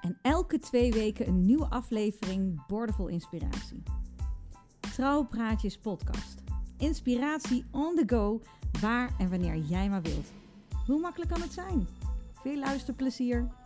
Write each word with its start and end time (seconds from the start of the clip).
En 0.00 0.18
elke 0.22 0.58
twee 0.58 0.92
weken 0.92 1.28
een 1.28 1.40
nieuwe 1.40 1.66
aflevering 1.66 2.66
Bordevol 2.66 3.08
Inspiratie. 3.08 3.82
Trouwpraatjes 4.80 5.78
podcast. 5.78 6.42
Inspiratie 6.78 7.64
on 7.70 7.94
the 7.94 8.02
go, 8.06 8.40
waar 8.80 9.10
en 9.18 9.30
wanneer 9.30 9.56
jij 9.56 9.88
maar 9.88 10.02
wilt. 10.02 10.32
Hoe 10.86 11.00
makkelijk 11.00 11.30
kan 11.30 11.40
het 11.40 11.52
zijn? 11.52 11.86
Veel 12.32 12.58
luisterplezier! 12.58 13.59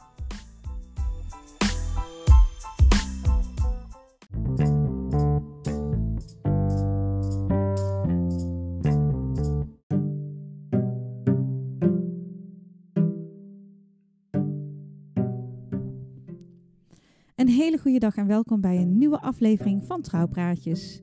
Hele 17.54 17.78
goede 17.78 17.98
dag 17.98 18.16
en 18.16 18.26
welkom 18.26 18.60
bij 18.60 18.76
een 18.76 18.98
nieuwe 18.98 19.20
aflevering 19.20 19.84
van 19.84 20.02
Trouwpraatjes. 20.02 21.00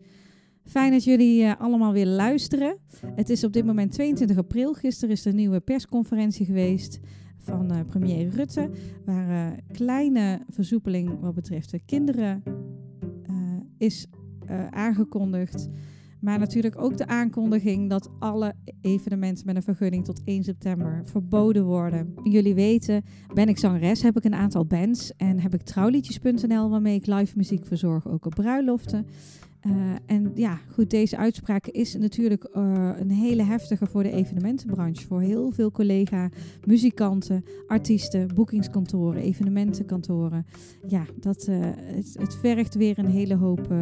Fijn 0.65 0.91
dat 0.91 1.03
jullie 1.03 1.43
uh, 1.43 1.53
allemaal 1.59 1.93
weer 1.93 2.05
luisteren. 2.05 2.77
Het 3.15 3.29
is 3.29 3.43
op 3.43 3.53
dit 3.53 3.65
moment 3.65 3.91
22 3.91 4.37
april. 4.37 4.73
Gisteren 4.73 5.15
is 5.15 5.25
er 5.25 5.29
een 5.29 5.37
nieuwe 5.37 5.59
persconferentie 5.59 6.45
geweest 6.45 6.99
van 7.37 7.71
uh, 7.71 7.79
premier 7.87 8.29
Rutte. 8.29 8.69
Waar 9.05 9.29
uh, 9.29 9.57
kleine 9.71 10.41
versoepeling 10.49 11.19
wat 11.19 11.33
betreft 11.33 11.71
de 11.71 11.79
kinderen 11.85 12.43
is 13.77 14.07
aangekondigd. 14.69 15.69
Maar 16.21 16.39
natuurlijk 16.39 16.81
ook 16.81 16.97
de 16.97 17.07
aankondiging 17.07 17.89
dat 17.89 18.09
alle 18.19 18.53
evenementen 18.81 19.45
met 19.45 19.55
een 19.55 19.63
vergunning 19.63 20.05
tot 20.05 20.21
1 20.23 20.43
september 20.43 21.01
verboden 21.05 21.65
worden. 21.65 22.13
Jullie 22.23 22.53
weten, 22.53 23.03
ben 23.33 23.47
ik 23.47 23.57
zangeres, 23.57 24.01
heb 24.01 24.17
ik 24.17 24.23
een 24.23 24.35
aantal 24.35 24.65
bands 24.65 25.15
en 25.17 25.39
heb 25.39 25.53
ik 25.53 25.61
trouwliedjes.nl 25.61 26.69
waarmee 26.69 26.95
ik 26.95 27.05
live 27.05 27.37
muziek 27.37 27.65
verzorg, 27.65 28.07
ook 28.07 28.25
op 28.25 28.35
bruiloften. 28.35 29.05
Uh, 29.67 29.73
en 30.05 30.31
ja, 30.35 30.59
goed, 30.73 30.89
deze 30.89 31.17
uitspraak 31.17 31.67
is 31.67 31.95
natuurlijk 31.95 32.49
uh, 32.53 32.89
een 32.99 33.11
hele 33.11 33.43
heftige 33.43 33.85
voor 33.85 34.03
de 34.03 34.11
evenementenbranche. 34.11 35.07
Voor 35.07 35.21
heel 35.21 35.51
veel 35.51 35.71
collega, 35.71 36.29
muzikanten, 36.65 37.43
artiesten, 37.67 38.33
boekingskantoren, 38.35 39.21
evenementenkantoren. 39.21 40.45
Ja, 40.87 41.05
dat, 41.19 41.45
het, 41.45 42.15
het, 42.19 42.35
vergt 42.35 42.75
weer 42.75 42.99
een 42.99 43.09
hele 43.09 43.35
hoop 43.35 43.73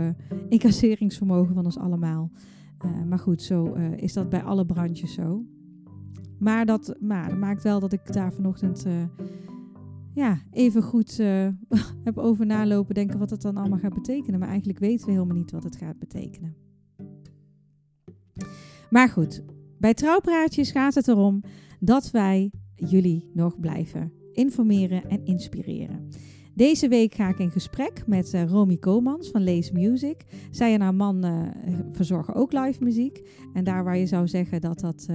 incasseringsvermogen 0.50 1.54
van 1.54 1.66
ons 1.66 1.78
allemaal. 1.78 2.32
maar 3.08 3.20
goed, 3.20 3.42
zo 3.42 3.74
is 3.96 4.14
dat 4.14 4.30
bij 4.30 4.44
alle 4.44 4.66
branches 4.66 5.14
zo. 5.14 5.46
Maar 6.40 6.66
dat, 6.66 6.96
maar 7.00 7.30
dat 7.30 7.38
maakt 7.38 7.64
wel 7.64 7.80
dat 7.80 7.94
ik 7.94 8.14
daar 8.14 8.34
vanochtend 8.34 8.86
ja, 10.20 10.42
even 10.52 10.82
goed 10.82 11.20
uh, 11.20 11.48
heb 12.08 12.18
over 12.18 12.46
nalopen 12.46 12.96
denken 12.96 13.20
wat 13.20 13.30
het 13.30 13.42
dan 13.42 13.58
allemaal 13.58 13.80
gaat 13.80 13.94
betekenen. 13.94 14.40
Maar 14.40 14.50
eigenlijk 14.50 14.80
weten 14.80 15.06
we 15.06 15.12
helemaal 15.12 15.38
niet 15.38 15.52
wat 15.52 15.64
het 15.64 15.76
gaat 15.76 16.00
betekenen. 16.00 16.56
Maar 18.90 19.10
goed, 19.10 19.44
bij 19.78 19.94
Trouwpraatjes 19.94 20.72
gaat 20.72 20.96
het 20.96 21.08
erom 21.08 21.44
dat 21.80 22.12
wij 22.12 22.52
jullie 22.76 23.30
nog 23.34 23.60
blijven 23.60 24.12
informeren 24.34 25.10
en 25.10 25.26
inspireren. 25.26 26.08
Deze 26.54 26.88
week 26.88 27.14
ga 27.14 27.30
ik 27.30 27.40
in 27.40 27.52
gesprek 27.52 28.08
met 28.08 28.34
uh, 28.34 28.44
Romy 28.44 28.78
Komans 28.78 29.30
van 29.30 29.44
Lees 29.44 29.72
Music. 29.72 30.26
Zij 30.52 30.74
en 30.74 30.82
haar 30.82 30.96
man 30.96 31.26
uh, 31.26 31.48
verzorgen 31.92 32.34
ook 32.34 32.54
live 32.54 32.84
muziek. 32.84 33.22
En 33.54 33.64
daar 33.64 33.84
waar 33.84 33.98
je 33.98 34.06
zou 34.06 34.28
zeggen 34.28 34.62
dat 34.62 34.80
dat 34.80 35.08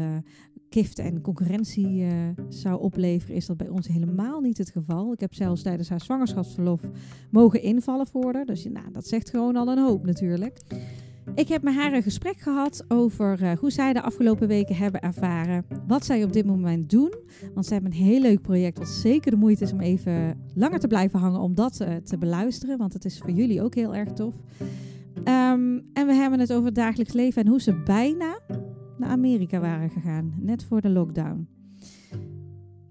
gift 0.74 0.98
en 0.98 1.20
concurrentie 1.20 2.00
uh, 2.00 2.12
zou 2.48 2.80
opleveren, 2.80 3.36
is 3.36 3.46
dat 3.46 3.56
bij 3.56 3.68
ons 3.68 3.86
helemaal 3.86 4.40
niet 4.40 4.58
het 4.58 4.70
geval. 4.70 5.12
Ik 5.12 5.20
heb 5.20 5.34
zelfs 5.34 5.62
tijdens 5.62 5.88
haar 5.88 6.00
zwangerschapsverlof 6.00 6.80
mogen 7.30 7.62
invallen 7.62 8.06
voor 8.06 8.34
haar. 8.34 8.44
Dus 8.44 8.64
nou, 8.64 8.90
dat 8.92 9.06
zegt 9.06 9.30
gewoon 9.30 9.56
al 9.56 9.68
een 9.68 9.78
hoop 9.78 10.06
natuurlijk. 10.06 10.60
Ik 11.34 11.48
heb 11.48 11.62
met 11.62 11.74
haar 11.74 11.92
een 11.92 12.02
gesprek 12.02 12.38
gehad 12.38 12.84
over 12.88 13.42
uh, 13.42 13.52
hoe 13.52 13.70
zij 13.70 13.92
de 13.92 14.02
afgelopen 14.02 14.48
weken 14.48 14.76
hebben 14.76 15.00
ervaren. 15.00 15.64
Wat 15.86 16.04
zij 16.04 16.24
op 16.24 16.32
dit 16.32 16.46
moment 16.46 16.90
doen. 16.90 17.14
Want 17.54 17.66
ze 17.66 17.72
hebben 17.72 17.90
een 17.90 17.98
heel 17.98 18.20
leuk 18.20 18.42
project 18.42 18.78
wat 18.78 18.88
zeker 18.88 19.30
de 19.30 19.36
moeite 19.36 19.64
is 19.64 19.72
om 19.72 19.80
even 19.80 20.40
langer 20.54 20.78
te 20.78 20.86
blijven 20.86 21.18
hangen 21.18 21.40
om 21.40 21.54
dat 21.54 21.80
uh, 21.80 21.94
te 21.94 22.18
beluisteren. 22.18 22.78
Want 22.78 22.92
het 22.92 23.04
is 23.04 23.18
voor 23.18 23.30
jullie 23.30 23.62
ook 23.62 23.74
heel 23.74 23.94
erg 23.94 24.12
tof. 24.12 24.34
Um, 25.18 25.82
en 25.92 26.06
we 26.06 26.12
hebben 26.12 26.40
het 26.40 26.52
over 26.52 26.66
het 26.66 26.74
dagelijks 26.74 27.12
leven 27.12 27.42
en 27.42 27.48
hoe 27.48 27.60
ze 27.60 27.82
bijna 27.84 28.38
naar 28.98 29.10
Amerika 29.10 29.60
waren 29.60 29.90
gegaan, 29.90 30.34
net 30.38 30.64
voor 30.64 30.80
de 30.80 30.90
lockdown. 30.90 31.48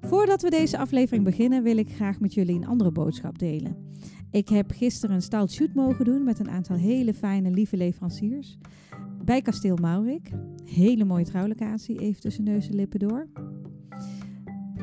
Voordat 0.01 0.41
we 0.41 0.49
deze 0.49 0.77
aflevering 0.77 1.23
beginnen, 1.23 1.63
wil 1.63 1.77
ik 1.77 1.91
graag 1.91 2.19
met 2.19 2.33
jullie 2.33 2.55
een 2.55 2.67
andere 2.67 2.91
boodschap 2.91 3.39
delen. 3.39 3.91
Ik 4.31 4.49
heb 4.49 4.71
gisteren 4.71 5.15
een 5.15 5.21
stout 5.21 5.51
shoot 5.51 5.73
mogen 5.73 6.05
doen 6.05 6.23
met 6.23 6.39
een 6.39 6.49
aantal 6.49 6.75
hele 6.75 7.13
fijne, 7.13 7.49
lieve 7.49 7.77
leveranciers. 7.77 8.57
Bij 9.25 9.41
Kasteel 9.41 9.75
Maurik. 9.75 10.31
Hele 10.65 11.03
mooie 11.03 11.25
trouwlocatie, 11.25 11.99
even 11.99 12.21
tussen 12.21 12.43
neus 12.43 12.69
en 12.69 12.75
lippen 12.75 12.99
door. 12.99 13.27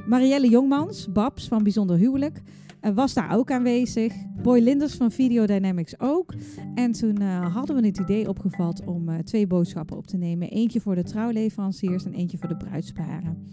Marielle 0.07 0.49
Jongmans, 0.49 1.13
Babs 1.13 1.49
van 1.49 1.63
Bijzonder 1.63 1.97
Huwelijk, 1.97 2.43
was 2.81 3.15
daar 3.15 3.37
ook 3.37 3.51
aanwezig. 3.51 4.15
Boy 4.43 4.61
Linders 4.61 4.95
van 4.95 5.11
Video 5.11 5.47
Dynamics 5.47 6.01
ook. 6.01 6.35
En 6.75 6.93
toen 6.93 7.21
uh, 7.21 7.55
hadden 7.55 7.77
we 7.77 7.87
het 7.87 7.99
idee 7.99 8.29
opgevat 8.29 8.85
om 8.85 9.09
uh, 9.09 9.19
twee 9.19 9.47
boodschappen 9.47 9.97
op 9.97 10.07
te 10.07 10.17
nemen. 10.17 10.49
Eentje 10.49 10.81
voor 10.81 10.95
de 10.95 11.03
trouwleveranciers 11.03 12.05
en 12.05 12.13
eentje 12.13 12.39
voor 12.39 12.49
de 12.49 12.57
bruidsparen. 12.57 13.47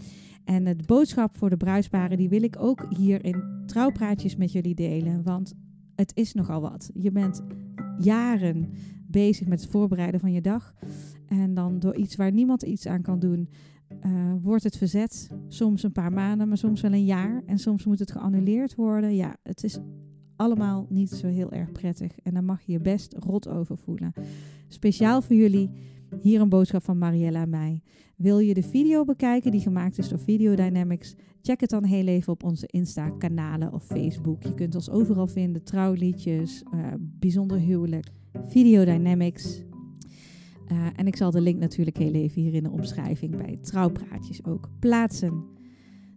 En 0.45 0.63
de 0.63 0.75
boodschap 0.85 1.38
voor 1.38 1.49
de 1.49 1.57
bruidsparen 1.57 2.17
die 2.17 2.29
wil 2.29 2.43
ik 2.43 2.55
ook 2.59 2.85
hier 2.97 3.25
in 3.25 3.43
trouwpraatjes 3.65 4.35
met 4.35 4.51
jullie 4.51 4.75
delen. 4.75 5.23
Want 5.23 5.53
het 5.95 6.11
is 6.15 6.33
nogal 6.33 6.61
wat. 6.61 6.91
Je 6.94 7.11
bent 7.11 7.41
jaren 7.97 8.69
bezig 9.07 9.47
met 9.47 9.61
het 9.61 9.69
voorbereiden 9.69 10.19
van 10.19 10.31
je 10.31 10.41
dag. 10.41 10.73
En 11.27 11.53
dan 11.53 11.79
door 11.79 11.95
iets 11.95 12.15
waar 12.15 12.31
niemand 12.31 12.63
iets 12.63 12.88
aan 12.88 13.01
kan 13.01 13.19
doen, 13.19 13.49
uh, 14.05 14.33
wordt 14.41 14.63
het 14.63 14.77
verzet. 14.77 15.29
Soms 15.47 15.83
een 15.83 15.91
paar 15.91 16.11
maanden, 16.11 16.47
maar 16.47 16.57
soms 16.57 16.81
wel 16.81 16.93
een 16.93 17.05
jaar. 17.05 17.43
En 17.45 17.57
soms 17.57 17.85
moet 17.85 17.99
het 17.99 18.11
geannuleerd 18.11 18.75
worden. 18.75 19.15
Ja, 19.15 19.35
het 19.43 19.63
is 19.63 19.79
allemaal 20.35 20.85
niet 20.89 21.09
zo 21.09 21.27
heel 21.27 21.51
erg 21.51 21.71
prettig. 21.71 22.19
En 22.23 22.33
daar 22.33 22.43
mag 22.43 22.61
je 22.61 22.71
je 22.71 22.79
best 22.79 23.15
rot 23.19 23.47
over 23.47 23.77
voelen. 23.77 24.13
Speciaal 24.67 25.21
voor 25.21 25.35
jullie, 25.35 25.69
hier 26.21 26.41
een 26.41 26.49
boodschap 26.49 26.83
van 26.83 26.97
Mariella 26.97 27.41
en 27.41 27.49
mij. 27.49 27.81
Wil 28.15 28.39
je 28.39 28.53
de 28.53 28.63
video 28.63 29.03
bekijken 29.05 29.51
die 29.51 29.61
gemaakt 29.61 29.97
is 29.97 30.09
door 30.09 30.19
Video 30.19 30.55
Dynamics? 30.55 31.15
Check 31.41 31.59
het 31.59 31.69
dan 31.69 31.83
heel 31.83 32.07
even 32.07 32.33
op 32.33 32.43
onze 32.43 32.67
Insta-kanalen 32.67 33.73
of 33.73 33.83
Facebook. 33.83 34.43
Je 34.43 34.53
kunt 34.53 34.75
ons 34.75 34.89
overal 34.89 35.27
vinden. 35.27 35.63
Trouwliedjes, 35.63 36.63
uh, 36.73 36.87
bijzonder 36.99 37.57
huwelijk. 37.57 38.07
Video 38.47 38.85
Dynamics. 38.85 39.66
Uh, 40.72 40.88
en 40.95 41.07
ik 41.07 41.16
zal 41.16 41.31
de 41.31 41.41
link 41.41 41.59
natuurlijk 41.59 41.97
heel 41.97 42.13
even 42.13 42.41
hier 42.41 42.53
in 42.53 42.63
de 42.63 42.72
omschrijving 42.72 43.38
bij 43.38 43.57
trouwpraatjes 43.61 44.45
ook 44.45 44.69
plaatsen. 44.80 45.44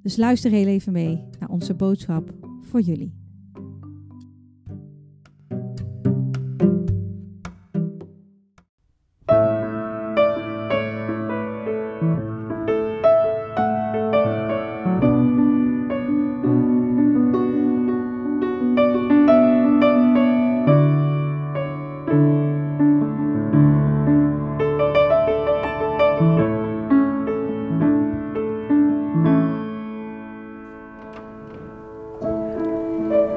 Dus 0.02 0.16
luister 0.16 0.50
heel 0.50 0.66
even 0.66 0.92
mee 0.92 1.24
naar 1.38 1.48
onze 1.48 1.74
boodschap 1.74 2.34
voor 2.62 2.80
jullie. 2.80 3.19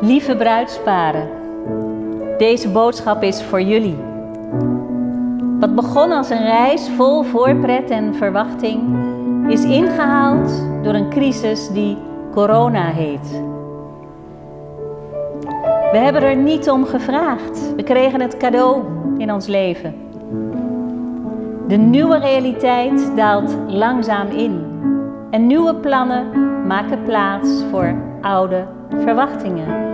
Lieve 0.04 0.36
bruidsparen, 0.36 1.30
deze 2.38 2.70
boodschap 2.70 3.24
is 3.24 3.44
voor 3.44 3.62
jullie. 3.62 3.96
Wat 5.60 5.76
begon 5.76 6.12
als 6.12 6.30
een 6.30 6.46
reis 6.46 6.90
vol 6.96 7.24
voorpret 7.24 7.90
en 7.90 8.16
verwachting, 8.16 8.82
is 9.48 9.64
ingehaald 9.64 10.64
door 10.82 10.94
een 10.94 11.10
crisis 11.10 11.70
die 11.70 11.98
corona 12.32 12.86
heet. 12.86 13.42
We 15.92 15.98
hebben 15.98 16.22
er 16.24 16.36
niet 16.36 16.70
om 16.70 16.86
gevraagd. 16.86 17.76
We 17.76 17.84
kregen 17.84 18.22
het 18.22 18.38
cadeau 18.38 18.84
in 19.18 19.34
ons 19.34 19.48
leven. 19.48 19.96
De 21.68 21.78
nieuwe 21.78 22.18
realiteit 22.18 23.16
daalt 23.16 23.58
langzaam 23.68 24.28
in. 24.28 24.64
En 25.30 25.48
nieuwe 25.48 25.76
plannen 25.76 26.26
maken 26.68 27.04
plaats 27.04 27.64
voor 27.72 27.96
oude 28.22 28.66
verwachtingen. 28.90 29.93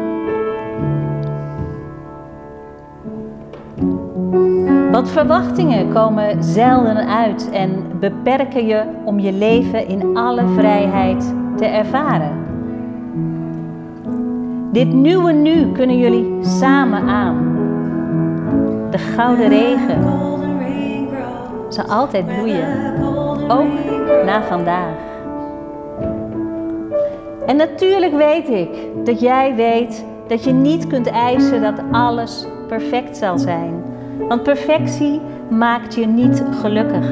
Want 5.00 5.12
verwachtingen 5.12 5.94
komen 5.94 6.44
zelden 6.44 7.08
uit 7.08 7.50
en 7.52 8.00
beperken 8.00 8.66
je 8.66 8.84
om 9.06 9.20
je 9.20 9.32
leven 9.34 9.88
in 9.88 10.18
alle 10.18 10.48
vrijheid 10.48 11.34
te 11.58 11.66
ervaren. 11.66 12.32
Dit 14.72 14.94
nieuwe 14.94 15.32
nu 15.32 15.72
kunnen 15.72 15.98
jullie 15.98 16.38
samen 16.42 17.08
aan. 17.08 17.38
De 18.92 18.98
gouden 18.98 19.48
regen 19.48 20.04
zal 21.70 21.86
altijd 21.86 22.26
bloeien, 22.26 22.94
ook 23.48 23.68
na 24.26 24.44
vandaag. 24.44 24.98
En 27.46 27.56
natuurlijk 27.56 28.14
weet 28.14 28.50
ik 28.50 28.70
dat 29.06 29.20
jij 29.20 29.56
weet 29.56 30.06
dat 30.28 30.44
je 30.44 30.52
niet 30.52 30.88
kunt 30.88 31.08
eisen 31.10 31.62
dat 31.62 31.82
alles 31.92 32.48
perfect 32.68 33.18
zal 33.18 33.38
zijn. 33.38 33.89
Want 34.28 34.44
perfectie 34.44 35.22
maakt 35.50 35.96
je 35.96 36.08
niet 36.08 36.44
gelukkig. 36.62 37.06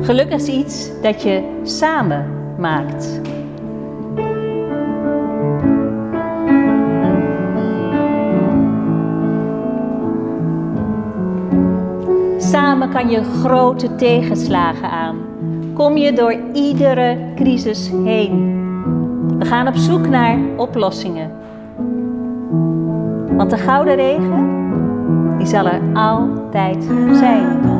Geluk 0.00 0.32
is 0.32 0.48
iets 0.48 1.00
dat 1.02 1.22
je 1.22 1.60
samen 1.62 2.26
maakt. 2.58 3.20
Samen 12.36 12.90
kan 12.90 13.10
je 13.10 13.22
grote 13.22 13.94
tegenslagen 13.94 14.90
aan. 14.90 15.16
Kom 15.74 15.96
je 15.96 16.12
door 16.12 16.36
iedere 16.52 17.18
crisis 17.34 17.90
heen. 18.04 18.62
We 19.38 19.44
gaan 19.44 19.68
op 19.68 19.74
zoek 19.76 20.08
naar 20.08 20.38
oplossingen. 20.56 21.30
Want 23.36 23.50
de 23.50 23.56
gouden 23.56 23.94
regen, 23.94 24.53
die 25.44 25.52
zal 25.52 25.66
er 25.66 25.80
altijd 25.94 26.84
zijn. 27.12 27.73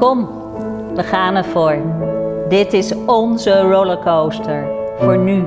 Kom, 0.00 0.28
we 0.94 1.02
gaan 1.02 1.34
ervoor. 1.34 1.76
Dit 2.48 2.72
is 2.72 2.94
onze 3.06 3.60
rollercoaster 3.60 4.68
voor 4.98 5.18
nu. 5.18 5.44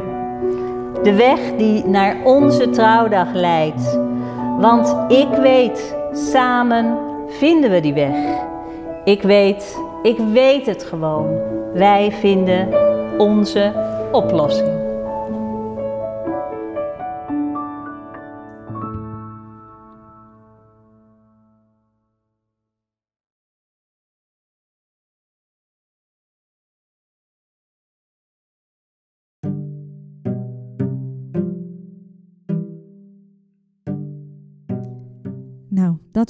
De 1.03 1.13
weg 1.13 1.39
die 1.57 1.85
naar 1.85 2.15
onze 2.23 2.69
trouwdag 2.69 3.33
leidt. 3.33 3.99
Want 4.59 4.95
ik 5.07 5.27
weet, 5.41 5.95
samen 6.11 6.97
vinden 7.27 7.71
we 7.71 7.79
die 7.79 7.93
weg. 7.93 8.15
Ik 9.03 9.21
weet, 9.21 9.77
ik 10.01 10.17
weet 10.17 10.65
het 10.65 10.83
gewoon. 10.83 11.27
Wij 11.73 12.11
vinden 12.11 12.67
onze 13.17 13.73
oplossing. 14.11 14.82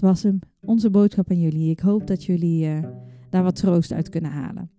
Was 0.04 0.24
hem. 0.24 0.40
Onze 0.62 0.90
boodschap 0.90 1.30
aan 1.30 1.40
jullie. 1.40 1.70
Ik 1.70 1.80
hoop 1.80 2.08
dat 2.08 2.24
jullie 2.24 2.66
uh, 2.66 2.84
daar 3.30 3.44
wat 3.44 3.56
troost 3.56 3.94
uit 3.94 4.10
kunnen 4.10 4.32
halen. 4.32 4.70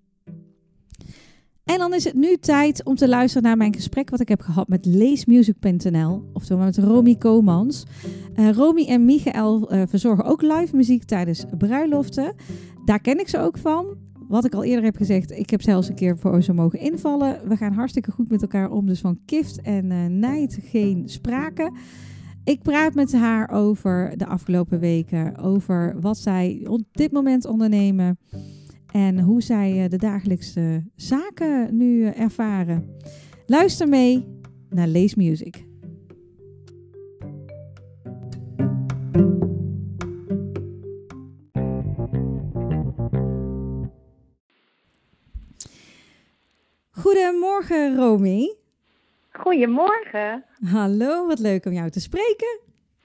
En 1.64 1.78
dan 1.78 1.95
is 1.95 2.04
het 2.04 2.14
nu 2.14 2.37
tijd 2.37 2.85
om 2.85 2.95
te 2.95 3.09
luisteren 3.09 3.43
naar 3.43 3.57
mijn 3.57 3.75
gesprek 3.75 4.11
wat 4.11 4.21
ik 4.21 4.28
heb 4.28 4.40
gehad 4.40 4.69
met 4.69 4.87
leesmusic.nl, 4.87 6.23
oftewel 6.33 6.64
met 6.64 6.78
Romy 6.78 7.16
Komans. 7.16 7.85
Uh, 8.37 8.50
Romy 8.50 8.87
en 8.87 9.04
Michael 9.04 9.75
uh, 9.75 9.83
verzorgen 9.87 10.25
ook 10.25 10.43
live 10.43 10.76
muziek 10.76 11.04
tijdens 11.04 11.45
bruiloften. 11.59 12.35
Daar 12.85 13.00
ken 13.00 13.19
ik 13.19 13.28
ze 13.28 13.38
ook 13.38 13.59
van. 13.59 13.97
Wat 14.28 14.45
ik 14.45 14.54
al 14.54 14.64
eerder 14.64 14.85
heb 14.85 14.97
gezegd, 14.97 15.31
ik 15.31 15.50
heb 15.50 15.62
zelfs 15.62 15.88
een 15.88 15.95
keer 15.95 16.19
voor 16.19 16.43
ze 16.43 16.52
mogen 16.52 16.78
invallen. 16.78 17.49
We 17.49 17.57
gaan 17.57 17.73
hartstikke 17.73 18.11
goed 18.11 18.31
met 18.31 18.43
elkaar 18.43 18.71
om, 18.71 18.87
dus 18.87 19.00
van 19.00 19.19
kift 19.25 19.61
en 19.61 19.90
uh, 19.90 20.07
nijd 20.07 20.59
geen 20.62 21.09
sprake. 21.09 21.73
Ik 22.44 22.62
praat 22.62 22.94
met 22.94 23.12
haar 23.12 23.50
over 23.50 24.12
de 24.16 24.26
afgelopen 24.26 24.80
weken, 24.80 25.36
over 25.36 26.00
wat 26.00 26.18
zij 26.18 26.66
op 26.68 26.80
dit 26.92 27.12
moment 27.12 27.44
ondernemen 27.44 28.18
en 28.92 29.20
hoe 29.20 29.42
zij 29.42 29.88
de 29.88 29.96
dagelijkse 29.96 30.84
zaken 30.96 31.76
nu 31.76 32.06
ervaren. 32.06 32.96
Luister 33.46 33.88
mee 33.88 34.24
naar 34.70 34.86
Lees 34.86 35.14
Music. 35.14 35.64
Goedemorgen, 46.90 47.96
Romy. 47.96 48.63
Goedemorgen. 49.40 50.44
Hallo, 50.64 51.26
wat 51.26 51.38
leuk 51.38 51.66
om 51.66 51.72
jou 51.72 51.90
te 51.90 52.00
spreken. 52.00 52.60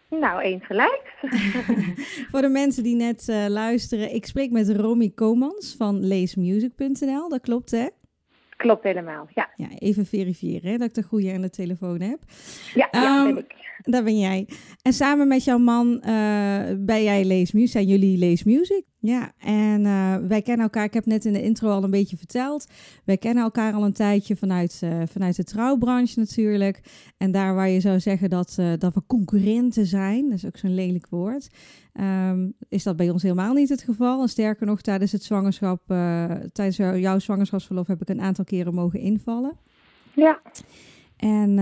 Nou, 0.10 0.42
eens 0.42 0.66
gelijk. 0.66 1.14
Voor 2.32 2.42
de 2.42 2.50
mensen 2.50 2.84
die 2.84 2.96
net 2.96 3.28
uh, 3.30 3.46
luisteren, 3.48 4.14
ik 4.14 4.26
spreek 4.26 4.52
met 4.52 4.70
Romy 4.70 5.12
Komans 5.16 5.76
van 5.78 6.06
leesmusic.nl. 6.06 7.30
Dat 7.30 7.42
klopt, 7.42 7.72
hè? 7.72 7.88
Klopt 8.58 8.84
helemaal, 8.84 9.28
ja. 9.34 9.50
Ja, 9.56 9.68
even 9.78 10.06
verifiëren 10.06 10.72
hè, 10.72 10.78
dat 10.78 10.88
ik 10.88 10.94
de 10.94 11.04
goede 11.04 11.34
aan 11.34 11.42
de 11.42 11.50
telefoon 11.50 12.02
heb. 12.02 12.20
Ja, 12.74 12.88
ja 12.92 13.26
um, 13.26 13.34
ben 13.34 13.44
ik. 13.44 13.69
Daar 13.82 14.04
ben 14.04 14.20
jij. 14.20 14.48
En 14.82 14.94
samen 14.94 15.28
met 15.28 15.44
jouw 15.44 15.58
man 15.58 15.88
uh, 15.88 16.04
ben 16.80 17.04
jij 17.04 17.26
Lees 17.26 17.52
Music, 17.52 17.72
zijn 17.72 17.88
jullie 17.88 18.18
Lees 18.18 18.44
Music. 18.44 18.84
Ja, 19.02 19.32
en 19.38 19.82
uh, 19.82 20.16
wij 20.28 20.42
kennen 20.42 20.64
elkaar, 20.64 20.84
ik 20.84 20.94
heb 20.94 21.06
net 21.06 21.26
in 21.26 21.34
de 21.34 21.44
intro 21.44 21.70
al 21.70 21.84
een 21.84 21.92
beetje 21.92 22.18
verteld. 22.18 22.68
Wij 23.06 23.18
kennen 23.18 23.44
elkaar 23.44 23.74
al 23.74 23.84
een 23.84 23.94
tijdje 23.94 24.36
vanuit, 24.36 24.82
uh, 24.84 25.02
vanuit 25.06 25.36
de 25.36 25.44
trouwbranche 25.44 26.20
natuurlijk. 26.20 26.82
En 27.18 27.32
daar 27.32 27.56
waar 27.56 27.70
je 27.70 27.80
zou 27.80 28.00
zeggen 28.00 28.30
dat, 28.30 28.58
dat 28.78 28.94
we 28.94 29.02
concurrenten 29.08 29.86
zijn, 29.86 30.30
dat 30.30 30.38
is 30.38 30.46
ook 30.46 30.58
zo'n 30.58 30.74
lelijk 30.74 31.08
woord, 31.10 31.50
um, 32.30 32.54
is 32.70 32.84
dat 32.84 32.96
bij 32.96 33.10
ons 33.10 33.24
helemaal 33.24 33.54
niet 33.54 33.70
het 33.70 33.82
geval. 33.84 34.22
En 34.22 34.30
sterker 34.30 34.66
nog, 34.66 34.82
tijdens 34.82 35.12
het 35.12 35.24
zwangerschap, 35.24 35.82
tijdens 36.52 36.78
jouw 36.78 37.20
zwangerschapsverlof 37.20 37.88
heb 37.88 38.02
ik 38.02 38.10
een 38.10 38.22
aantal 38.22 38.46
keren 38.46 38.74
mogen 38.74 39.00
invallen. 39.00 39.58
Ja. 40.16 40.42
En 41.18 41.58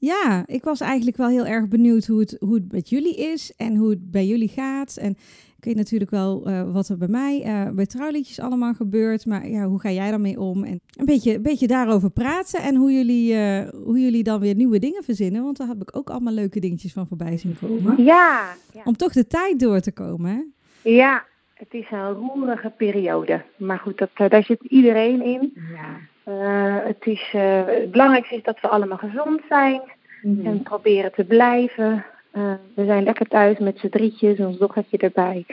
ja, 0.00 0.42
ik 0.46 0.64
was 0.64 0.80
eigenlijk 0.80 1.16
wel 1.16 1.28
heel 1.28 1.46
erg 1.46 1.68
benieuwd 1.68 2.06
hoe 2.06 2.20
het, 2.20 2.36
hoe 2.40 2.54
het 2.54 2.72
met 2.72 2.88
jullie 2.88 3.16
is 3.16 3.52
en 3.56 3.76
hoe 3.76 3.90
het 3.90 4.10
bij 4.10 4.26
jullie 4.26 4.48
gaat. 4.48 4.96
En 4.96 5.10
ik 5.56 5.64
weet 5.64 5.76
natuurlijk 5.76 6.10
wel 6.10 6.48
uh, 6.48 6.72
wat 6.72 6.88
er 6.88 6.98
bij 6.98 7.08
mij 7.08 7.42
uh, 7.46 7.70
bij 7.74 7.86
trouwliedjes 7.86 8.40
allemaal 8.40 8.74
gebeurt. 8.74 9.26
Maar 9.26 9.48
ja, 9.48 9.66
hoe 9.66 9.80
ga 9.80 9.90
jij 9.90 10.10
daarmee 10.10 10.40
om? 10.40 10.64
En 10.64 10.80
een 10.96 11.04
beetje, 11.04 11.34
een 11.34 11.42
beetje 11.42 11.66
daarover 11.66 12.10
praten 12.10 12.62
en 12.62 12.74
hoe 12.76 12.92
jullie, 12.92 13.32
uh, 13.32 13.68
hoe 13.68 14.00
jullie 14.00 14.22
dan 14.22 14.40
weer 14.40 14.54
nieuwe 14.54 14.78
dingen 14.78 15.02
verzinnen. 15.02 15.42
Want 15.42 15.56
daar 15.56 15.68
heb 15.68 15.82
ik 15.82 15.96
ook 15.96 16.10
allemaal 16.10 16.32
leuke 16.32 16.60
dingetjes 16.60 16.92
van 16.92 17.06
voorbij 17.06 17.36
zien 17.36 17.56
komen. 17.60 18.04
Ja. 18.04 18.54
ja. 18.72 18.82
Om 18.84 18.96
toch 18.96 19.12
de 19.12 19.26
tijd 19.26 19.60
door 19.60 19.80
te 19.80 19.92
komen, 19.92 20.30
hè? 20.30 20.42
Ja, 20.90 21.24
het 21.54 21.68
is 21.70 21.90
een 21.90 22.12
roerige 22.12 22.72
periode. 22.76 23.42
Maar 23.56 23.78
goed, 23.78 23.98
dat, 23.98 24.30
daar 24.30 24.44
zit 24.44 24.62
iedereen 24.62 25.24
in. 25.24 25.52
Ja. 25.54 26.09
Uh, 26.30 26.76
het, 26.84 27.06
is, 27.06 27.28
het 27.66 27.90
belangrijkste 27.90 28.34
is 28.34 28.42
dat 28.42 28.60
we 28.60 28.68
allemaal 28.68 28.98
gezond 28.98 29.40
zijn 29.48 29.80
Mhm. 30.22 30.46
en 30.46 30.62
proberen 30.62 31.12
te 31.12 31.24
blijven. 31.24 32.04
Uh, 32.32 32.52
we 32.74 32.84
zijn 32.84 33.04
lekker 33.04 33.26
thuis 33.26 33.58
met 33.58 33.78
z'n 33.78 33.88
drietjes, 33.88 34.38
ons 34.38 34.58
dochtertje 34.58 34.98
erbij. 34.98 35.44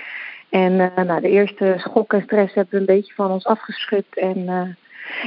En 0.50 0.76
nou, 0.76 1.22
de 1.22 1.30
eerste 1.30 1.74
schok 1.78 2.14
en 2.14 2.22
stress 2.22 2.54
hebben 2.54 2.74
we 2.74 2.80
een 2.80 2.96
beetje 2.96 3.14
van 3.14 3.32
ons 3.32 3.46
afgeschud. 3.46 4.06
En 4.10 4.78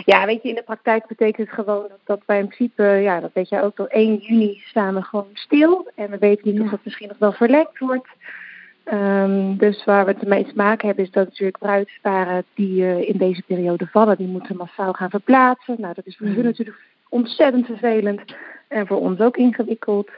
ja, 0.04 0.26
weet 0.26 0.42
je, 0.42 0.49
in 0.49 0.54
de 0.54 0.62
praktijk 0.62 1.07
betekent 1.07 1.47
het 1.47 1.54
gewoon 1.57 1.83
dat, 1.88 1.99
dat 2.04 2.21
wij 2.26 2.38
in 2.38 2.47
principe, 2.47 2.83
ja, 2.85 3.21
dat 3.21 3.30
weet 3.35 3.49
jij 3.49 3.62
ook, 3.62 3.75
tot 3.75 3.88
1 3.88 4.16
juni 4.16 4.61
staan 4.64 4.95
we 4.95 5.02
gewoon 5.02 5.28
stil. 5.33 5.90
En 5.95 6.11
we 6.11 6.19
weten 6.19 6.49
niet 6.49 6.57
Ja. 6.57 6.62
of 6.64 6.71
dat 6.71 6.80
misschien 6.85 7.09
nog 7.09 7.19
wel 7.19 7.33
verlekt 7.33 7.78
wordt. 7.78 8.09
Um, 8.92 9.56
dus 9.56 9.85
waar 9.85 10.04
we 10.04 10.12
het 10.12 10.26
mee 10.26 10.44
te 10.44 10.52
maken 10.54 10.87
hebben 10.87 11.04
is 11.04 11.11
dat 11.11 11.25
natuurlijk 11.25 11.59
bruidsparen 11.59 12.44
die 12.54 12.82
uh, 12.82 13.09
in 13.09 13.16
deze 13.16 13.42
periode 13.47 13.87
vallen, 13.87 14.16
die 14.16 14.26
moeten 14.26 14.56
massaal 14.56 14.92
gaan 14.92 15.11
verplaatsen. 15.11 15.76
Nou, 15.78 15.94
dat 15.94 16.06
is 16.06 16.16
voor 16.16 16.26
hun 16.26 16.44
natuurlijk 16.44 16.78
ontzettend 17.09 17.66
vervelend 17.66 18.20
en 18.68 18.87
voor 18.87 19.00
ons 19.00 19.20
ook 19.20 19.37
ingewikkeld. 19.37 20.11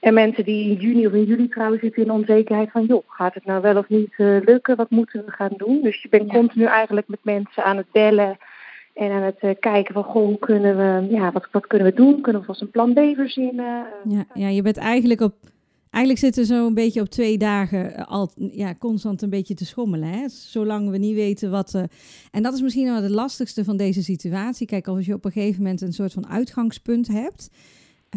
En 0.00 0.14
mensen 0.14 0.44
die 0.44 0.70
in 0.70 0.76
juni 0.76 1.06
of 1.06 1.12
in 1.12 1.24
juli 1.24 1.48
trouwen 1.48 1.78
zitten 1.78 2.02
in 2.02 2.10
onzekerheid 2.10 2.70
van, 2.70 2.84
joh, 2.84 3.02
gaat 3.06 3.34
het 3.34 3.44
nou 3.44 3.60
wel 3.60 3.76
of 3.76 3.88
niet 3.88 4.14
uh, 4.16 4.36
lukken? 4.44 4.76
Wat 4.76 4.90
moeten 4.90 5.24
we 5.24 5.30
gaan 5.30 5.54
doen? 5.56 5.82
Dus 5.82 6.02
je 6.02 6.08
bent 6.08 6.32
Ja. 6.32 6.38
continu 6.38 6.64
eigenlijk 6.64 7.08
met 7.08 7.18
mensen 7.22 7.64
aan 7.64 7.76
het 7.76 7.92
bellen 7.92 8.38
en 8.94 9.10
aan 9.10 9.22
het 9.22 9.42
uh, 9.42 9.50
kijken 9.60 9.94
van, 9.94 10.04
goh, 10.04 10.24
hoe 10.24 10.38
kunnen 10.38 10.76
we, 10.76 11.14
ja, 11.14 11.32
wat, 11.32 11.48
wat 11.52 11.66
kunnen 11.66 11.88
we 11.88 11.94
doen? 11.94 12.20
Kunnen 12.20 12.40
we 12.40 12.46
vast 12.46 12.60
een 12.60 12.70
plan 12.70 12.92
B 12.92 12.98
verzinnen? 13.14 13.86
Ja, 14.04 14.24
ja, 14.34 14.48
je 14.48 14.62
bent 14.62 14.76
eigenlijk 14.76 15.20
op. 15.20 15.34
Eigenlijk 15.90 16.24
zitten 16.24 16.42
we 16.42 16.48
zo 16.54 16.66
een 16.66 16.74
beetje 16.74 17.00
op 17.00 17.08
twee 17.08 17.38
dagen 17.38 17.94
eh, 17.96 18.04
al, 18.06 18.30
ja, 18.36 18.74
constant 18.74 19.22
een 19.22 19.30
beetje 19.30 19.54
te 19.54 19.64
schommelen. 19.66 20.08
Hè? 20.08 20.28
Zolang 20.28 20.90
we 20.90 20.98
niet 20.98 21.14
weten 21.14 21.50
wat. 21.50 21.74
Uh, 21.74 21.82
en 22.30 22.42
dat 22.42 22.54
is 22.54 22.60
misschien 22.62 22.84
wel 22.84 23.02
het 23.02 23.10
lastigste 23.10 23.64
van 23.64 23.76
deze 23.76 24.02
situatie. 24.02 24.66
Kijk, 24.66 24.86
als 24.88 25.06
je 25.06 25.14
op 25.14 25.24
een 25.24 25.32
gegeven 25.32 25.62
moment 25.62 25.80
een 25.80 25.92
soort 25.92 26.12
van 26.12 26.26
uitgangspunt 26.28 27.08
hebt, 27.08 27.50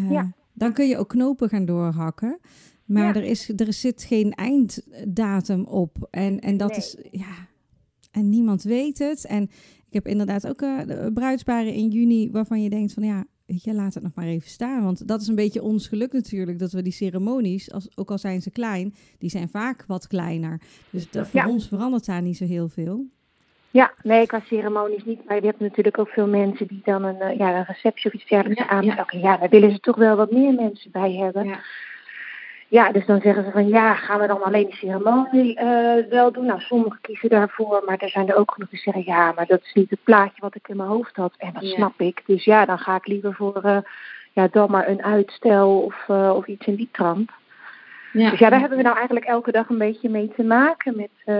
uh, 0.00 0.10
Ja. 0.10 0.32
dan 0.54 0.72
kun 0.72 0.88
je 0.88 0.98
ook 0.98 1.08
knopen 1.08 1.48
gaan 1.48 1.64
doorhakken. 1.64 2.38
Maar 2.84 3.14
Ja. 3.14 3.14
er, 3.20 3.24
is, 3.28 3.48
er 3.56 3.72
zit 3.72 4.02
geen 4.02 4.32
einddatum 4.32 5.64
op. 5.64 5.96
En, 6.10 6.40
en 6.40 6.56
dat 6.56 6.68
Nee. 6.70 6.78
is. 6.78 6.96
Ja. 7.10 7.48
En 8.10 8.28
niemand 8.28 8.62
weet 8.62 8.98
het. 8.98 9.26
En 9.26 9.42
ik 9.86 9.92
heb 9.92 10.06
inderdaad 10.06 10.46
ook 10.48 10.62
uh, 10.62 10.80
bruidsparen 11.14 11.74
in 11.74 11.88
juni 11.88 12.30
waarvan 12.30 12.62
je 12.62 12.70
denkt 12.70 12.92
van 12.92 13.02
ja, 13.02 13.24
weet 13.52 13.64
je, 13.64 13.74
laat 13.74 13.94
het 13.94 14.02
nog 14.02 14.12
maar 14.14 14.26
even 14.26 14.50
staan. 14.50 14.84
Want 14.84 15.08
dat 15.08 15.20
is 15.20 15.28
een 15.28 15.34
beetje 15.34 15.62
ons 15.62 15.88
geluk 15.88 16.12
natuurlijk, 16.12 16.58
dat 16.58 16.72
we 16.72 16.82
die 16.82 16.92
ceremonies, 16.92 17.72
als, 17.72 17.88
ook 17.96 18.10
al 18.10 18.18
zijn 18.18 18.42
ze 18.42 18.50
klein, 18.50 18.94
die 19.18 19.30
zijn 19.30 19.48
vaak 19.48 19.84
wat 19.86 20.06
kleiner. 20.06 20.60
Dus 20.90 21.10
dat, 21.10 21.28
voor 21.28 21.40
Ja. 21.40 21.48
ons 21.48 21.68
verandert 21.68 22.06
daar 22.06 22.22
niet 22.22 22.36
zo 22.36 22.44
heel 22.44 22.68
veel. 22.68 23.04
Ja, 23.70 23.92
nee, 24.02 24.26
qua 24.26 24.40
ceremonies 24.46 25.04
niet. 25.04 25.24
Maar 25.26 25.36
je 25.40 25.46
hebt 25.46 25.60
natuurlijk 25.60 25.98
ook 25.98 26.08
veel 26.08 26.26
mensen 26.26 26.66
die 26.66 26.80
dan 26.84 27.04
een, 27.04 27.30
uh, 27.32 27.36
ja, 27.38 27.56
een 27.58 27.64
receptie 27.64 28.06
of 28.06 28.20
iets 28.20 28.28
dergelijks 28.28 28.62
Ja, 28.62 28.68
aanpakken. 28.68 29.18
Ja. 29.18 29.32
ja, 29.32 29.36
daar 29.36 29.48
willen 29.48 29.70
ze 29.72 29.80
toch 29.80 29.96
wel 29.96 30.16
wat 30.16 30.30
meer 30.30 30.54
mensen 30.54 30.90
bij 30.90 31.12
hebben. 31.12 31.44
Ja. 31.44 31.60
Ja, 32.72 32.92
dus 32.92 33.06
dan 33.06 33.20
zeggen 33.20 33.44
ze 33.44 33.50
van 33.50 33.68
ja, 33.68 33.94
gaan 33.94 34.20
we 34.20 34.26
dan 34.26 34.42
alleen 34.42 34.66
de 34.66 34.74
ceremonie 34.76 35.60
uh, 35.60 36.10
wel 36.10 36.32
doen? 36.32 36.46
Nou, 36.46 36.60
sommigen 36.60 36.98
kiezen 37.00 37.28
daarvoor, 37.28 37.82
maar 37.86 37.98
er 37.98 38.08
zijn 38.08 38.28
er 38.28 38.36
ook 38.36 38.52
genoeg 38.52 38.68
die 38.68 38.78
zeggen 38.78 39.04
ja, 39.04 39.32
maar 39.32 39.46
dat 39.46 39.60
is 39.62 39.72
niet 39.72 39.90
het 39.90 40.02
plaatje 40.02 40.40
wat 40.40 40.54
ik 40.54 40.68
in 40.68 40.76
mijn 40.76 40.88
hoofd 40.88 41.16
had. 41.16 41.34
En 41.38 41.52
dat 41.52 41.62
Ja. 41.62 41.74
snap 41.74 42.00
ik. 42.00 42.22
Dus 42.26 42.44
ja, 42.44 42.64
dan 42.64 42.78
ga 42.78 42.96
ik 42.96 43.06
liever 43.06 43.34
voor 43.34 43.60
uh, 43.64 43.76
ja, 44.32 44.48
dan 44.50 44.70
maar 44.70 44.88
een 44.88 45.02
uitstel 45.02 45.80
of, 45.80 46.04
uh, 46.10 46.32
of 46.36 46.46
iets 46.46 46.66
in 46.66 46.74
die 46.74 46.88
trant. 46.92 47.30
Ja. 48.12 48.30
Dus 48.30 48.38
ja, 48.38 48.50
daar 48.50 48.60
hebben 48.60 48.78
we 48.78 48.84
nou 48.84 48.96
eigenlijk 48.96 49.26
elke 49.26 49.52
dag 49.52 49.68
een 49.68 49.78
beetje 49.78 50.08
mee 50.08 50.32
te 50.36 50.42
maken 50.42 50.96
met 50.96 51.36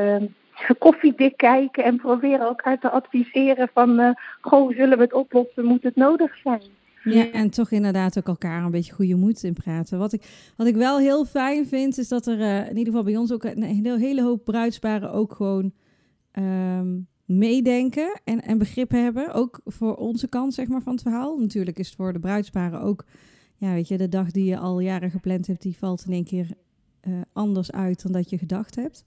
koffiedik 0.79 1.37
kijken 1.37 1.85
en 1.85 1.97
proberen 1.97 2.47
elkaar 2.47 2.79
te 2.79 2.91
adviseren 2.91 3.71
van 3.75 4.17
goh, 4.41 4.75
zullen 4.77 4.97
we 4.97 5.05
het 5.05 5.13
oplossen, 5.13 5.65
moet 5.65 5.83
het 5.83 5.97
nodig 5.97 6.37
zijn? 6.43 6.81
Ja, 7.05 7.31
en 7.31 7.51
toch 7.51 7.71
inderdaad 7.71 8.19
ook 8.19 8.27
elkaar 8.27 8.65
een 8.65 8.71
beetje 8.71 8.93
goede 8.93 9.15
moed 9.15 9.43
in 9.43 9.53
praten. 9.53 9.99
Wat 9.99 10.13
ik, 10.13 10.53
wat 10.57 10.67
ik 10.67 10.75
wel 10.75 10.99
heel 10.99 11.25
fijn 11.25 11.67
vind, 11.67 11.99
is 11.99 12.09
dat 12.09 12.27
er 12.27 12.39
uh, 12.39 12.59
in 12.59 12.77
ieder 12.77 12.93
geval 12.93 13.03
bij 13.03 13.17
ons 13.17 13.33
ook 13.33 13.45
een 13.45 13.63
hele, 13.63 13.99
hele 13.99 14.23
hoop 14.23 14.45
bruidsparen 14.45 15.13
ook 15.13 15.35
gewoon 15.35 15.73
um, 16.33 17.07
meedenken 17.25 18.21
en, 18.25 18.43
en 18.43 18.59
begrip 18.59 18.91
hebben. 18.91 19.33
Ook 19.33 19.61
voor 19.65 19.95
onze 19.95 20.29
kant 20.29 20.55
zeg 20.55 20.69
maar, 20.69 20.83
van 20.83 20.93
het 20.93 21.03
verhaal. 21.03 21.39
Natuurlijk 21.39 21.79
is 21.79 21.87
het 21.87 21.97
voor 21.97 22.13
de 22.13 22.21
bruidsparen 22.21 22.81
ook, 22.81 23.05
ja, 23.57 23.73
weet 23.73 23.89
je, 23.89 23.97
de 23.97 24.09
dag 24.09 24.31
die 24.31 24.45
je 24.45 24.59
al 24.59 24.81
jaren 24.81 25.11
gepland 25.11 25.47
hebt, 25.47 25.63
die 25.63 25.79
valt 25.79 26.05
in 26.07 26.13
één 26.13 26.25
keer 26.25 26.51
uh, 27.09 27.21
anders 27.33 27.73
uit 27.73 28.03
dan 28.03 28.13
dat 28.13 28.31
je 28.31 28.39
gedacht 28.39 28.75
hebt. 28.75 29.05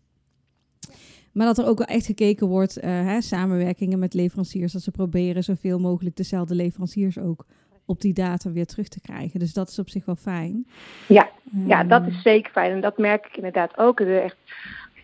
Maar 1.32 1.46
dat 1.46 1.58
er 1.58 1.66
ook 1.66 1.78
wel 1.78 1.88
echt 1.88 2.06
gekeken 2.06 2.48
wordt, 2.48 2.78
uh, 2.78 2.84
hè, 2.84 3.22
samenwerkingen 3.22 4.00
met 4.00 4.14
leveranciers, 4.14 4.74
dat 4.74 4.82
ze 4.82 4.92
proberen 4.92 5.44
zoveel 5.44 5.80
mogelijk 5.80 6.16
dezelfde 6.16 6.56
leveranciers 6.56 7.18
ook 7.20 7.46
op 7.86 8.02
die 8.02 8.14
data 8.14 8.52
weer 8.52 8.66
terug 8.66 8.88
te 8.88 9.02
krijgen. 9.02 9.40
Dus 9.40 9.54
dat 9.54 9.70
is 9.70 9.80
op 9.80 9.90
zich 9.90 10.06
wel 10.06 10.16
fijn. 10.16 10.68
Ja, 11.08 11.30
ja 11.66 11.84
dat 11.84 12.08
is 12.08 12.22
zeker 12.22 12.52
fijn. 12.52 12.72
En 12.72 12.82
dat 12.82 12.98
merk 12.98 13.26
ik 13.26 13.38
inderdaad 13.38 13.78
ook. 13.78 13.98
De 13.98 14.20
echt 14.20 14.38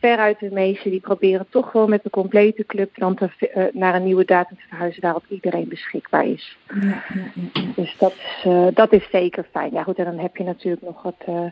veruit 0.02 0.40
de 0.40 0.52
meesten 0.52 0.92
die 0.92 1.00
proberen 1.00 1.46
toch 1.50 1.72
wel 1.72 1.88
met 1.88 2.04
de 2.04 2.10
complete 2.10 2.66
club 2.66 2.90
dan 2.96 3.16
te, 3.16 3.30
uh, 3.56 3.64
naar 3.74 3.96
een 3.96 4.04
nieuwe 4.04 4.26
datum 4.26 4.58
te 4.58 4.64
verhuizen 4.68 5.02
waarop 5.02 5.24
iedereen 5.30 5.68
beschikbaar 5.68 6.26
is. 6.26 6.58
Ja, 6.82 7.04
ja, 7.14 7.32
ja, 7.54 7.62
dus 7.76 7.96
dat 7.98 8.14
is, 8.14 8.46
uh, 8.48 8.68
dat 8.74 8.94
is 8.94 9.10
zeker 9.12 9.46
fijn. 9.52 9.74
Ja 9.74 9.84
goed, 9.84 9.98
en 9.98 10.06
dan 10.06 10.20
heb 10.20 10.38
je 10.38 10.44
natuurlijk 10.44 10.84
nog 10.84 11.02
wat, 11.02 11.24
uh, 11.30 11.46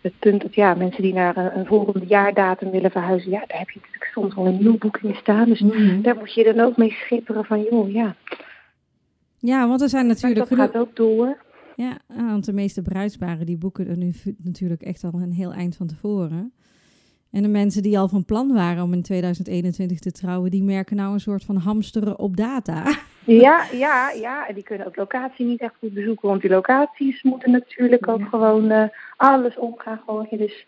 het 0.00 0.18
punt 0.18 0.42
dat 0.42 0.54
ja, 0.54 0.74
mensen 0.74 1.02
die 1.02 1.12
naar 1.12 1.36
een, 1.36 1.58
een 1.58 1.66
volgende 1.66 2.06
jaardatum 2.06 2.70
willen 2.70 2.90
verhuizen, 2.90 3.30
ja, 3.30 3.44
daar 3.46 3.58
heb 3.58 3.70
je 3.70 3.80
natuurlijk 3.80 4.12
soms 4.12 4.34
al 4.34 4.46
een 4.46 4.58
nieuw 4.58 4.78
boeking 4.78 5.16
staan. 5.16 5.48
Dus 5.48 5.60
mm 5.60 5.70
-hmm. 5.70 6.02
daar 6.02 6.16
moet 6.16 6.34
je 6.34 6.44
dan 6.44 6.60
ook 6.60 6.76
mee 6.76 6.90
schipperen 6.90 7.44
van 7.44 7.62
joh, 7.70 7.92
ja. 7.92 8.14
Ja, 9.40 9.68
want 9.68 9.80
er 9.80 9.88
zijn 9.88 10.06
natuurlijk... 10.06 10.50
Maar 10.50 10.58
dat 10.58 10.70
gaat 10.70 10.80
ook 10.80 10.96
door. 10.96 11.42
Ja, 11.76 11.98
want 12.06 12.44
de 12.44 12.52
meeste 12.52 12.82
bruidsparen 12.82 13.46
die 13.46 13.58
boeken 13.58 13.88
er 13.88 13.96
nu 13.96 14.12
natuurlijk 14.42 14.82
echt 14.82 15.04
al 15.04 15.12
een 15.14 15.32
heel 15.32 15.52
eind 15.52 15.76
van 15.76 15.86
tevoren. 15.86 16.52
En 17.30 17.42
de 17.42 17.48
mensen 17.48 17.82
die 17.82 17.98
al 17.98 18.08
van 18.08 18.24
plan 18.24 18.52
waren 18.52 18.82
om 18.82 18.92
in 18.92 19.02
2021 19.02 19.98
te 19.98 20.12
trouwen, 20.12 20.50
die 20.50 20.62
merken 20.62 20.96
nou 20.96 21.12
een 21.12 21.20
soort 21.20 21.44
van 21.44 21.56
hamsteren 21.56 22.18
op 22.18 22.36
data. 22.36 22.84
Ja, 23.24 23.64
ja, 23.72 24.10
ja. 24.10 24.48
En 24.48 24.54
die 24.54 24.62
kunnen 24.62 24.86
ook 24.86 24.96
locatie 24.96 25.46
niet 25.46 25.60
echt 25.60 25.74
goed 25.78 25.94
bezoeken, 25.94 26.28
want 26.28 26.40
die 26.40 26.50
locaties 26.50 27.22
moeten 27.22 27.50
natuurlijk 27.50 28.08
ook 28.08 28.18
ja. 28.18 28.26
gewoon 28.26 28.72
uh, 28.72 28.84
alles 29.16 29.56
om 29.56 29.74
gaan 29.76 30.00
gooien. 30.06 30.38
Dus 30.38 30.66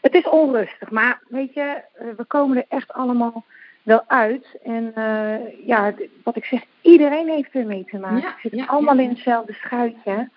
het 0.00 0.14
is 0.14 0.28
onrustig. 0.28 0.90
Maar 0.90 1.22
weet 1.28 1.54
je, 1.54 1.82
uh, 2.02 2.08
we 2.16 2.24
komen 2.24 2.56
er 2.56 2.64
echt 2.68 2.92
allemaal 2.92 3.44
wel 3.84 4.04
uit. 4.06 4.58
En 4.62 4.92
uh, 4.98 5.66
ja, 5.66 5.94
wat 6.22 6.36
ik 6.36 6.44
zeg, 6.44 6.62
iedereen 6.80 7.28
heeft 7.28 7.54
er 7.54 7.66
mee 7.66 7.84
te 7.84 7.98
maken. 7.98 8.20
Ja, 8.20 8.32
Ze 8.32 8.38
zitten 8.40 8.60
ja, 8.60 8.66
allemaal 8.66 8.96
ja. 8.96 9.02
in 9.02 9.08
hetzelfde 9.08 9.52
schuitje. 9.52 10.28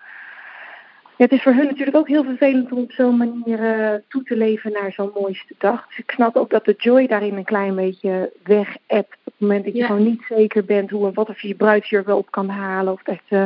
Ja, 1.16 1.24
het 1.24 1.32
is 1.32 1.42
voor 1.42 1.52
hun 1.52 1.66
natuurlijk 1.66 1.96
ook 1.96 2.08
heel 2.08 2.24
vervelend 2.24 2.72
om 2.72 2.78
op 2.78 2.92
zo'n 2.92 3.16
manier 3.16 3.60
uh, 3.60 3.94
toe 4.08 4.22
te 4.22 4.36
leven 4.36 4.72
naar 4.72 4.92
zo'n 4.92 5.10
mooiste 5.14 5.54
dag. 5.58 5.86
Dus 5.86 5.98
ik 5.98 6.10
snap 6.10 6.36
ook 6.36 6.50
dat 6.50 6.64
de 6.64 6.74
joy 6.78 7.06
daarin 7.06 7.36
een 7.36 7.44
klein 7.44 7.74
beetje 7.74 8.32
weg 8.42 8.76
Op 8.86 9.06
het 9.24 9.34
moment 9.38 9.64
dat 9.64 9.74
je 9.74 9.84
gewoon 9.84 10.04
niet 10.04 10.24
zeker 10.28 10.64
bent 10.64 10.90
hoe 10.90 11.06
en 11.06 11.14
wat 11.14 11.28
of 11.28 11.40
je 11.40 11.48
je 11.48 11.54
bruidsjurk 11.54 12.06
wel 12.06 12.18
op 12.18 12.30
kan 12.30 12.48
halen. 12.48 12.92
Of 12.92 13.02
echt, 13.02 13.24
uh, 13.28 13.44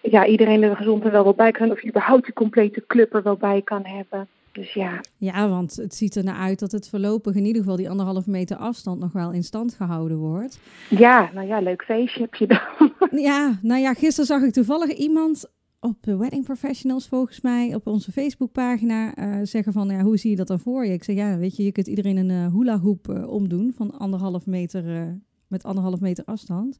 ja, 0.00 0.26
iedereen 0.26 0.62
er 0.62 0.76
gezond 0.76 1.04
en 1.04 1.10
wel 1.10 1.24
wel 1.24 1.34
bij 1.34 1.50
kan. 1.50 1.70
Of 1.70 1.82
je 1.82 1.88
überhaupt 1.88 2.24
die 2.24 2.34
complete 2.34 2.84
club 2.86 3.14
er 3.14 3.22
wel 3.22 3.36
bij 3.36 3.62
kan 3.62 3.84
hebben. 3.84 4.28
Dus 4.56 4.72
ja. 4.72 5.00
Ja, 5.16 5.48
want 5.48 5.76
het 5.76 5.94
ziet 5.94 6.14
er 6.14 6.24
naar 6.24 6.36
uit 6.36 6.58
dat 6.58 6.72
het 6.72 6.88
voorlopig 6.88 7.34
in 7.34 7.44
ieder 7.44 7.62
geval 7.62 7.76
die 7.76 7.90
anderhalf 7.90 8.26
meter 8.26 8.56
afstand 8.56 9.00
nog 9.00 9.12
wel 9.12 9.32
in 9.32 9.44
stand 9.44 9.74
gehouden 9.74 10.16
wordt. 10.16 10.58
Ja, 10.90 11.30
nou 11.34 11.46
ja, 11.46 11.60
leuk 11.60 11.82
feestje 11.82 12.20
heb 12.20 12.34
je 12.34 12.46
dan. 12.46 12.94
Ja, 13.20 13.58
nou 13.62 13.80
ja, 13.80 13.94
gisteren 13.94 14.26
zag 14.26 14.42
ik 14.42 14.52
toevallig 14.52 14.92
iemand 14.92 15.50
op 15.80 15.96
de 16.00 16.16
Wedding 16.16 16.44
Professionals 16.44 17.08
volgens 17.08 17.40
mij 17.40 17.74
op 17.74 17.86
onze 17.86 18.12
Facebookpagina 18.12 19.18
uh, 19.18 19.38
zeggen 19.42 19.72
van 19.72 19.88
ja, 19.88 20.02
hoe 20.02 20.16
zie 20.16 20.30
je 20.30 20.36
dat 20.36 20.46
dan 20.46 20.58
voor 20.58 20.86
je? 20.86 20.92
Ik 20.92 21.04
zeg 21.04 21.16
ja, 21.16 21.38
weet 21.38 21.56
je, 21.56 21.64
je 21.64 21.72
kunt 21.72 21.86
iedereen 21.86 22.16
een 22.16 22.30
uh, 22.30 22.52
hula 22.52 22.78
hoop 22.78 23.08
uh, 23.08 23.28
omdoen 23.28 23.72
van 23.76 23.98
anderhalf 23.98 24.46
meter 24.46 25.14
met 25.46 25.64
anderhalf 25.64 26.00
meter 26.00 26.24
afstand. 26.24 26.76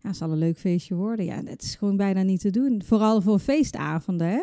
Ja, 0.00 0.08
het 0.08 0.16
zal 0.16 0.30
een 0.30 0.38
leuk 0.38 0.58
feestje 0.58 0.94
worden. 0.94 1.24
Ja, 1.24 1.42
het 1.44 1.62
is 1.62 1.74
gewoon 1.74 1.96
bijna 1.96 2.22
niet 2.22 2.40
te 2.40 2.50
doen. 2.50 2.82
Vooral 2.84 3.20
voor 3.20 3.38
feestavonden. 3.38 4.26
Hè? 4.26 4.42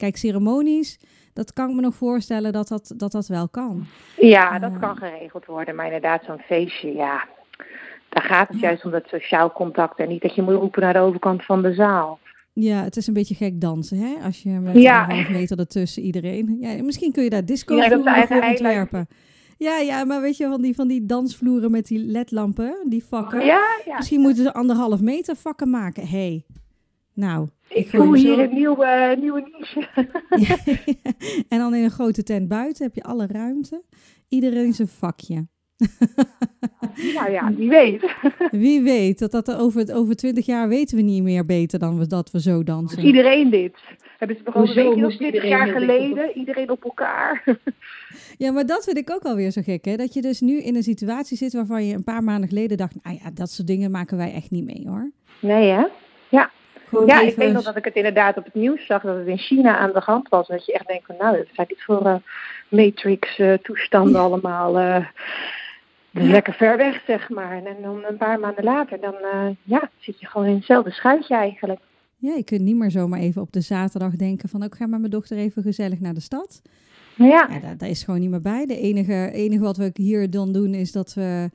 Kijk, 0.00 0.16
ceremonies, 0.16 0.98
dat 1.32 1.52
kan 1.52 1.68
ik 1.68 1.74
me 1.74 1.80
nog 1.80 1.94
voorstellen 1.94 2.52
dat 2.52 2.68
dat, 2.68 2.94
dat, 2.96 3.12
dat 3.12 3.26
wel 3.26 3.48
kan. 3.48 3.86
Ja, 4.16 4.58
dat 4.58 4.78
kan 4.78 4.96
geregeld 4.96 5.46
worden. 5.46 5.74
Maar 5.74 5.84
inderdaad, 5.84 6.24
zo'n 6.24 6.38
feestje, 6.38 6.92
ja, 6.92 7.28
daar 8.08 8.22
gaat 8.22 8.48
het 8.48 8.60
juist 8.60 8.84
om 8.84 8.90
dat 8.90 9.06
sociaal 9.06 9.52
contact. 9.52 9.98
En 9.98 10.08
niet 10.08 10.22
dat 10.22 10.34
je 10.34 10.42
moet 10.42 10.54
roepen 10.54 10.82
naar 10.82 10.92
de 10.92 10.98
overkant 10.98 11.44
van 11.44 11.62
de 11.62 11.74
zaal. 11.74 12.18
Ja, 12.52 12.82
het 12.82 12.96
is 12.96 13.06
een 13.06 13.14
beetje 13.14 13.34
gek 13.34 13.60
dansen, 13.60 13.98
hè? 13.98 14.14
Als 14.24 14.42
je 14.42 14.50
met 14.50 14.74
ja. 14.74 15.08
een 15.08 15.16
half 15.16 15.28
meter 15.28 15.58
ertussen 15.58 16.02
iedereen... 16.02 16.56
Ja, 16.60 16.82
misschien 16.82 17.12
kun 17.12 17.22
je 17.22 17.30
daar 17.30 17.44
disco 17.44 17.74
ja, 17.74 17.88
voor 17.88 18.42
ontwerpen. 18.42 19.08
Ja, 19.56 19.78
ja, 19.78 20.04
maar 20.04 20.20
weet 20.20 20.36
je, 20.36 20.46
van 20.46 20.62
die, 20.62 20.74
van 20.74 20.88
die 20.88 21.06
dansvloeren 21.06 21.70
met 21.70 21.86
die 21.86 21.98
ledlampen, 21.98 22.86
die 22.88 23.04
vakken. 23.04 23.44
Ja, 23.44 23.80
ja. 23.84 23.96
Misschien 23.96 24.20
moeten 24.20 24.42
ze 24.44 24.52
anderhalf 24.52 25.00
meter 25.00 25.36
vakken 25.36 25.70
maken. 25.70 26.08
hey, 26.08 26.44
nou. 27.14 27.48
Ik, 27.74 27.88
voel 27.88 28.14
hier 28.14 28.38
een 28.38 28.54
nieuwe, 28.54 29.16
nieuwe 29.20 29.50
niche. 29.58 29.88
en 31.48 31.58
dan 31.58 31.74
in 31.74 31.84
een 31.84 31.90
grote 31.90 32.22
tent 32.22 32.48
buiten 32.48 32.84
heb 32.84 32.94
je 32.94 33.02
alle 33.02 33.26
ruimte. 33.26 33.82
Iedereen 34.28 34.72
zijn 34.72 34.88
vakje. 34.88 35.46
nou 37.14 37.30
ja, 37.30 37.54
wie 37.54 37.68
weet. 37.78 38.14
wie 38.50 38.82
weet, 38.82 39.18
dat 39.18 39.30
dat 39.30 39.54
over, 39.54 39.94
over 39.94 40.16
20 40.16 40.46
jaar 40.46 40.68
weten 40.68 40.96
we 40.96 41.02
niet 41.02 41.22
meer 41.22 41.46
beter 41.46 41.78
dan 41.78 41.98
we, 41.98 42.06
dat 42.06 42.30
we 42.30 42.40
zo 42.40 42.62
dansen. 42.62 43.04
Iedereen 43.04 43.50
dit. 43.50 43.76
Hebben 44.18 44.36
ze 44.36 44.52
al 44.52 44.68
een 44.68 44.74
beetje 44.74 45.16
20 45.16 45.44
jaar 45.44 45.66
geleden, 45.66 46.38
iedereen 46.38 46.70
op 46.70 46.84
elkaar. 46.84 47.58
ja, 48.38 48.52
maar 48.52 48.66
dat 48.66 48.84
vind 48.84 48.96
ik 48.96 49.10
ook 49.10 49.22
alweer 49.22 49.50
zo 49.50 49.62
gek, 49.62 49.84
hè? 49.84 49.96
Dat 49.96 50.14
je 50.14 50.22
dus 50.22 50.40
nu 50.40 50.60
in 50.62 50.76
een 50.76 50.82
situatie 50.82 51.36
zit 51.36 51.52
waarvan 51.52 51.84
je 51.86 51.94
een 51.94 52.04
paar 52.04 52.24
maanden 52.24 52.48
geleden 52.48 52.76
dacht, 52.76 52.94
nou 53.02 53.18
ja, 53.22 53.30
dat 53.34 53.50
soort 53.50 53.68
dingen 53.68 53.90
maken 53.90 54.16
wij 54.16 54.32
echt 54.32 54.50
niet 54.50 54.64
mee, 54.64 54.88
hoor. 54.88 55.10
Nee, 55.40 55.70
hè? 55.70 55.86
Ja. 56.28 56.50
Ja, 57.06 57.20
ik 57.20 57.36
weet 57.36 57.52
nog 57.52 57.62
dat 57.62 57.76
ik 57.76 57.84
het 57.84 57.94
inderdaad 57.94 58.36
op 58.36 58.44
het 58.44 58.54
nieuws 58.54 58.86
zag 58.86 59.02
dat 59.02 59.16
het 59.16 59.26
in 59.26 59.38
China 59.38 59.76
aan 59.76 59.92
de 59.92 60.00
hand 60.04 60.28
was. 60.28 60.46
Dat 60.46 60.66
je 60.66 60.72
echt 60.72 60.86
denkt 60.86 61.08
nou, 61.18 61.36
dat 61.36 61.46
zijn 61.52 61.66
dit 61.66 61.82
voor 61.82 62.06
uh, 62.06 62.14
Matrix-toestanden 62.68 64.20
allemaal. 64.20 64.80
Uh, 64.80 65.06
lekker 66.10 66.54
ver 66.54 66.76
weg, 66.76 67.02
zeg 67.06 67.28
maar. 67.28 67.64
En 67.64 67.82
dan 67.82 68.04
een 68.08 68.16
paar 68.16 68.40
maanden 68.40 68.64
later, 68.64 69.00
dan 69.00 69.14
ja, 69.62 69.90
zit 69.98 70.20
je 70.20 70.26
gewoon 70.26 70.46
in 70.46 70.54
hetzelfde 70.54 70.90
schuitje 70.90 71.34
eigenlijk. 71.34 71.80
Ja, 72.16 72.34
je 72.34 72.44
kunt 72.44 72.60
niet 72.60 72.76
meer 72.76 72.90
zomaar 72.90 73.20
even 73.20 73.42
op 73.42 73.52
de 73.52 73.60
zaterdag 73.60 74.16
denken 74.16 74.48
van... 74.48 74.62
ik 74.62 74.74
ga 74.74 74.86
met 74.86 74.98
mijn 74.98 75.12
dochter 75.12 75.36
even 75.36 75.62
gezellig 75.62 76.00
naar 76.00 76.14
de 76.14 76.20
stad. 76.20 76.62
Ja. 77.14 77.26
ja 77.26 77.60
daar, 77.60 77.76
daar, 77.76 77.88
is 77.88 78.02
gewoon 78.02 78.20
niet 78.20 78.30
meer 78.30 78.40
bij. 78.40 78.66
De 78.66 78.78
enige, 78.78 79.30
enige 79.32 79.62
wat 79.62 79.76
we 79.76 79.90
hier 79.94 80.30
dan 80.30 80.52
doen 80.52 80.74
is 80.74 80.92
dat 80.92 81.14
we 81.14 81.50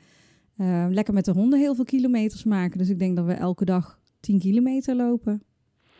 uh, 0.57 0.85
lekker 0.89 1.13
met 1.13 1.25
de 1.25 1.31
honden 1.31 1.59
heel 1.59 1.75
veel 1.75 1.85
kilometers 1.85 2.43
maken. 2.43 2.77
Dus 2.77 2.89
ik 2.89 2.99
denk 2.99 3.15
dat 3.15 3.25
we 3.25 3.33
elke 3.33 3.65
dag 3.65 3.99
10 4.25 4.39
kilometer 4.39 4.95
lopen. 4.95 5.43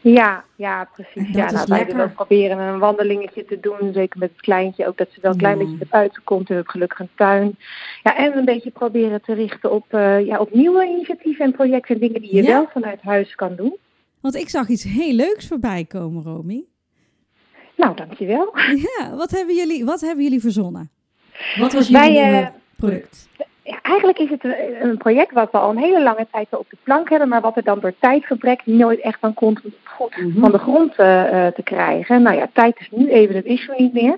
Ja, 0.01 0.43
ja, 0.55 0.89
precies. 0.93 1.35
Ja, 1.35 1.51
nou, 1.51 1.65
wij 1.67 1.85
dus 1.85 1.95
ook 1.95 2.13
proberen 2.13 2.57
een 2.57 2.79
wandelingetje 2.79 3.45
te 3.45 3.59
doen. 3.59 3.93
Zeker 3.93 4.19
met 4.19 4.29
het 4.31 4.41
kleintje. 4.41 4.87
Ook 4.87 4.97
dat 4.97 5.07
ze 5.11 5.19
wel 5.21 5.31
een 5.31 5.37
klein 5.37 5.57
beetje 5.57 5.87
buiten 5.89 6.23
komt. 6.23 6.47
We 6.47 6.53
hebben 6.53 6.71
gelukkig 6.71 6.99
een 6.99 7.09
tuin. 7.15 7.57
Ja, 8.03 8.17
en 8.17 8.37
een 8.37 8.45
beetje 8.45 8.71
proberen 8.71 9.21
te 9.21 9.33
richten 9.33 9.71
op, 9.71 9.85
uh, 9.93 10.25
ja, 10.25 10.39
op 10.39 10.53
nieuwe 10.53 10.85
initiatieven 10.85 11.45
en 11.45 11.51
projecten. 11.51 11.95
En 11.95 12.01
dingen 12.01 12.21
die 12.21 12.35
je 12.35 12.43
wel 12.43 12.67
vanuit 12.71 13.01
huis 13.01 13.35
kan 13.35 13.55
doen. 13.55 13.77
Want 14.19 14.35
ik 14.35 14.49
zag 14.49 14.67
iets 14.67 14.83
heel 14.83 15.13
leuks 15.13 15.47
voorbij 15.47 15.85
komen, 15.85 16.23
Romy. 16.23 16.63
Nou, 17.75 17.95
dankjewel. 17.95 18.57
Ja, 18.97 19.15
wat 19.15 19.31
hebben 19.31 19.55
jullie, 19.55 19.85
wat 19.85 20.01
hebben 20.01 20.23
jullie 20.23 20.41
verzonnen? 20.41 20.91
Wat 21.59 21.73
was 21.73 21.87
jullie 21.87 22.13
Wij, 22.21 22.41
uh, 22.41 22.47
product? 22.75 23.29
Ja, 23.67 23.79
eigenlijk 23.81 24.19
is 24.19 24.29
het 24.29 24.43
een 24.81 24.97
project 24.97 25.31
wat 25.31 25.51
we 25.51 25.57
al 25.57 25.69
een 25.69 25.77
hele 25.77 26.03
lange 26.03 26.27
tijd 26.31 26.47
op 26.49 26.69
de 26.69 26.77
plank 26.83 27.09
hebben, 27.09 27.27
maar 27.27 27.41
wat 27.41 27.57
er 27.57 27.63
dan 27.63 27.79
door 27.79 27.93
tijdgebrek 27.99 28.65
nooit 28.65 28.99
echt 28.99 29.19
van 29.19 29.33
komt 29.33 29.61
goed 29.83 30.17
mm 30.17 30.31
-hmm. 30.31 30.41
van 30.41 30.51
de 30.51 30.57
grond 30.57 30.89
uh, 30.89 31.47
te 31.47 31.63
krijgen. 31.63 32.21
Nou 32.21 32.35
ja, 32.35 32.49
tijd 32.53 32.79
is 32.79 32.89
nu 32.91 33.09
even 33.09 33.35
het 33.35 33.45
issue 33.45 33.75
niet 33.77 33.93
meer. 33.93 34.17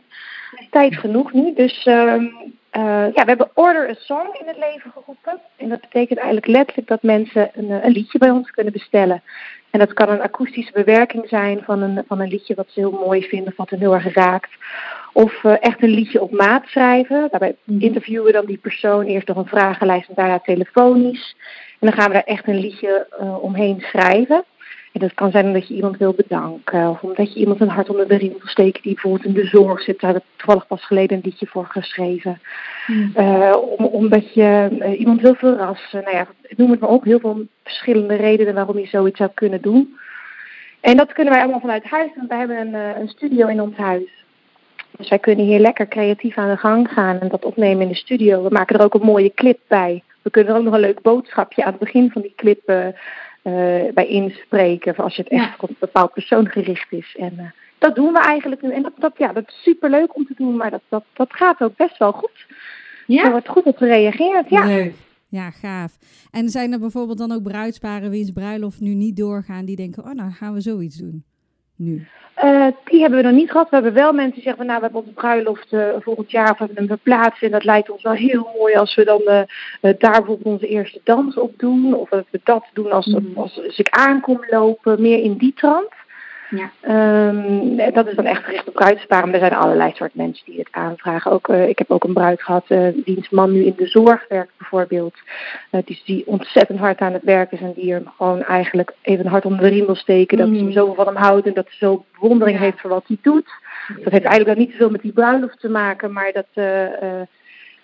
Tijd 0.70 0.96
genoeg 0.96 1.34
nu. 1.34 1.54
Dus 1.54 1.86
uh, 1.86 1.94
ja, 2.72 3.12
we 3.14 3.24
hebben 3.26 3.50
Order 3.54 3.90
a 3.90 3.94
Song 3.94 4.28
in 4.40 4.48
het 4.48 4.58
leven 4.58 4.92
geroepen. 4.92 5.40
En 5.58 5.70
dat 5.70 5.82
betekent 5.82 6.20
eigenlijk 6.20 6.48
letterlijk 6.48 6.88
dat 6.88 7.04
mensen 7.04 7.50
een, 7.54 7.70
een 7.70 7.92
liedje 7.92 8.18
bij 8.18 8.30
ons 8.30 8.52
kunnen 8.52 8.74
bestellen. 8.74 9.22
En 9.70 9.80
dat 9.80 9.94
kan 9.94 10.10
een 10.10 10.22
akoestische 10.22 10.72
bewerking 10.74 11.28
zijn 11.28 11.62
van 11.64 11.82
een, 11.82 12.04
van 12.08 12.20
een 12.20 12.30
liedje 12.30 12.56
wat 12.56 12.68
ze 12.70 12.80
heel 12.80 13.04
mooi 13.06 13.24
vinden, 13.24 13.54
wat 13.56 13.70
hen 13.70 13.80
heel 13.80 13.94
erg 13.94 14.14
raakt. 14.14 14.50
Of 15.14 15.44
uh, 15.44 15.56
echt 15.60 15.84
een 15.84 15.90
liedje 15.90 16.22
op 16.22 16.32
maat 16.32 16.66
schrijven. 16.66 17.28
Daarbij 17.32 17.56
mm. 17.64 17.82
interviewen 17.82 18.26
we 18.26 18.32
dan 18.32 18.46
die 18.46 18.58
persoon 18.58 19.06
eerst 19.06 19.28
nog 19.28 19.38
een 19.38 19.48
vragenlijst 19.48 20.10
en 20.10 20.16
daarna 20.16 20.40
telefonisch. 20.40 21.36
En 21.80 21.88
dan 21.88 21.94
gaan 21.94 22.08
we 22.08 22.14
daar 22.14 22.24
echt 22.24 22.48
een 22.48 22.60
liedje 22.60 23.08
uh, 23.22 23.44
omheen 23.44 23.80
schrijven. 23.82 24.44
En 24.98 25.04
dat 25.04 25.14
kan 25.14 25.32
zijn 25.32 25.46
omdat 25.46 25.68
je 25.68 25.74
iemand 25.74 25.98
wil 25.98 26.14
bedanken. 26.14 26.90
Of 26.90 27.02
omdat 27.02 27.34
je 27.34 27.40
iemand 27.40 27.62
een 27.62 27.70
hart 27.70 27.90
onder 27.90 28.08
de 28.08 28.16
riem 28.16 28.30
wil 28.30 28.48
steken 28.48 28.82
die 28.82 28.94
bijvoorbeeld 28.94 29.26
in 29.26 29.34
de 29.34 29.46
zorg 29.46 29.82
zit. 29.82 30.00
Daar 30.00 30.14
heb 30.14 30.22
ik 30.22 30.30
toevallig 30.36 30.68
pas 30.68 30.86
geleden 30.86 31.18
een 31.18 31.24
liedje 31.24 31.48
voor 31.48 31.66
geschreven. 31.66 32.42
Mm. 32.88 33.14
Uh, 33.18 33.56
om, 33.78 33.86
omdat 33.86 34.34
je 34.34 34.70
uh, 34.72 35.00
iemand 35.00 35.22
wil 35.22 35.36
verrassen. 35.36 36.04
Nou 36.04 36.16
ja, 36.16 36.28
noem 36.56 36.72
het 36.72 36.80
maar 36.80 36.90
op. 36.90 37.04
Heel 37.04 37.20
veel 37.20 37.46
verschillende 37.64 38.16
redenen 38.16 38.54
waarom 38.54 38.80
je 38.80 38.88
zoiets 38.88 39.18
zou 39.18 39.30
kunnen 39.34 39.62
doen. 39.62 39.98
En 40.82 40.98
dat 40.98 41.14
kunnen 41.14 41.34
wij 41.34 41.42
allemaal 41.42 41.60
vanuit 41.60 41.84
huis. 41.84 42.10
Want 42.16 42.30
wij 42.30 42.38
hebben 42.38 42.58
een, 42.58 42.74
uh, 42.74 43.00
een 43.00 43.08
studio 43.08 43.48
in 43.48 43.62
ons 43.62 43.76
huis. 43.76 44.26
Dus 44.98 45.10
wij 45.10 45.20
kunnen 45.20 45.46
hier 45.46 45.60
lekker 45.60 45.88
creatief 45.88 46.38
aan 46.38 46.50
de 46.50 46.58
gang 46.58 46.90
gaan 46.94 47.20
en 47.20 47.28
dat 47.28 47.46
opnemen 47.46 47.82
in 47.82 47.88
de 47.88 47.96
studio. 47.96 48.44
We 48.44 48.50
maken 48.50 48.78
er 48.78 48.86
ook 48.86 48.94
een 48.94 49.06
mooie 49.06 49.34
clip 49.34 49.60
bij. 49.68 50.04
We 50.22 50.30
kunnen 50.30 50.54
er 50.54 50.60
ook 50.60 50.66
nog 50.66 50.74
een 50.74 50.80
leuk 50.80 51.02
boodschapje 51.02 51.64
aan 51.64 51.72
het 51.72 51.80
begin 51.80 52.12
van 52.12 52.22
die 52.22 52.34
clip 52.36 52.70
bij 53.94 54.08
inspreken. 54.08 54.96
Als 54.96 55.16
je 55.16 55.22
het 55.22 55.32
echt 55.32 55.44
ja. 55.44 55.56
op 55.60 55.70
een 55.70 55.76
bepaald 55.80 56.14
persoon 56.14 56.48
gericht 56.48 56.92
is. 56.92 57.16
En 57.20 57.34
uh, 57.38 57.46
dat 57.78 57.96
doen 57.96 58.14
we 58.14 58.20
eigenlijk 58.20 58.62
nu. 58.62 58.72
En 58.72 58.82
dat, 58.82 58.94
dat, 58.98 59.14
ja, 59.18 59.34
dat 59.34 59.48
is 59.48 59.62
super 59.64 59.90
leuk 59.90 60.16
om 60.16 60.26
te 60.26 60.34
doen, 60.38 60.56
maar 60.56 60.72
dat, 60.72 60.82
dat, 60.90 61.04
dat 61.14 61.34
gaat 61.34 61.62
ook 61.62 61.76
best 61.76 61.98
wel 61.98 62.12
goed. 62.12 62.46
Ja? 63.08 63.24
Er 63.24 63.32
wordt 63.32 63.50
goed 63.50 63.64
op 63.64 63.78
gereageerd. 63.78 64.50
Ja. 64.50 64.66
Leuk. 64.66 64.94
Ja, 65.30 65.52
gaaf. 65.52 65.98
En 66.32 66.50
zijn 66.50 66.74
er 66.74 66.80
bijvoorbeeld 66.80 67.18
dan 67.18 67.32
ook 67.32 67.44
bruidsparen 67.44 68.10
wiens 68.10 68.32
bruiloft 68.32 68.80
nu 68.80 68.94
niet 68.94 69.18
doorgaan, 69.18 69.66
die 69.66 69.76
denken, 69.76 70.04
oh 70.04 70.12
nou 70.12 70.32
gaan 70.32 70.54
we 70.54 70.62
zoiets 70.62 70.98
doen 70.98 71.24
nu? 71.78 72.08
Uh, 72.44 72.68
die 72.84 73.02
hebben 73.02 73.20
we 73.20 73.26
nog 73.26 73.36
niet 73.36 73.52
gehad. 73.52 73.70
We 73.70 73.76
hebben 73.76 73.94
wel 73.94 74.14
mensen 74.14 74.34
die 74.34 74.44
zeggen, 74.44 74.58
van, 74.58 74.66
nou 74.66 74.78
we 74.78 74.84
hebben 74.86 75.02
onze 75.02 75.14
bruiloft 75.14 75.74
uh, 75.74 75.88
volgend 76.00 76.32
jaar 76.32 76.52
of 76.52 76.58
we 76.58 76.66
hebben 76.66 76.78
hem 76.78 76.88
verplaatst. 76.88 77.44
En 77.44 77.52
dat 77.52 77.64
lijkt 77.64 77.90
ons 77.90 78.04
wel 78.04 78.14
heel 78.14 78.50
mooi 78.58 78.76
als 78.76 78.96
we 78.96 79.06
dan 79.06 79.22
uh, 79.26 79.42
daar 79.82 79.98
bijvoorbeeld 79.98 80.44
onze 80.44 80.68
eerste 80.68 81.00
dans 81.04 81.38
op 81.38 81.54
doen. 81.58 81.94
Of 81.94 82.10
dat 82.10 82.26
we 82.30 82.40
dat 82.44 82.66
doen 82.74 82.92
als, 82.92 83.06
mm. 83.06 83.32
als, 83.36 83.62
als 83.66 83.80
ik 83.80 83.90
aankom 83.90 84.40
lopen, 84.50 85.02
meer 85.02 85.24
in 85.24 85.38
die 85.38 85.54
trant. 85.54 85.90
Ja. 86.50 86.72
Um, 87.28 87.76
dat 87.94 88.08
is 88.08 88.16
dan 88.16 88.26
echt 88.26 88.44
gericht 88.44 88.68
op 88.68 88.74
bruidsparen. 88.74 89.34
Er 89.34 89.40
zijn 89.40 89.54
allerlei 89.54 89.92
soort 89.94 90.16
mensen 90.16 90.46
die 90.46 90.60
het 90.60 90.68
aanvragen. 90.72 91.32
Ook, 91.32 91.48
uh, 91.48 91.68
ik 91.68 91.78
heb 91.78 91.92
ook 91.92 92.04
een 92.04 92.14
bruid 92.14 92.42
gehad, 92.42 92.66
uh, 92.68 92.88
wiens 93.06 93.30
man 93.30 93.52
nu 93.52 93.64
in 93.66 93.74
de 93.78 93.88
zorg 93.88 94.26
werkt 94.28 94.52
bijvoorbeeld. 94.58 95.16
Uh, 95.72 95.82
die, 95.86 96.02
die 96.06 96.28
ontzettend 96.28 96.80
hard 96.80 97.00
aan 97.00 97.14
het 97.14 97.24
werk 97.24 97.52
is 97.52 97.60
en 97.60 97.74
die 97.74 97.94
er 97.94 98.02
gewoon 98.18 98.44
eigenlijk 98.44 98.94
even 99.02 99.26
een 99.26 99.32
hart 99.32 99.46
onder 99.46 99.62
de 99.62 99.68
riem 99.68 99.86
wil 99.86 99.96
steken. 99.96 100.38
Dat 100.38 100.48
mm. 100.48 100.56
ze 100.56 100.72
zoveel 100.72 100.96
van 100.96 101.06
hem 101.06 101.16
houdt 101.16 101.48
en 101.48 101.54
dat 101.54 101.68
ze 101.70 101.76
zo 101.78 102.06
bewondering 102.20 102.58
ja. 102.58 102.64
heeft 102.64 102.80
voor 102.80 102.90
wat 102.90 103.08
hij 103.08 103.18
doet. 103.22 103.50
Dat 103.88 104.12
heeft 104.12 104.26
eigenlijk 104.26 104.46
dan 104.46 104.58
niet 104.58 104.72
zoveel 104.72 104.90
met 104.90 105.02
die 105.02 105.14
bruiloft 105.14 105.60
te 105.60 105.70
maken, 105.70 106.14
maar 106.14 106.32
dat, 106.32 106.66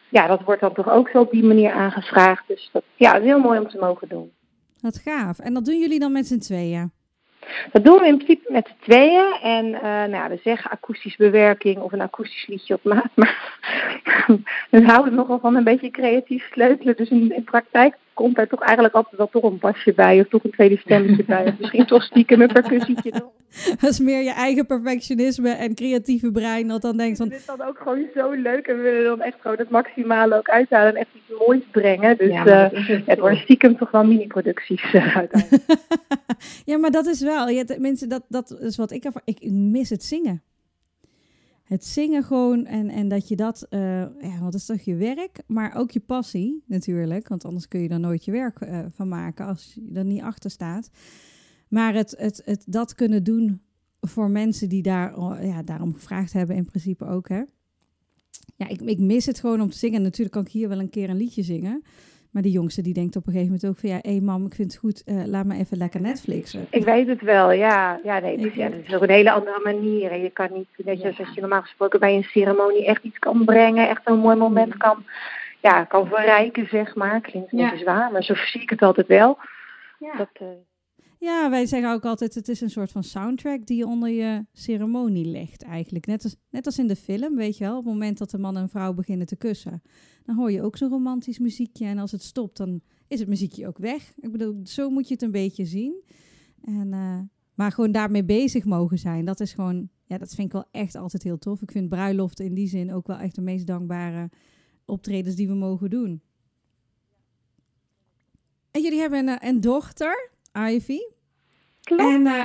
ja, 0.10 0.28
dat 0.28 0.42
wordt 0.44 0.62
dan 0.62 0.74
toch 0.74 0.90
ook 0.90 1.10
zo 1.10 1.20
op 1.20 1.32
die 1.32 1.44
manier 1.44 1.72
aangevraagd. 1.72 2.44
Dus 2.48 2.70
dat 2.72 2.84
ja, 2.96 3.16
is 3.16 3.24
heel 3.24 3.40
mooi 3.40 3.60
om 3.60 3.68
te 3.68 3.78
mogen 3.78 4.08
doen. 4.08 4.32
Wat 4.82 4.98
gaaf. 4.98 5.40
En 5.40 5.54
dat 5.54 5.66
doen 5.66 5.80
jullie 5.80 6.00
dan 6.00 6.12
met 6.12 6.28
z'n 6.28 6.40
tweeën? 6.40 6.92
Dat 7.72 7.86
doen 7.86 8.00
we 8.00 8.08
in 8.08 8.18
principe 8.18 8.52
met 8.52 8.68
z'n 8.68 8.92
tweeën. 8.92 9.34
En 9.42 9.66
uh, 9.66 9.82
nou, 10.04 10.30
we 10.30 10.40
zeggen 10.44 10.72
akoestische 10.72 11.18
bewerking 11.18 11.78
of 11.78 11.92
een 11.92 12.02
akoestisch 12.02 12.48
liedje 12.48 12.74
op 12.74 12.84
maat. 12.84 13.10
Maar 13.16 13.38
we 14.70 14.84
houden 14.84 15.14
nogal 15.14 15.40
van 15.40 15.56
een 15.56 15.64
beetje 15.64 15.92
creatief 15.92 16.50
sleutelen. 16.52 16.96
Dus 16.96 17.10
in, 17.10 17.36
in 17.36 17.44
praktijk 17.44 17.96
komt 18.14 18.36
daar 18.36 18.48
toch 18.48 18.62
eigenlijk 18.62 18.96
altijd 18.96 19.18
wel 19.18 19.30
toch 19.32 19.44
een 19.44 19.58
basje 19.58 19.94
bij 19.94 20.20
of 20.20 20.28
toch 20.28 20.44
een 20.44 20.52
tweede 20.52 20.78
stemmetje 20.78 21.24
bij. 21.24 21.48
Of 21.48 21.60
misschien 21.60 21.86
toch 21.86 22.04
stiekem 22.04 22.42
een 22.42 22.54
percussietje. 22.54 23.12
Dat 23.80 23.90
is 23.90 24.00
meer 24.00 24.22
je 24.22 24.34
eigen 24.34 24.66
perfectionisme 24.66 25.50
en 25.50 25.76
creatieve 25.76 26.32
brein 26.32 26.68
dat 26.68 26.82
dan 26.82 26.98
denkt 26.98 27.18
van... 27.18 27.30
Dit 27.30 27.38
is 27.38 27.46
dan 27.46 27.62
ook 27.62 27.78
gewoon 27.78 28.06
zo 28.16 28.32
leuk 28.32 28.68
en 28.68 28.76
we 28.76 28.82
willen 28.82 29.04
dan 29.04 29.22
echt 29.22 29.38
gewoon 29.42 29.58
het 29.58 29.70
maximale 29.70 30.38
ook 30.38 30.50
uithalen 30.50 30.90
en 30.90 31.00
echt 31.00 31.10
iets 31.14 31.40
moois 31.40 31.62
brengen. 31.72 32.18
Dus 32.18 32.32
ja, 32.32 32.72
uh, 32.72 33.06
het 33.06 33.20
wordt 33.20 33.38
stiekem 33.38 33.78
toch 33.78 33.92
wel 33.92 34.04
mini-producties 34.04 34.94
uh, 34.94 35.16
uiteindelijk. 35.18 35.64
ja, 36.66 36.78
maar 36.78 36.92
dat 36.92 37.06
is 37.06 37.22
wel, 37.22 37.50
je, 37.50 37.76
mensen, 37.80 38.10
dat, 38.10 38.24
dat 38.28 38.58
is 38.62 38.78
wat 38.78 38.92
ik 38.92 39.04
ervan... 39.04 39.22
Ik 39.26 39.52
mis 39.52 39.90
het 39.90 40.04
zingen 40.04 40.44
het 41.64 41.86
zingen 41.86 42.24
gewoon 42.24 42.66
en, 42.66 42.90
en 42.90 43.08
dat 43.08 43.28
je 43.28 43.36
dat, 43.36 43.68
uh, 43.70 43.80
ja, 44.00 44.40
wat 44.42 44.54
is 44.54 44.66
toch 44.66 44.82
je 44.82 44.96
werk, 44.96 45.42
maar 45.48 45.76
ook 45.76 45.92
je 45.92 46.00
passie 46.00 46.64
natuurlijk, 46.66 47.28
want 47.28 47.46
anders 47.46 47.68
kun 47.68 47.82
je 47.82 47.90
er 47.90 48.00
nooit 48.00 48.26
je 48.26 48.32
werk 48.32 48.62
uh, 48.62 48.80
van 48.90 49.08
maken 49.08 49.46
als 49.46 49.74
je 49.74 49.92
er 49.94 50.06
niet 50.06 50.22
achter 50.22 50.52
staat. 50.52 50.90
Maar 51.68 51.94
het, 51.94 52.16
het, 52.18 52.42
het 52.46 52.64
dat 52.68 52.96
kunnen 52.96 53.24
doen 53.24 53.62
voor 54.02 54.30
mensen 54.30 54.70
die 54.70 54.82
daar, 54.82 55.46
ja, 55.46 55.64
daarom 55.64 55.94
gevraagd 55.94 56.34
hebben 56.34 56.56
in 56.56 56.66
principe 56.66 57.06
ook, 57.06 57.30
hè. 57.30 57.44
Ja, 58.56 58.68
ik, 58.68 58.82
ik 58.82 59.00
mis 59.00 59.26
het 59.26 59.40
gewoon 59.40 59.62
om 59.62 59.70
te 59.70 59.78
zingen. 59.78 60.02
Natuurlijk 60.02 60.32
kan 60.32 60.46
ik 60.46 60.52
hier 60.52 60.70
wel 60.70 60.80
een 60.80 60.90
keer 60.90 61.10
een 61.10 61.18
liedje 61.18 61.44
zingen. 61.44 61.84
Maar 62.34 62.42
die 62.42 62.52
jongste 62.52 62.82
die 62.82 62.94
denkt 62.94 63.16
op 63.16 63.28
een 63.28 63.34
gegeven 63.34 63.54
moment 63.54 63.70
ook 63.70 63.80
van 63.80 63.90
ja, 63.90 64.00
hé 64.02 64.12
hey 64.12 64.20
mam, 64.20 64.46
ik 64.46 64.54
vind 64.54 64.72
het 64.72 64.82
goed, 64.82 65.04
uh, 65.06 65.26
laat 65.26 65.46
me 65.46 65.56
even 65.56 65.78
lekker 65.78 66.02
Netflixen. 66.02 66.68
Ik 66.70 66.84
weet 66.84 67.08
het 67.08 67.22
wel, 67.22 67.52
ja. 67.52 68.00
Ja, 68.04 68.20
nee, 68.20 68.38
dus, 68.38 68.54
ja, 68.54 68.70
dat 68.70 68.80
is 68.88 68.94
ook 68.94 69.02
een 69.02 69.10
hele 69.10 69.32
andere 69.32 69.60
manier. 69.64 70.12
En 70.12 70.22
je 70.22 70.30
kan 70.30 70.50
niet, 70.54 70.68
net 70.86 71.00
zoals 71.00 71.20
als 71.20 71.34
je 71.34 71.42
normaal 71.42 71.62
gesproken 71.62 72.00
bij 72.00 72.16
een 72.16 72.24
ceremonie 72.24 72.86
echt 72.86 73.04
iets 73.04 73.20
kan 73.20 73.46
brengen, 73.46 73.90
echt 73.90 74.02
een 74.04 74.18
mooi 74.18 74.36
moment 74.36 74.78
kan, 74.78 75.06
ja, 75.62 75.84
kan 75.84 76.08
verrijken, 76.08 76.68
zeg 76.68 76.96
maar. 76.96 77.22
Klinkt 77.22 77.52
een 77.52 77.60
beetje 77.60 77.78
zwaar, 77.78 78.12
maar 78.12 78.24
zo 78.24 78.36
zie 78.36 78.62
ik 78.62 78.70
het 78.70 78.82
altijd 78.82 79.08
wel. 79.08 79.38
Ja. 80.00 80.16
Dat, 80.18 80.30
uh, 80.42 80.48
ja, 81.24 81.50
wij 81.50 81.66
zeggen 81.66 81.92
ook 81.92 82.06
altijd, 82.06 82.36
het 82.36 82.48
is 82.48 82.62
een 82.62 82.70
soort 82.70 82.92
van 82.92 83.04
soundtrack 83.04 83.66
die 83.66 83.78
je 83.78 83.86
onder 83.86 84.10
je 84.10 84.46
ceremonie 84.54 85.26
legt 85.26 85.64
eigenlijk. 85.64 86.06
Net 86.06 86.24
als, 86.24 86.36
net 86.50 86.66
als 86.66 86.78
in 86.78 86.88
de 86.88 86.96
film, 86.96 87.36
weet 87.36 87.58
je 87.58 87.64
wel, 87.64 87.78
op 87.78 87.84
het 87.84 87.94
moment 87.94 88.18
dat 88.18 88.32
de 88.32 88.38
man 88.38 88.58
en 88.58 88.70
vrouw 88.70 88.94
beginnen 88.94 89.28
te 89.28 89.36
kussen. 89.36 89.82
Dan 90.26 90.36
hoor 90.36 90.52
je 90.52 90.62
ook 90.62 90.78
zo'n 90.78 90.90
romantisch 90.90 91.40
muziekje 91.40 91.86
en 91.86 91.98
als 91.98 92.12
het 92.12 92.24
stopt, 92.24 92.58
dan 92.58 92.82
is 93.08 93.20
het 93.20 93.28
muziekje 93.28 93.68
ook 93.68 93.78
weg. 93.78 94.14
Ik 94.20 94.32
bedoel, 94.32 94.60
zo 94.64 94.90
moet 94.90 95.08
je 95.08 95.14
het 95.14 95.24
een 95.24 95.32
beetje 95.32 95.66
zien. 95.66 96.04
En, 96.62 96.88
uh, 96.92 97.20
maar 97.54 97.72
gewoon 97.72 97.92
daarmee 97.92 98.24
bezig 98.24 98.66
mogen 98.66 98.98
zijn, 98.98 99.26
dat 99.26 99.40
is 99.40 99.54
gewoon, 99.54 99.90
ja, 100.06 100.18
dat 100.18 100.36
vind 100.36 100.48
ik 100.48 100.54
wel 100.54 100.68
echt 100.72 100.96
altijd 100.96 101.24
heel 101.24 101.38
tof. 101.38 101.62
Ik 101.62 101.72
vind 101.72 101.90
bruiloften 101.90 102.46
in 102.46 102.54
die 102.54 102.68
zin 102.68 102.94
ook 102.94 103.08
wel 103.08 103.18
echt 103.18 103.36
de 103.36 103.42
meest 103.42 103.68
dankbare 103.68 104.30
optredens 104.86 105.36
die 105.36 105.48
we 105.48 105.54
mogen 105.54 105.90
doen. 105.90 106.22
En 108.72 108.82
jullie 108.82 109.00
hebben 109.00 109.28
een, 109.28 109.48
een 109.48 109.62
dochter, 109.62 110.32
Ivy. 110.54 111.00
Klopt. 111.84 112.02
En 112.02 112.26
uh, 112.26 112.44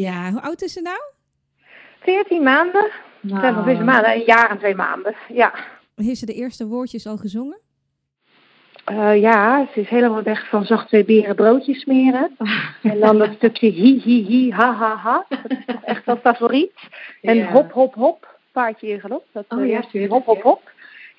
ja, 0.00 0.30
hoe 0.30 0.40
oud 0.40 0.62
is 0.62 0.72
ze 0.72 0.80
nou? 0.80 1.00
14 2.00 2.42
maanden. 2.42 2.90
Nou. 3.20 3.70
Is 3.70 3.78
maanden, 3.78 4.12
een 4.12 4.22
jaar 4.26 4.50
en 4.50 4.58
twee 4.58 4.74
maanden. 4.74 5.14
Ja. 5.28 5.54
Heeft 5.94 6.18
ze 6.18 6.26
de 6.26 6.34
eerste 6.34 6.66
woordjes 6.66 7.06
al 7.06 7.16
gezongen? 7.16 7.60
Uh, 8.90 9.20
ja, 9.20 9.66
ze 9.72 9.80
is 9.80 9.88
helemaal 9.88 10.22
weg 10.22 10.48
van 10.48 10.64
zacht 10.64 10.88
twee 10.88 11.04
beren 11.04 11.34
broodjes 11.34 11.80
smeren. 11.80 12.36
en 12.82 13.00
dan 13.00 13.18
dat 13.18 13.30
stukje 13.36 13.70
hi 13.70 14.00
hi 14.00 14.24
hi 14.24 14.50
ha 14.50 14.72
ha 14.72 14.96
ha. 14.96 15.26
Dat 15.28 15.50
is 15.50 15.64
toch 15.66 15.82
echt 15.84 16.04
wel 16.04 16.16
favoriet. 16.16 16.72
En 17.22 17.46
hop 17.50 17.72
hop 17.72 17.94
hop, 17.94 18.38
paardje 18.52 18.88
in 18.88 19.00
galop. 19.00 19.24
Dat 19.32 19.44
oh, 19.48 19.66
ja, 19.66 19.84
uh, 19.92 20.10
hop 20.10 20.24
hop 20.24 20.42
hop. 20.42 20.69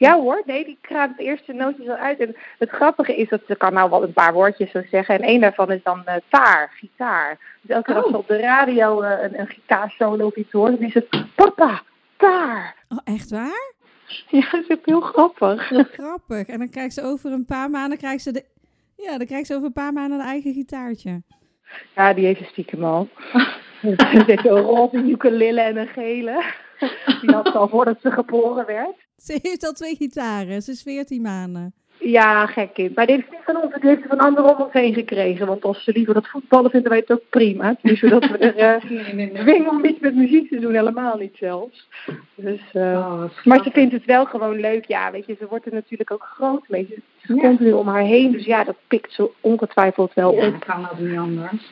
Ja 0.02 0.20
hoor, 0.20 0.42
nee, 0.46 0.66
die 0.66 0.78
kraapt 0.82 1.18
de 1.18 1.24
eerste 1.24 1.54
nootjes 1.54 1.88
al 1.88 1.96
uit. 1.96 2.20
En 2.20 2.36
het 2.58 2.70
grappige 2.70 3.16
is 3.16 3.30
dat 3.30 3.42
ze 3.48 3.56
kan 3.56 3.74
nou 3.74 3.90
wel 3.90 4.04
een 4.04 4.14
paar 4.14 4.34
woordjes 4.34 4.72
zo 4.72 4.82
zeggen. 4.90 5.16
En 5.16 5.22
één 5.22 5.42
daarvan 5.42 5.72
is 5.72 5.84
dan 5.84 6.04
uh, 6.08 6.16
taar, 6.30 6.72
gitaar. 6.74 7.40
Dus 7.62 7.76
elke 7.76 7.86
keer 7.86 7.96
oh. 7.96 8.02
als 8.02 8.12
ze 8.12 8.18
op 8.18 8.28
de 8.28 8.38
radio 8.38 9.04
uh, 9.04 9.10
een, 9.22 9.40
een 9.40 9.48
gitaarsolo 9.48 10.26
of 10.26 10.36
iets 10.36 10.52
hoort, 10.52 10.80
dan 10.80 10.88
is 10.88 10.94
het 10.94 11.10
papa, 11.36 11.82
taar. 12.18 12.76
Oh, 12.90 12.98
echt 13.04 13.30
waar? 13.30 13.74
Ja, 14.30 14.50
dat 14.52 14.64
is 14.68 14.78
heel 14.84 15.02
grappig. 15.02 15.70
Heel 15.70 15.84
grappig. 15.84 16.48
En 16.48 16.58
dan 16.58 16.70
krijgt 16.70 16.94
ze 16.94 17.04
over 17.04 17.32
een 17.32 17.46
paar 17.46 17.70
maanden, 17.70 17.98
krijgt 17.98 18.24
ze 18.24 18.32
de, 18.32 18.46
ja, 18.96 19.18
dan 19.18 19.28
krijgt 19.28 19.48
ze 19.48 19.54
over 19.54 19.66
een 19.66 19.74
paar 19.74 19.94
maanden 19.94 20.20
een 20.20 20.26
eigen 20.26 20.54
gitaartje. 20.54 21.22
Ja, 21.96 22.14
die 22.14 22.26
heeft 22.26 22.40
ze 22.40 22.46
stiekem 22.46 22.84
al. 22.84 23.08
Er 23.82 24.24
zit 24.28 24.46
een 24.46 24.62
roze 24.62 24.98
ukulele 24.98 25.62
en 25.62 25.78
een 25.78 25.88
gele. 25.88 26.44
Die 27.22 27.32
had 27.32 27.48
ze 27.48 27.58
al 27.58 27.68
voordat 27.68 28.02
ze 28.02 28.12
geboren 28.12 28.66
werd. 28.66 29.01
Ze 29.26 29.40
heeft 29.42 29.66
al 29.66 29.74
twee 29.74 29.96
gitaren. 29.96 30.62
Ze 30.62 30.72
is 30.72 30.82
14 30.82 31.22
maanden. 31.22 31.74
Ja, 32.00 32.46
gek 32.46 32.74
kind. 32.74 32.96
Maar 32.96 33.06
dit 33.06 33.20
is 33.20 33.26
niet 33.30 33.42
van 33.46 33.62
ons, 33.62 33.74
dit 33.74 33.82
heeft 33.82 34.02
ze 34.02 34.08
van 34.08 34.20
anderen 34.20 34.56
om 34.56 34.64
ons 34.64 34.74
heen 34.74 34.94
gekregen. 34.94 35.48
Want 35.48 35.64
als 35.64 35.84
ze 35.84 35.92
liever 35.92 36.14
dat 36.14 36.28
voetballen 36.28 36.72
vinden 36.72 36.90
wij 36.90 37.00
het 37.00 37.12
ook 37.12 37.30
prima. 37.30 37.76
Dus 37.82 38.00
zodat 38.00 38.28
we 38.28 38.38
er 38.38 38.84
uh, 38.94 39.34
dwingen 39.34 39.70
om 39.70 39.86
iets 39.86 40.00
met 40.00 40.16
muziek 40.16 40.50
te 40.50 40.60
doen, 40.60 40.74
helemaal 40.74 41.18
niet 41.18 41.36
zelfs. 41.36 41.88
Dus, 42.36 42.62
uh, 42.74 42.84
oh, 42.84 43.24
maar 43.44 43.64
ze 43.64 43.72
vindt 43.72 43.94
het 43.94 44.06
wel 44.06 44.26
gewoon 44.26 44.60
leuk. 44.60 44.86
Ja, 44.86 45.12
weet 45.12 45.26
je, 45.26 45.36
ze 45.40 45.48
wordt 45.48 45.66
er 45.66 45.74
natuurlijk 45.74 46.12
ook 46.12 46.24
groot 46.24 46.68
mee. 46.68 46.86
Ze, 46.90 47.02
ze 47.28 47.36
ja. 47.36 47.42
komt 47.42 47.60
nu 47.60 47.72
om 47.72 47.88
haar 47.88 48.04
heen. 48.04 48.32
Dus 48.32 48.46
ja, 48.46 48.64
dat 48.64 48.78
pikt 48.88 49.14
ze 49.14 49.32
ongetwijfeld 49.42 50.14
wel 50.14 50.36
ja, 50.36 50.46
op. 50.46 50.52
Dat 50.52 50.66
kan 50.66 50.90
ook 50.92 51.00
niet 51.00 51.18
anders. 51.18 51.72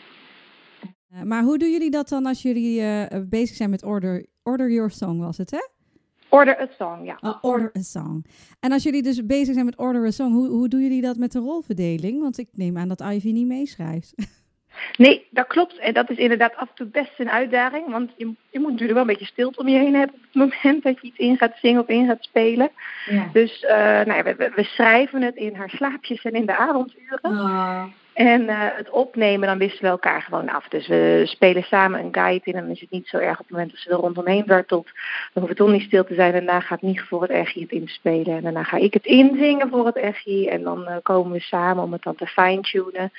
Uh, 1.13 1.21
maar 1.21 1.43
hoe 1.43 1.57
doen 1.57 1.71
jullie 1.71 1.91
dat 1.91 2.09
dan 2.09 2.25
als 2.25 2.41
jullie 2.41 2.81
bezig 3.25 3.55
zijn 3.55 3.69
met 3.69 3.83
Order, 3.83 4.25
Order 4.43 4.71
Your 4.71 4.91
Song, 4.91 5.19
was 5.19 5.37
het 5.37 5.51
hè? 5.51 5.78
Order 6.29 6.61
a 6.61 6.67
Song, 6.77 7.05
ja. 7.05 7.17
Oh, 7.21 7.37
order 7.41 7.71
a 7.77 7.81
Song. 7.81 8.25
En 8.59 8.71
als 8.71 8.83
jullie 8.83 9.01
dus 9.01 9.25
bezig 9.25 9.53
zijn 9.53 9.65
met 9.65 9.77
Order 9.77 10.05
a 10.05 10.11
Song, 10.11 10.33
hoe, 10.33 10.47
hoe 10.47 10.67
doen 10.67 10.81
jullie 10.81 11.01
dat 11.01 11.17
met 11.17 11.31
de 11.31 11.39
rolverdeling? 11.39 12.21
Want 12.21 12.37
ik 12.37 12.47
neem 12.51 12.77
aan 12.77 12.87
dat 12.87 13.01
Ivy 13.01 13.31
niet 13.31 13.47
meeschrijft. 13.47 14.13
Nee, 14.97 15.27
dat 15.31 15.47
klopt. 15.47 15.77
En 15.77 15.93
dat 15.93 16.09
is 16.09 16.17
inderdaad 16.17 16.55
af 16.55 16.69
en 16.69 16.75
toe 16.75 16.87
best 16.87 17.11
een 17.17 17.29
uitdaging. 17.29 17.91
Want 17.91 18.11
je, 18.17 18.33
je 18.49 18.59
moet 18.59 18.71
natuurlijk 18.71 18.93
wel 18.93 19.01
een 19.01 19.07
beetje 19.07 19.25
stilte 19.25 19.59
om 19.59 19.67
je 19.67 19.77
heen 19.77 19.95
hebben 19.95 20.15
op 20.15 20.21
het 20.21 20.35
moment 20.63 20.83
dat 20.83 21.01
je 21.01 21.07
iets 21.07 21.17
in 21.17 21.37
gaat 21.37 21.57
zingen 21.61 21.81
of 21.81 21.87
in 21.87 22.07
gaat 22.07 22.23
spelen. 22.23 22.71
Ja. 23.05 23.29
Dus 23.33 23.63
uh, 23.63 23.69
nou 23.69 24.13
ja, 24.13 24.23
we, 24.23 24.51
we, 24.55 24.63
schrijven 24.63 25.21
het 25.21 25.35
in 25.35 25.55
haar 25.55 25.69
slaapjes 25.69 26.21
en 26.21 26.33
in 26.33 26.45
de 26.45 26.57
avonduren. 26.57 27.19
Oh. 27.21 27.83
En 28.19 28.41
uh, 28.41 28.55
het 28.59 28.89
opnemen, 28.89 29.47
dan 29.47 29.57
wisselen 29.57 29.83
we 29.83 29.89
elkaar 29.89 30.21
gewoon 30.21 30.49
af. 30.49 30.67
Dus 30.67 30.87
we 30.87 31.21
spelen 31.25 31.63
samen 31.63 31.99
een 31.99 32.13
guide 32.13 32.45
in 32.45 32.53
en 32.53 32.61
dan 32.61 32.71
is 32.71 32.81
het 32.81 32.91
niet 32.91 33.07
zo 33.07 33.17
erg 33.17 33.39
op 33.39 33.45
het 33.47 33.49
moment 33.49 33.71
dat 33.71 33.79
ze 33.79 33.89
er 33.89 33.95
rondomheen 33.95 34.43
wertelt. 34.45 34.85
Dan 35.33 35.43
hoeft 35.43 35.47
het 35.47 35.57
toch 35.57 35.69
niet 35.69 35.81
stil 35.81 36.03
te 36.03 36.13
zijn. 36.13 36.31
Daarna 36.31 36.59
gaat 36.59 36.81
niet 36.81 37.01
voor 37.01 37.21
het 37.21 37.31
echi 37.31 37.61
het 37.61 37.71
inspelen. 37.71 38.35
En 38.35 38.43
daarna 38.43 38.63
ga 38.63 38.77
ik 38.77 38.93
het 38.93 39.05
inzingen 39.05 39.69
voor 39.69 39.85
het 39.85 39.95
echi. 39.95 40.47
En 40.47 40.63
dan 40.63 40.81
uh, 40.81 40.95
komen 41.03 41.31
we 41.31 41.39
samen 41.39 41.83
om 41.83 41.91
het 41.91 42.03
dan 42.03 42.15
te 42.15 42.25
fine-tunen. 42.25 43.11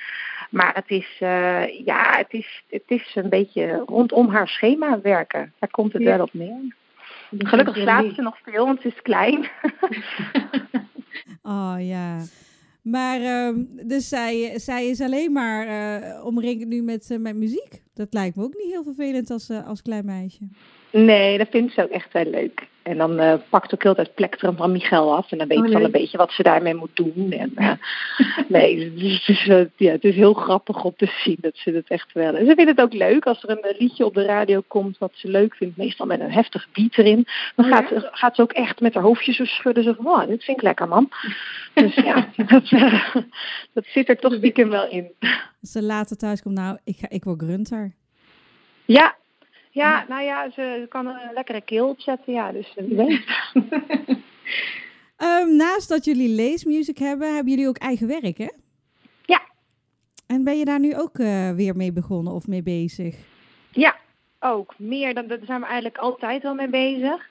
Maar 0.49 0.73
het 0.75 0.89
is, 0.89 1.17
uh, 1.19 1.85
ja, 1.85 2.17
het 2.17 2.33
is, 2.33 2.63
het 2.69 2.83
is 2.87 3.11
een 3.15 3.29
beetje 3.29 3.83
rondom 3.85 4.29
haar 4.29 4.47
schema 4.47 5.01
werken. 5.01 5.53
Daar 5.59 5.71
komt 5.71 5.93
het 5.93 6.01
ja. 6.01 6.07
wel 6.09 6.25
op 6.25 6.33
neer. 6.33 6.75
Gelukkig 7.37 7.75
slaapt 7.75 8.15
ze 8.15 8.21
nog 8.21 8.37
veel, 8.43 8.65
want 8.65 8.81
ze 8.81 8.87
is 8.87 9.01
klein. 9.01 9.49
oh 11.43 11.75
ja. 11.77 12.17
Maar 12.81 13.21
uh, 13.21 13.63
dus 13.87 14.07
zij, 14.07 14.59
zij 14.59 14.87
is 14.87 15.01
alleen 15.01 15.31
maar 15.31 15.67
uh, 15.67 16.25
omringd 16.25 16.67
nu 16.67 16.81
met, 16.81 17.09
uh, 17.09 17.19
met 17.19 17.35
muziek. 17.35 17.83
Dat 17.93 18.13
lijkt 18.13 18.35
me 18.35 18.43
ook 18.43 18.55
niet 18.57 18.71
heel 18.71 18.83
vervelend 18.83 19.29
als, 19.29 19.49
uh, 19.49 19.67
als 19.67 19.81
klein 19.81 20.05
meisje. 20.05 20.47
Nee, 20.91 21.37
dat 21.37 21.47
vindt 21.49 21.73
ze 21.73 21.83
ook 21.83 21.89
echt 21.89 22.13
wel 22.13 22.25
leuk. 22.25 22.69
En 22.83 22.97
dan 22.97 23.19
uh, 23.19 23.33
pakt 23.49 23.73
ook 23.73 23.83
heel 23.83 23.95
het 23.95 24.15
plektrum 24.15 24.55
van 24.55 24.71
Michel 24.71 25.15
af. 25.15 25.31
En 25.31 25.37
dan 25.37 25.47
weet 25.47 25.57
ze 25.57 25.63
oh, 25.63 25.69
nee. 25.69 25.77
al 25.77 25.85
een 25.85 25.91
beetje 25.91 26.17
wat 26.17 26.31
ze 26.31 26.43
daarmee 26.43 26.75
moet 26.75 26.95
doen. 26.95 27.31
En, 27.31 27.51
uh, 27.55 27.71
nee, 28.47 28.83
het 28.83 29.27
is, 29.27 29.47
uh, 29.47 29.65
ja, 29.75 29.91
het 29.91 30.03
is 30.03 30.15
heel 30.15 30.33
grappig 30.33 30.83
om 30.83 30.93
te 30.97 31.07
zien 31.23 31.37
dat 31.39 31.57
ze 31.57 31.71
het 31.71 31.87
echt 31.87 32.13
wel. 32.13 32.35
En 32.35 32.45
ze 32.45 32.53
vindt 32.55 32.69
het 32.69 32.81
ook 32.81 32.93
leuk 32.93 33.25
als 33.25 33.43
er 33.43 33.49
een 33.49 33.75
liedje 33.77 34.05
op 34.05 34.13
de 34.13 34.25
radio 34.25 34.61
komt 34.67 34.97
wat 34.97 35.11
ze 35.15 35.27
leuk 35.27 35.55
vindt. 35.55 35.77
Meestal 35.77 36.05
met 36.05 36.19
een 36.19 36.31
heftige 36.31 36.67
beat 36.73 36.97
erin. 36.97 37.27
Dan 37.55 37.65
gaat, 37.65 37.89
ja. 37.89 38.09
gaat 38.11 38.35
ze 38.35 38.41
ook 38.41 38.51
echt 38.51 38.79
met 38.79 38.93
haar 38.93 39.03
hoofdje 39.03 39.33
zo 39.33 39.45
schudden. 39.45 39.83
Zo 39.83 39.93
van, 39.93 40.07
oh, 40.07 40.27
dit 40.27 40.43
vind 40.43 40.57
ik 40.57 40.63
lekker 40.63 40.87
man. 40.87 41.09
Dus 41.73 41.95
ja, 41.95 42.27
dat, 42.35 42.69
dat 43.73 43.85
zit 43.85 44.09
er 44.09 44.17
toch 44.17 44.33
stiekem 44.33 44.69
wel 44.69 44.89
in. 44.89 45.11
Als 45.61 45.71
ze 45.71 45.83
later 45.83 46.17
thuis 46.17 46.41
komt, 46.41 46.55
nou, 46.55 46.77
ik, 46.83 46.97
ga, 46.97 47.09
ik 47.09 47.23
word 47.23 47.41
grunter. 47.41 47.93
Ja, 48.85 49.15
ja, 49.71 50.05
nou 50.07 50.23
ja, 50.23 50.49
ze 50.49 50.85
kan 50.89 51.07
een 51.07 51.33
lekkere 51.33 51.61
keel 51.61 51.89
opzetten, 51.89 52.33
ja, 52.33 52.51
dus 52.51 52.73
weet. 52.75 53.25
um, 55.17 55.55
naast 55.63 55.89
dat 55.89 56.05
jullie 56.05 56.29
leesmuziek 56.29 56.97
hebben, 56.97 57.33
hebben 57.33 57.53
jullie 57.53 57.67
ook 57.67 57.77
eigen 57.77 58.07
werk, 58.07 58.37
hè? 58.37 58.49
Ja. 59.25 59.41
En 60.27 60.43
ben 60.43 60.57
je 60.57 60.65
daar 60.65 60.79
nu 60.79 60.95
ook 60.95 61.17
uh, 61.17 61.51
weer 61.51 61.75
mee 61.75 61.93
begonnen 61.93 62.33
of 62.33 62.47
mee 62.47 62.63
bezig? 62.63 63.15
Ja, 63.71 63.95
ook. 64.39 64.73
Meer 64.77 65.13
dan, 65.13 65.27
daar 65.27 65.39
zijn 65.45 65.59
we 65.59 65.65
eigenlijk 65.65 65.97
altijd 65.97 66.43
wel 66.43 66.53
mee 66.53 66.69
bezig. 66.69 67.29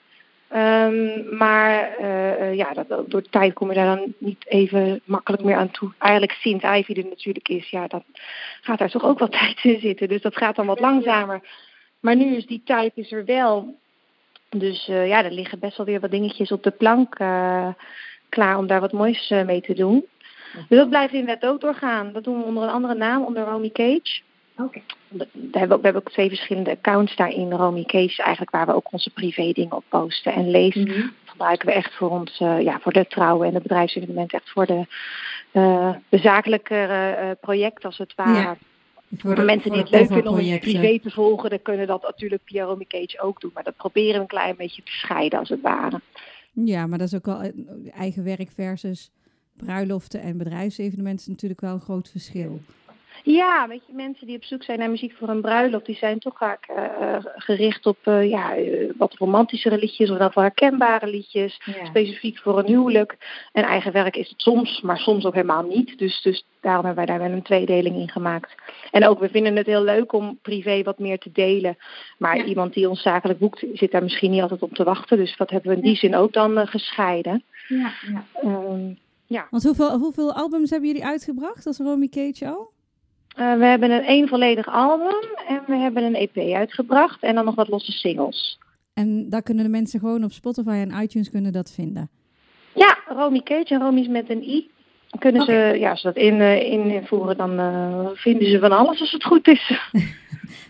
Um, 0.55 1.37
maar 1.37 1.95
uh, 2.01 2.55
ja, 2.55 2.73
dat, 2.73 3.11
door 3.11 3.21
tijd 3.29 3.53
kom 3.53 3.69
je 3.69 3.75
daar 3.75 3.95
dan 3.95 4.13
niet 4.17 4.47
even 4.47 5.01
makkelijk 5.03 5.43
meer 5.43 5.55
aan 5.55 5.71
toe. 5.71 5.91
Eigenlijk 5.97 6.31
sinds 6.31 6.63
Ivy 6.63 6.93
er 6.93 7.05
natuurlijk 7.05 7.49
is, 7.49 7.69
ja, 7.69 7.87
dan 7.87 8.03
gaat 8.61 8.79
daar 8.79 8.89
toch 8.89 9.03
ook 9.03 9.19
wat 9.19 9.31
tijd 9.41 9.63
in 9.63 9.79
zitten. 9.79 10.07
Dus 10.07 10.21
dat 10.21 10.37
gaat 10.37 10.55
dan 10.55 10.65
wat 10.65 10.79
langzamer. 10.79 11.41
Maar 12.01 12.15
nu 12.15 12.35
is 12.35 12.45
die 12.45 12.61
tijd 12.65 12.91
is 12.95 13.11
er 13.11 13.25
wel. 13.25 13.75
Dus 14.49 14.87
uh, 14.87 15.07
ja, 15.07 15.23
er 15.23 15.31
liggen 15.31 15.59
best 15.59 15.77
wel 15.77 15.85
weer 15.85 15.99
wat 15.99 16.11
dingetjes 16.11 16.51
op 16.51 16.63
de 16.63 16.71
plank 16.71 17.19
uh, 17.19 17.67
klaar 18.29 18.57
om 18.57 18.67
daar 18.67 18.79
wat 18.79 18.91
moois 18.91 19.29
uh, 19.29 19.43
mee 19.43 19.61
te 19.61 19.73
doen. 19.73 20.05
Dus 20.67 20.77
dat 20.77 20.89
blijft 20.89 21.13
inderdaad 21.13 21.49
ook 21.49 21.61
doorgaan. 21.61 22.11
Dat 22.13 22.23
doen 22.23 22.37
we 22.37 22.43
onder 22.43 22.63
een 22.63 22.69
andere 22.69 22.93
naam, 22.95 23.23
onder 23.23 23.43
Romy 23.43 23.69
Cage. 23.69 24.21
Oké. 24.57 24.81
We 25.07 25.27
hebben, 25.51 25.75
ook, 25.75 25.81
we 25.81 25.87
hebben 25.87 26.01
ook 26.05 26.11
twee 26.11 26.29
verschillende 26.29 26.71
accounts 26.71 27.15
daarin. 27.15 27.51
Romy 27.51 27.83
Cage 27.83 28.21
eigenlijk 28.21 28.51
waar 28.51 28.65
we 28.65 28.73
ook 28.75 28.91
onze 28.93 29.09
privé 29.09 29.51
dingen 29.51 29.75
op 29.75 29.83
posten. 29.89 30.33
En 30.33 30.51
Lees 30.51 30.75
Mhm. 30.75 31.07
gebruiken 31.25 31.67
we 31.67 31.73
echt 31.73 31.93
voor 31.93 32.09
ons, 32.09 32.39
eh, 32.39 32.61
ja, 32.61 32.79
voor 32.79 32.93
de 32.93 33.07
trouwen 33.07 33.47
en 33.47 33.53
de 33.53 33.61
bedrijfsevenementen. 33.61 34.37
Echt 34.39 34.49
voor 34.49 34.65
de, 34.65 34.85
eh 35.51 35.89
de 36.09 36.17
zakelijke 36.17 36.75
eh, 36.75 37.29
projecten 37.41 37.83
als 37.89 37.97
het 37.97 38.13
ware. 38.15 38.39
Ja, 38.39 38.57
Voor, 39.17 39.35
de- 39.35 39.41
mensen 39.41 39.71
die 39.71 39.79
het 39.79 39.89
leuk 39.89 40.07
vinden 40.07 40.27
om 40.31 40.37
het 40.37 40.59
privé 40.59 40.99
te 40.99 41.09
volgen, 41.11 41.49
dan 41.49 41.61
kunnen 41.61 41.87
dat 41.87 42.01
natuurlijk 42.01 42.41
via 42.45 42.63
Romy 42.65 42.85
Cage 42.87 43.21
ook 43.21 43.41
doen. 43.41 43.51
Maar 43.53 43.63
dat 43.63 43.75
proberen 43.75 44.13
we 44.13 44.19
een 44.19 44.27
klein 44.27 44.55
beetje 44.55 44.83
te 44.83 44.91
scheiden 44.91 45.39
als 45.39 45.49
het 45.49 45.61
ware. 45.61 46.01
Ja, 46.53 46.87
maar 46.87 46.97
dat 46.97 47.07
is 47.07 47.15
ook 47.15 47.25
wel 47.25 47.41
eh, 47.41 47.51
eigen 47.95 48.23
werk 48.23 48.51
versus 48.51 49.11
bruiloften 49.57 50.21
en 50.21 50.37
bedrijfsevenementen 50.37 51.21
is 51.21 51.27
natuurlijk 51.27 51.61
wel 51.61 51.73
een 51.73 51.79
groot 51.81 52.09
verschil. 52.09 52.59
Ja, 53.23 53.67
weet 53.67 53.81
je, 53.87 53.93
mensen 53.93 54.27
die 54.27 54.35
op 54.35 54.43
zoek 54.43 54.63
zijn 54.63 54.79
naar 54.79 54.89
muziek 54.89 55.13
voor 55.13 55.29
een 55.29 55.41
bruiloft, 55.41 55.85
die 55.85 55.95
zijn 55.95 56.19
toch 56.19 56.37
vaak 56.37 56.65
eh, 56.65 56.85
eh, 57.15 57.23
gericht 57.35 57.85
op 57.85 57.97
eh, 58.03 58.29
ja, 58.29 58.55
eh, 58.55 58.89
wat 58.97 59.13
romantischere 59.13 59.77
liedjes 59.77 60.09
of 60.09 60.17
dan 60.17 60.31
wel 60.33 60.43
herkenbare 60.43 61.07
liedjes, 61.07 61.61
Ja. 61.65 61.85
specifiek 61.85 62.37
voor 62.37 62.59
een 62.59 62.65
huwelijk. 62.65 63.17
En 63.51 63.63
eigen 63.63 63.91
werk 63.91 64.15
is 64.15 64.29
het 64.29 64.41
soms, 64.41 64.81
maar 64.81 64.97
soms 64.97 65.25
ook 65.25 65.33
helemaal 65.33 65.63
niet. 65.63 65.97
Dus, 65.97 66.21
dus 66.21 66.45
daarom 66.61 66.85
hebben 66.85 67.05
wij 67.05 67.15
daar 67.17 67.27
wel 67.27 67.37
een 67.37 67.43
tweedeling 67.43 67.95
in 67.95 68.09
gemaakt. 68.09 68.55
En 68.91 69.07
ook, 69.07 69.19
we 69.19 69.29
vinden 69.29 69.55
het 69.55 69.65
heel 69.65 69.83
leuk 69.83 70.13
om 70.13 70.39
privé 70.41 70.83
wat 70.83 70.99
meer 70.99 71.17
te 71.19 71.31
delen. 71.31 71.77
Maar 72.17 72.37
Ja. 72.37 72.43
iemand 72.43 72.73
die 72.73 72.89
ons 72.89 73.01
zakelijk 73.01 73.39
boekt, 73.39 73.63
zit 73.73 73.91
daar 73.91 74.03
misschien 74.03 74.31
niet 74.31 74.41
altijd 74.41 74.61
op 74.61 74.73
te 74.73 74.83
wachten. 74.83 75.17
Dus 75.17 75.37
dat 75.37 75.49
hebben 75.49 75.69
we 75.69 75.75
in 75.75 75.81
die 75.83 75.91
Ja. 75.91 75.97
zin 75.97 76.15
ook 76.15 76.33
dan 76.33 76.67
gescheiden. 76.67 77.43
Ja, 77.67 77.91
ja. 78.11 78.25
Ehm, 78.41 78.93
Want 79.49 79.63
hoeveel, 79.63 79.97
hoeveel 79.97 80.33
albums 80.33 80.69
hebben 80.69 80.87
jullie 80.89 81.05
uitgebracht 81.05 81.65
als 81.67 81.77
Romy 81.77 82.07
Cage 82.07 82.47
al? 82.47 82.71
Eh, 83.35 83.57
we 83.57 83.65
hebben 83.65 83.91
een 83.91 84.03
één 84.03 84.27
volledig 84.27 84.67
album 84.67 85.15
en 85.47 85.61
we 85.67 85.75
hebben 85.75 86.03
een 86.03 86.15
EP 86.15 86.37
uitgebracht 86.37 87.23
en 87.23 87.35
dan 87.35 87.45
nog 87.45 87.55
wat 87.55 87.67
losse 87.67 87.91
singles. 87.91 88.59
En 88.93 89.29
daar 89.29 89.43
kunnen 89.43 89.63
de 89.63 89.69
mensen 89.69 89.99
gewoon 89.99 90.23
op 90.23 90.31
Spotify 90.31 90.69
en 90.69 91.01
iTunes 91.03 91.29
kunnen 91.29 91.51
dat 91.51 91.71
vinden. 91.71 92.09
Ja, 92.73 92.97
Romy 93.07 93.41
Cage 93.43 93.73
en 93.73 93.81
Romy 93.81 93.99
is 93.99 94.07
met 94.07 94.29
een 94.29 94.43
i. 94.43 94.69
Kunnen 95.19 95.45
ze, 95.45 95.75
ja, 95.79 95.89
als 95.89 96.01
ze 96.01 96.07
dat 96.07 96.15
in, 96.15 96.41
eh, 96.41 96.71
invoeren, 96.71 97.37
dan 97.37 97.59
eh, 97.59 98.09
vinden 98.13 98.49
ze 98.49 98.59
van 98.59 98.71
alles 98.71 98.99
als 98.99 99.11
het 99.11 99.23
goed 99.23 99.47
is. 99.47 99.71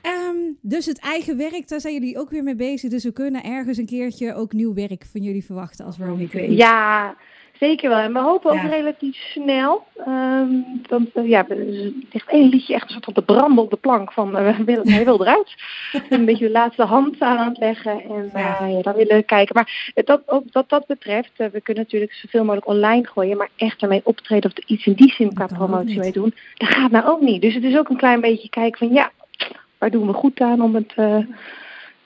Ehm, 0.02 0.36
dus 0.62 0.86
het 0.86 1.00
eigen 1.00 1.38
werk, 1.38 1.67
daar 1.67 1.80
zijn 1.80 1.93
jullie 1.93 2.19
ook 2.19 2.30
weer 2.30 2.43
mee 2.43 2.56
bezig. 2.56 2.89
Dus 2.89 3.04
we 3.04 3.12
kunnen 3.12 3.43
ergens 3.43 3.78
een 3.78 3.86
keertje 3.86 4.34
ook 4.34 4.54
nieuw 4.54 4.74
werk 4.74 5.06
van 5.12 5.21
jullie 5.21 5.45
verwachten 5.45 5.86
als 5.86 5.97
Romy 5.97 6.28
Cage. 6.28 6.56
Ja, 6.56 7.15
zeker 7.62 7.89
wel. 7.89 7.97
En 7.97 8.13
we 8.13 8.19
hopen 8.19 8.52
ook 8.52 8.69
relatief 8.69 9.15
snel. 9.15 9.84
Ehm, 10.06 10.47
want 10.89 11.10
eh, 11.13 11.28
ja, 11.30 11.45
er 11.50 11.58
ligt 12.12 12.30
één 12.30 12.50
liedje 12.50 12.74
echt 12.74 12.84
een 12.84 12.89
soort 12.89 13.08
op 13.08 13.15
de 13.15 13.21
branden 13.24 13.63
op 13.63 13.69
de 13.69 13.76
plank 13.78 14.12
van 14.12 14.38
eh, 14.38 14.43
hij 14.56 14.63
wil- 14.65 14.84
hij 14.84 15.06
wil 15.06 15.21
eruit. 15.21 15.56
een 16.10 16.26
beetje 16.26 16.45
de 16.45 16.52
laatste 16.52 16.84
hand 16.84 17.21
aan 17.21 17.47
het 17.47 17.58
leggen 17.58 18.02
en 18.02 18.30
Ja. 18.34 18.60
eh, 18.60 18.71
ja, 18.74 18.82
dan 18.82 18.93
willen 18.95 19.15
we 19.15 19.24
kijken. 19.24 19.56
Maar 19.56 19.91
eh, 19.93 20.06
dat, 20.06 20.21
ook, 20.26 20.43
wat 20.52 20.69
dat 20.69 20.86
betreft, 20.88 21.32
eh, 21.36 21.47
we 21.52 21.62
kunnen 21.62 21.84
natuurlijk 21.84 22.13
zoveel 22.13 22.41
mogelijk 22.43 22.67
online 22.67 23.08
gooien, 23.08 23.38
maar 23.38 23.50
echt 23.56 23.82
ermee 23.82 24.02
optreden 24.04 24.50
of 24.52 24.58
er 24.58 24.63
iets 24.67 24.86
in 24.86 24.93
die 24.93 25.12
zin 25.13 25.34
qua 25.34 25.45
promotie 25.45 26.00
mee 26.00 26.12
doen, 26.12 26.34
dat 26.58 26.69
gaat 26.69 26.91
nou 26.91 27.06
ook 27.08 27.21
niet. 27.21 27.41
Dus 27.41 27.54
het 27.54 27.63
is 27.63 27.78
ook 27.78 27.89
een 27.89 27.97
klein 27.97 28.21
beetje 28.21 28.50
kijken 28.50 28.78
van 28.88 28.93
ja, 28.95 29.12
waar 29.78 29.91
doen 29.91 30.08
we 30.08 30.13
goed 30.13 30.39
aan 30.41 30.62
om 30.62 30.76
het... 30.76 30.93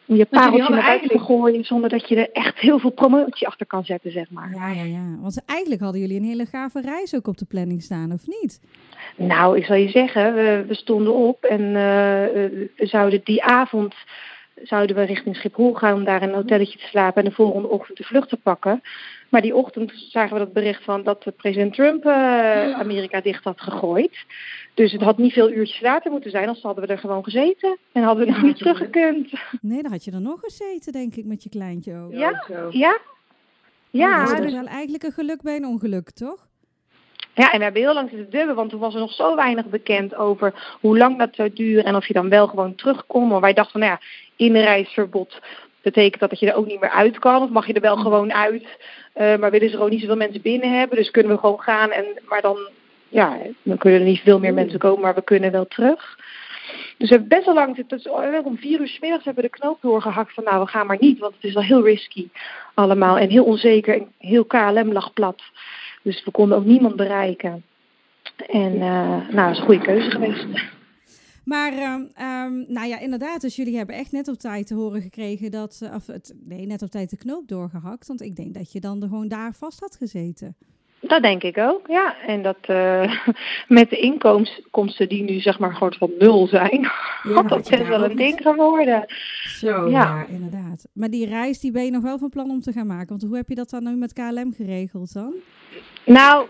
om 0.06 0.16
je 0.16 0.26
pareltje 0.26 0.74
naar 0.74 0.84
buiten 0.84 1.10
te 1.10 1.20
gooien 1.20 1.64
zonder 1.64 1.90
dat 1.90 2.10
je 2.10 2.16
er 2.16 2.32
echt 2.32 2.60
heel 2.60 2.80
veel 2.80 2.90
promotie 2.90 3.48
achter 3.48 3.66
kan 3.66 3.84
zetten, 3.84 4.12
zeg 4.12 4.30
maar. 4.30 4.52
Ja, 4.56 4.70
ja, 4.70 4.84
ja. 4.84 5.18
Want 5.22 5.44
eigenlijk 5.46 5.82
hadden 5.82 6.02
jullie 6.02 6.18
een 6.18 6.28
hele 6.28 6.46
gave 6.46 6.82
reis 6.82 7.16
ook 7.16 7.28
op 7.28 7.38
de 7.38 7.46
planning 7.46 7.82
staan, 7.82 8.12
of 8.12 8.28
niet? 8.28 8.62
Nou, 9.16 9.58
ik 9.58 9.66
zal 9.66 9.76
je 9.76 9.90
zeggen, 9.90 10.34
we, 10.34 10.66
we 10.68 10.76
stonden 10.76 11.14
op 11.14 11.44
en 11.44 11.76
eh, 11.76 12.24
eh, 12.24 12.52
we 12.76 12.86
zouden 12.86 13.22
die 13.24 13.44
avond 13.44 13.96
zouden 14.64 14.96
we 14.96 15.04
richting 15.04 15.36
Schiphol 15.36 15.74
gaan 15.74 15.94
om 15.94 16.04
daar 16.04 16.22
in 16.22 16.30
een 16.30 16.36
hotelletje 16.36 16.80
te 16.80 16.88
slapen 16.88 17.24
en 17.24 17.30
de 17.30 17.36
volgende 17.36 17.68
ochtend 17.68 17.98
de 17.98 18.04
vlucht 18.04 18.30
te 18.30 18.38
pakken. 18.38 18.82
Maar 19.30 19.42
die 19.42 19.56
ochtend 19.56 19.92
zagen 20.10 20.34
we 20.34 20.40
dat 20.40 20.54
bericht 20.54 20.84
van 20.84 21.04
dat 21.04 21.24
de 21.24 21.32
president 21.32 21.74
Trump 21.74 22.06
eh, 22.06 22.72
Amerika 22.72 23.22
dicht 23.22 23.44
had 23.44 23.62
gegooid. 23.62 24.26
Dus 24.76 24.92
het 24.92 25.02
had 25.02 25.18
niet 25.18 25.34
veel 25.34 25.52
uurtjes 25.52 25.82
later 25.82 26.12
moeten 26.12 26.32
zijn, 26.32 26.46
anders 26.46 26.64
hadden 26.64 26.88
we 26.88 26.94
er 26.94 27.00
gewoon 27.00 27.24
gezeten 27.24 27.78
en 27.92 28.04
hadden 28.04 28.26
we 28.26 28.32
nog 28.32 28.42
niet 28.42 28.58
teruggekund. 28.58 29.32
Nee, 29.62 29.82
dan 29.82 29.92
had 29.92 30.04
je 30.04 30.12
er 30.12 30.22
nog 30.22 30.40
gezeten, 30.40 30.92
denk 30.92 31.16
ik, 31.16 31.26
met 31.26 31.44
je 31.44 31.50
kleintje 31.50 31.98
ook. 31.98 32.14
Ja? 32.14 32.44
Zo. 32.48 32.68
Ja? 32.70 33.00
Ja, 33.90 34.26
dat 34.26 34.32
is 34.32 34.40
dus- 34.40 34.54
wel 34.54 34.66
eigenlijk 34.66 35.04
een 35.04 35.12
geluk 35.12 35.42
bij 35.42 35.56
een 35.56 35.66
ongeluk, 35.66 36.10
toch? 36.12 36.48
Ja, 37.34 37.52
en 37.52 37.58
we 37.58 37.64
hebben 37.64 37.82
heel 37.82 37.94
lang 37.94 38.10
zitten 38.10 38.30
dubben, 38.30 38.56
want 38.56 38.70
toen 38.70 38.80
was 38.80 38.94
er 38.94 39.00
nog 39.00 39.14
zo 39.14 39.36
weinig 39.36 39.66
bekend 39.66 40.16
over 40.16 40.78
hoe 40.82 40.98
lang 40.98 41.18
dat 41.18 41.36
zou 41.36 41.54
duren 41.54 41.84
en 41.84 41.96
of 41.96 42.08
je 42.08 42.14
dan 42.14 42.30
wel 42.30 42.48
gewoon 42.48 42.76
terug 42.76 43.06
kon. 43.06 43.28
Maar 43.28 43.42
wij 43.42 43.54
dachten 43.54 43.72
van, 43.72 43.82
nou 43.82 43.92
ja, 44.00 44.08
inreisverbod 44.46 45.40
betekent 45.82 46.20
dat 46.20 46.30
dat 46.30 46.40
je 46.40 46.50
er 46.50 46.56
ook 46.56 46.66
niet 46.66 46.80
meer 46.80 46.90
uit 46.90 47.20
kan. 47.20 47.42
Of 47.42 47.50
mag 47.50 47.68
je 47.68 47.74
er 47.74 47.82
wel 47.82 47.98
gewoon 47.98 48.34
uit, 48.34 48.66
eh, 49.14 49.38
maar 49.38 49.52
willen 49.52 49.70
ze 49.70 49.76
gewoon 49.76 49.90
niet 49.90 50.00
zoveel 50.00 50.16
mensen 50.16 50.42
binnen 50.42 50.78
hebben. 50.80 50.98
Dus 50.98 51.12
kunnen 51.12 51.32
we 51.32 51.40
gewoon 51.40 51.60
gaan, 51.60 51.92
en, 51.92 52.06
maar 52.30 52.42
dan, 52.42 52.58
ja, 53.16 53.38
dan 53.64 53.78
kunnen 53.78 54.00
er 54.00 54.06
niet 54.06 54.20
veel 54.20 54.40
meer 54.40 54.54
mensen 54.54 54.80
komen, 54.80 55.02
maar 55.02 55.16
we 55.16 55.24
kunnen 55.24 55.52
wel 55.52 55.68
terug. 55.68 56.18
Dus 56.98 57.10
we 57.10 57.16
hebben 57.16 57.28
best 57.28 57.46
wel 57.46 57.54
lang 57.54 57.88
dus 57.88 58.08
om 58.44 58.58
vier 58.58 58.80
uur 58.80 58.88
's 58.88 59.00
hebben 59.00 59.36
we 59.36 59.42
de 59.42 59.50
knoop 59.50 59.82
doorgehakt 59.82 60.34
van 60.34 60.44
nou, 60.44 60.64
we 60.64 60.68
gaan 60.68 60.88
maar 60.88 60.98
niet, 61.00 61.20
want 61.20 61.34
het 61.36 61.44
is 61.44 61.54
wel 61.54 61.64
heel 61.64 61.84
risky 61.84 62.30
allemaal. 62.74 63.18
En 63.18 63.30
heel 63.30 63.44
onzeker 63.44 63.94
en 63.96 64.08
heel 64.18 64.46
KLM 64.46 64.92
lag 64.92 65.14
plat. 65.14 65.42
Dus 66.02 66.24
we 66.24 66.32
konden 66.32 66.58
ook 66.58 66.66
niemand 66.66 66.96
bereiken. 66.96 67.64
En 68.48 68.74
eh, 68.74 69.30
nou, 69.30 69.36
dat 69.36 69.52
is 69.52 69.58
een 69.58 69.66
goede 69.66 69.82
keuze 69.82 70.12
geweest. 70.12 70.46
Maar, 71.46 71.74
ehm, 71.74 72.04
ehm, 72.16 72.74
nou 72.74 72.88
ja, 72.88 73.00
inderdaad. 73.00 73.42
Dus 73.42 73.56
jullie 73.56 73.78
hebben 73.78 73.96
echt 73.96 74.12
net 74.12 74.28
op 74.28 74.36
tijd 74.38 74.68
te 74.68 74.76
horen 74.76 75.02
gekregen 75.02 75.52
dat... 75.52 75.80
eh, 75.84 75.96
Of 75.96 76.08
het, 76.08 76.36
nee, 76.44 76.66
net 76.66 76.82
op 76.82 76.90
tijd 76.90 77.10
de 77.10 77.18
knoop 77.18 77.48
doorgehakt. 77.48 78.08
Want 78.08 78.22
ik 78.22 78.36
denk 78.36 78.54
dat 78.54 78.72
je 78.72 78.80
dan 78.80 79.02
er 79.02 79.08
gewoon 79.08 79.28
daar 79.28 79.54
vast 79.54 79.80
had 79.80 79.96
gezeten. 79.96 80.56
Dat 81.08 81.22
denk 81.22 81.44
ik 81.44 81.58
ook, 81.58 81.88
ja. 81.88 82.16
En 82.28 82.42
dat 82.42 82.58
eh, 82.62 83.12
met 83.68 83.90
de 83.90 83.98
inkomsten 83.98 85.10
die 85.10 85.24
nu 85.24 85.40
zeg 85.40 85.60
maar 85.60 85.74
gewoon 85.74 85.94
van 85.94 86.12
nul 86.20 86.48
zijn, 86.48 86.86
had 87.36 87.50
dat 87.50 87.70
best 87.70 87.88
wel 87.88 88.04
een 88.04 88.16
ding 88.16 88.42
geworden. 88.42 89.06
Zo, 89.60 89.90
ja. 89.90 89.90
Ja. 89.90 90.26
inderdaad. 90.28 90.88
Maar 90.94 91.10
die 91.10 91.28
reis, 91.28 91.60
die 91.60 91.72
ben 91.72 91.86
je 91.86 91.92
nog 91.92 92.04
wel 92.04 92.18
van 92.18 92.30
plan 92.30 92.50
om 92.50 92.62
te 92.62 92.72
gaan 92.72 92.88
maken. 92.88 93.10
Want 93.10 93.22
hoe 93.22 93.36
heb 93.36 93.50
je 93.50 93.56
dat 93.56 93.70
dan 93.70 93.84
nu 93.84 93.96
met 93.96 94.14
KLM 94.14 94.54
geregeld 94.54 95.14
dan? 95.14 95.34
Nou, 96.06 96.48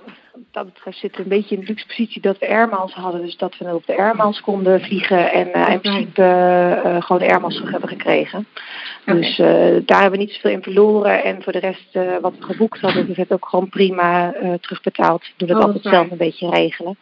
dat 0.51 0.65
betreft 0.65 0.97
zitten 0.97 1.17
we 1.23 1.23
een 1.23 1.37
beetje 1.39 1.55
in 1.55 1.61
de 1.61 1.67
luxe 1.67 1.85
positie 1.85 2.21
dat 2.21 2.37
we 2.37 2.47
airmiles 2.47 2.93
hadden. 2.93 3.21
Dus 3.21 3.37
dat 3.37 3.57
we 3.57 3.75
op 3.75 3.85
de 3.85 3.97
airmiles 3.97 4.41
konden 4.41 4.81
vliegen 4.81 5.31
en 5.31 5.53
eh, 5.53 5.73
in 5.73 5.79
principe 5.79 6.23
eh, 6.23 7.01
gewoon 7.01 7.21
de 7.21 7.29
airmiles 7.29 7.55
terug 7.55 7.71
hebben 7.71 7.89
gekregen. 7.89 8.47
Dus 9.05 9.37
daar 9.85 10.01
hebben 10.01 10.19
we 10.19 10.25
niet 10.25 10.33
zoveel 10.33 10.51
in 10.51 10.63
verloren. 10.63 11.23
En 11.23 11.43
voor 11.43 11.53
de 11.53 11.59
rest, 11.59 11.93
wat 12.21 12.37
we 12.37 12.43
geboekt 12.43 12.79
hadden, 12.79 12.97
hebben 12.97 13.15
we 13.15 13.21
het 13.21 13.31
ook 13.31 13.49
gewoon 13.49 13.69
prima 13.69 14.33
terugbetaald. 14.61 15.21
We 15.21 15.45
doen 15.45 15.47
het 15.47 15.57
Oh, 15.57 15.63
altijd 15.63 15.93
zelf 15.93 16.11
een 16.11 16.17
beetje 16.17 16.49
regelen. 16.49 16.97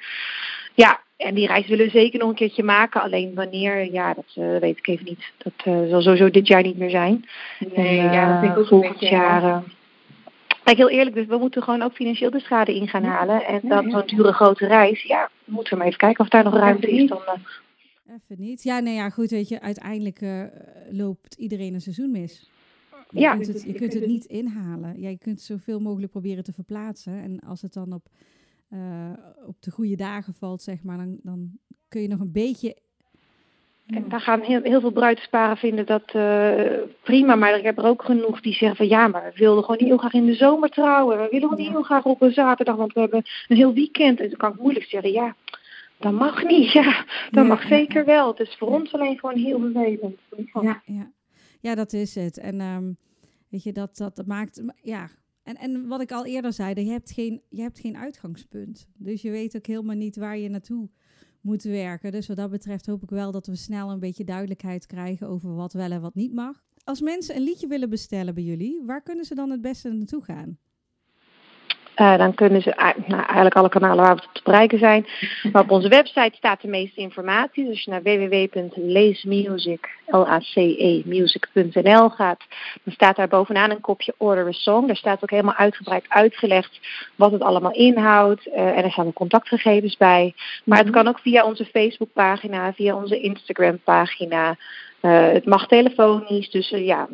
Ja, 0.73 0.99
en 1.17 1.33
die 1.33 1.47
reis 1.47 1.67
willen 1.67 1.85
we 1.85 1.91
zeker 1.91 2.19
nog 2.19 2.29
een 2.29 2.35
keertje 2.35 2.63
maken. 2.63 3.01
Alleen 3.01 3.33
wanneer, 3.35 3.91
ja, 3.91 4.13
dat 4.13 4.59
weet 4.59 4.77
ik 4.77 4.87
even 4.87 5.05
niet. 5.05 5.31
Dat 5.37 5.53
eh, 5.63 5.89
zal 5.89 6.01
sowieso 6.01 6.29
dit 6.29 6.47
jaar 6.47 6.63
niet 6.63 6.77
meer 6.77 6.89
zijn. 6.89 7.25
Nee, 7.75 7.99
En, 7.99 8.11
ja, 8.11 8.31
dat 8.31 8.39
vind 8.39 8.51
ik 8.51 8.57
ook 8.57 8.63
een 8.63 8.69
volgend 8.69 8.99
beetje... 8.99 9.15
jaar. 9.15 9.63
Kijk, 10.63 10.78
heel 10.78 10.89
eerlijk, 10.89 11.15
dus 11.15 11.26
we 11.26 11.38
moeten 11.38 11.63
gewoon 11.63 11.82
ook 11.82 11.93
financieel 11.93 12.32
de 12.32 12.39
schade 12.39 12.76
in 12.76 12.88
gaan 12.88 13.04
halen. 13.04 13.45
En 13.45 13.60
ja. 13.63 13.89
zo'n 13.89 14.06
dure 14.06 14.32
grote 14.34 14.67
reis, 14.67 15.02
ja, 15.04 15.30
moeten 15.45 15.71
we 15.73 15.78
maar 15.78 15.88
even 15.88 15.99
kijken 15.99 16.23
of 16.23 16.30
daar 16.30 16.43
nog 16.43 16.54
ruimte 16.54 16.91
is. 16.91 17.10
Dan, 17.10 17.21
eh, 17.26 17.34
Even 18.08 18.43
niet. 18.43 18.63
Ja, 18.63 18.80
nee, 18.80 18.93
ja, 18.95 19.10
goed, 19.10 19.30
weet 19.30 19.47
je. 19.47 19.62
Uiteindelijk 19.62 20.21
eh, 20.21 20.43
loopt 20.91 21.34
iedereen 21.36 21.73
een 21.73 21.82
seizoen 21.82 22.12
mis. 22.12 22.49
Je 23.10 23.19
Ja. 23.19 23.34
kunt 23.36 23.47
het, 23.47 23.63
je 23.63 23.73
kunt 23.73 23.93
het 23.93 24.06
niet 24.08 24.26
inhalen. 24.26 24.99
Ja, 25.02 25.10
je 25.10 25.17
kunt 25.17 25.41
zoveel 25.41 25.80
mogelijk 25.80 26.12
proberen 26.12 26.43
te 26.43 26.54
verplaatsen. 26.54 27.13
En 27.21 27.39
als 27.39 27.62
het 27.62 27.73
dan 27.73 27.93
op, 27.93 28.08
eh, 28.69 29.12
op 29.45 29.62
de 29.62 29.71
goede 29.71 29.95
dagen 29.95 30.34
valt, 30.34 30.62
zeg 30.62 30.84
maar, 30.84 30.97
dan, 30.97 31.19
dan 31.23 31.52
kun 31.88 32.02
je 32.02 32.08
nog 32.08 32.19
een 32.19 32.32
beetje... 32.32 32.78
En 33.95 34.06
daar 34.10 34.21
gaan 34.21 34.41
heel, 34.41 34.62
heel 34.63 34.79
veel 34.79 34.91
bruidsparen 34.91 35.58
vinden 35.58 35.86
dat 35.86 36.03
eh, 36.06 36.53
prima. 37.03 37.36
Maar 37.36 37.58
ik 37.58 37.63
heb 37.63 37.77
er 37.77 37.86
ook 37.86 38.03
genoeg 38.03 38.41
die 38.41 38.53
zeggen 38.53 38.77
van 38.77 38.88
ja, 38.88 39.08
maar 39.08 39.23
we 39.23 39.39
wilden 39.39 39.63
gewoon 39.63 39.79
niet 39.79 39.89
heel 39.89 39.97
graag 39.97 40.13
in 40.13 40.25
de 40.25 40.36
zomer 40.36 40.69
trouwen. 40.69 41.17
We 41.17 41.27
willen 41.32 41.49
gewoon 41.49 41.63
niet 41.63 41.73
heel 41.73 41.84
graag 41.84 42.03
op 42.03 42.21
een 42.21 42.34
zaterdag, 42.34 42.75
want 42.75 42.93
we 42.93 42.99
hebben 42.99 43.23
een 43.47 43.56
heel 43.56 43.73
weekend. 43.73 44.19
En 44.19 44.29
dan 44.29 44.38
kan 44.38 44.53
ik 44.53 44.60
moeilijk 44.60 44.86
zeggen, 44.86 45.12
ja, 45.12 45.36
dat 45.97 46.13
mag 46.13 46.43
niet. 46.43 46.71
Ja, 46.71 47.06
dat 47.32 47.43
Ja, 47.43 47.43
mag 47.43 47.67
zeker 47.67 47.99
ja. 47.99 48.06
wel. 48.06 48.27
Het 48.27 48.39
is 48.39 48.56
voor 48.56 48.67
ons 48.67 48.93
alleen 48.93 49.19
gewoon 49.19 49.38
heel 49.38 49.60
vervelend. 49.60 50.19
Ja, 50.62 50.82
ja. 50.86 51.12
ja 51.60 51.75
dat 51.75 51.93
is 51.93 52.15
het. 52.15 52.38
En 52.38 52.60
ehm, 52.60 52.91
weet 53.49 53.63
je, 53.63 53.71
dat, 53.71 53.97
dat 53.97 54.25
maakt... 54.25 54.62
Ja, 54.82 55.10
en, 55.43 55.56
en 55.56 55.88
wat 55.88 56.01
ik 56.01 56.12
al 56.12 56.25
eerder 56.25 56.53
zei, 56.53 56.86
je 56.86 56.91
hebt, 56.91 57.12
geen, 57.12 57.41
je 57.49 57.62
hebt 57.62 57.79
geen 57.79 57.97
uitgangspunt. 57.97 58.88
Dus 58.97 59.21
je 59.21 59.32
weet 59.32 59.56
ook 59.56 59.65
helemaal 59.65 59.95
niet 59.95 60.15
waar 60.15 60.38
je 60.38 60.49
naartoe 60.49 60.89
moet 61.43 61.63
werken. 61.63 62.12
Dus 62.12 62.27
wat 62.27 62.38
dat 62.38 62.49
betreft 62.49 62.86
hoop 62.86 63.03
ik 63.03 63.10
wel 63.10 63.32
dat 63.32 63.47
we 63.47 63.56
snel 63.56 63.91
een 63.91 63.99
beetje 63.99 64.23
duidelijkheid 64.23 64.86
krijgen 64.86 65.27
over 65.27 65.56
wat 65.56 65.73
wel 65.73 65.91
en 65.91 66.01
wat 66.01 66.15
niet 66.15 66.34
mag. 66.34 66.63
Als 66.84 67.01
mensen 67.01 67.36
een 67.36 67.41
liedje 67.41 67.67
willen 67.67 67.89
bestellen 67.89 68.34
bij 68.34 68.43
jullie, 68.43 68.82
waar 68.86 69.01
kunnen 69.01 69.25
ze 69.25 69.36
dan 69.36 69.49
het 69.49 69.62
beste 69.62 69.89
naartoe 69.89 70.23
gaan? 70.23 70.58
Uh, 71.97 72.17
dan 72.17 72.34
kunnen 72.34 72.62
ze 72.62 72.73
nou, 73.08 73.21
eigenlijk 73.21 73.56
alle 73.56 73.69
kanalen 73.69 74.06
waar 74.06 74.15
we 74.15 74.21
te 74.32 74.41
bereiken 74.43 74.79
zijn. 74.79 75.08
Maar 75.51 75.62
op 75.62 75.71
onze 75.71 75.88
website 75.88 76.36
staat 76.36 76.62
de 76.62 76.67
meeste 76.67 77.01
informatie. 77.01 77.63
Dus 77.63 77.71
als 77.71 77.84
je 77.84 77.91
naar 77.91 78.03
www.leesmusic, 78.03 79.89
L-A-C-E, 80.06 81.01
music.nl 81.06 82.10
gaat, 82.10 82.43
dan 82.84 82.93
staat 82.93 83.15
daar 83.15 83.27
bovenaan 83.27 83.69
een 83.69 83.82
kopje 83.82 84.13
Order 84.17 84.47
a 84.47 84.51
Song. 84.51 84.88
Daar 84.88 84.95
staat 84.95 85.23
ook 85.23 85.29
helemaal 85.29 85.56
uitgebreid 85.56 86.06
uitgelegd 86.08 86.79
wat 87.15 87.32
het 87.32 87.41
allemaal 87.41 87.73
inhoudt. 87.73 88.47
Uh, 88.47 88.77
en 88.77 88.84
er 88.84 88.91
staan 88.91 89.13
contactgegevens 89.13 89.97
bij. 89.97 90.34
Maar 90.63 90.77
het 90.77 90.89
kan 90.89 91.08
ook 91.08 91.19
via 91.19 91.45
onze 91.45 91.65
Facebookpagina, 91.65 92.73
via 92.73 92.95
onze 92.95 93.19
Instagram-pagina. 93.19 94.58
Uh, 95.01 95.32
het 95.32 95.45
mag 95.45 95.67
telefonisch. 95.67 96.49
Dus 96.49 96.69
ja, 96.69 97.08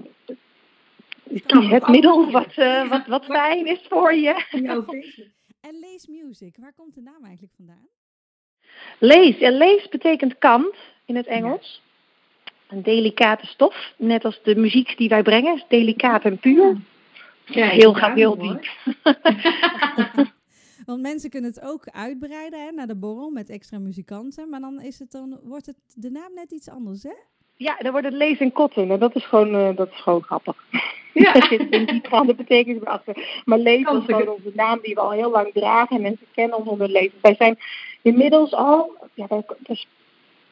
kies 1.46 1.70
het 1.70 1.88
middel 1.88 2.32
wat, 2.32 2.58
uh, 2.58 2.90
wat, 2.90 3.08
wat 3.08 3.26
fijn 3.26 3.66
is 3.66 3.86
voor 3.90 4.14
je. 4.14 4.46
en 5.60 5.80
lees 5.80 6.08
music, 6.08 6.58
waar 6.60 6.74
komt 6.74 6.96
de 6.96 7.02
naam 7.02 7.24
eigenlijk 7.24 7.54
vandaan? 7.56 7.88
Lees, 9.00 9.38
en 9.38 9.54
lees 9.54 9.90
betekent 9.90 10.38
kant 10.38 10.76
in 11.06 11.16
het 11.16 11.28
Engels. 11.28 11.82
Een 12.68 12.84
delicate 12.84 13.46
stof, 13.46 13.94
net 13.98 14.26
als 14.26 14.40
de 14.44 14.56
muziek 14.56 14.98
die 14.98 15.10
wij 15.10 15.22
brengen, 15.22 15.64
delicaat 15.68 16.24
en 16.24 16.40
puur. 16.40 16.78
Ja, 17.46 17.68
heel 17.68 17.94
gaat 17.94 18.16
heel 18.16 18.38
diep. 18.38 18.66
Want 20.86 21.02
mensen 21.02 21.30
kunnen 21.30 21.50
het 21.50 21.62
ook 21.62 21.88
uitbreiden 21.88 22.66
hè, 22.66 22.72
naar 22.72 22.88
de 22.88 22.96
borrel 22.96 23.30
met 23.30 23.50
extra 23.50 23.80
muzikanten. 23.80 24.50
Maar 24.50 24.60
dan, 24.60 24.82
is 24.82 25.00
het 25.00 25.12
dan 25.12 25.40
wordt 25.44 25.66
het 25.66 25.78
de 25.96 26.10
naam 26.10 26.34
net 26.34 26.52
iets 26.52 26.70
anders, 26.70 27.04
hè? 27.04 27.14
Ja, 27.60 27.76
dan 27.80 27.92
wordt 27.92 28.08
het 28.08 28.16
lees 28.16 28.38
en 28.38 28.52
kotten. 28.52 28.92
En 28.92 29.00
dat 29.00 29.16
is 29.16 29.26
gewoon, 29.26 29.56
uh, 29.56 29.76
dat 29.76 29.90
is 29.92 30.02
gewoon 30.02 30.22
grappig. 30.22 30.56
Ja. 31.14 31.34
er 31.36 31.48
zit 31.48 31.74
een 31.74 31.86
diepgaande 31.86 32.36
betekenis 32.36 32.86
achter. 32.86 33.42
Maar 33.46 33.58
lees 33.58 33.80
is 33.80 34.04
gewoon 34.06 34.28
onze 34.28 34.52
naam 34.54 34.80
die 34.82 34.94
we 34.94 35.00
al 35.00 35.12
heel 35.12 35.32
lang 35.32 35.54
dragen. 35.54 35.96
En 35.96 36.02
mensen 36.02 36.26
kennen 36.36 36.58
ons 36.58 36.68
onder 36.68 36.90
lezen. 36.90 37.18
Wij 37.22 37.36
zijn 37.36 37.60
inmiddels 38.02 38.54
al, 38.54 38.98
ja, 39.14 39.28
dus 39.58 39.88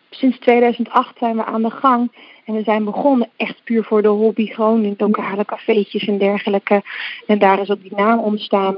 sinds 0.10 0.39
2008 0.39 1.17
zijn 1.17 1.36
we 1.36 1.43
aan 1.43 1.62
de 1.62 1.72
gang. 1.72 2.12
En 2.46 2.54
we 2.54 2.63
zijn 2.63 2.84
begonnen 2.84 3.30
echt 3.36 3.63
puur 3.63 3.84
voor 3.84 4.02
de 4.02 4.08
hobby. 4.08 4.48
Gewoon 4.48 4.84
in 4.84 4.96
lokale 4.98 5.46
cafeetjes 5.46 6.08
en 6.08 6.17
dergelijke. 6.17 6.84
En 7.28 7.39
daar 7.39 7.60
is 7.60 7.70
ook 7.70 7.82
die 7.82 7.96
naam 7.96 8.20
ontstaan. 8.20 8.78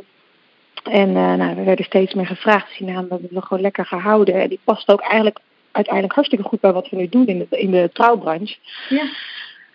En 0.84 1.10
uh, 1.10 1.34
nou, 1.34 1.56
we 1.56 1.63
werden 1.63 1.86
steeds 1.86 2.13
meer 2.13 2.28
gevraagd. 2.28 2.68
Dus 2.68 2.78
die 2.78 2.88
naam 2.88 3.06
hebben 3.10 3.30
we 3.32 3.42
gewoon 3.42 3.63
lekker 3.63 3.86
gehouden. 3.86 4.42
En 4.42 4.50
die 4.50 4.60
past 4.63 4.92
ook 4.92 5.02
eigenlijk 5.02 5.39
uiteindelijk 5.72 6.14
hartstikke 6.14 6.46
goed 6.46 6.60
bij 6.60 6.74
wat 6.74 6.90
we 6.90 6.98
nu 6.98 7.10
doen 7.10 7.28
in 7.28 7.38
de, 7.38 7.60
in 7.60 7.72
de 7.72 7.90
trouwbranche. 7.94 8.56
Ja. 8.90 9.10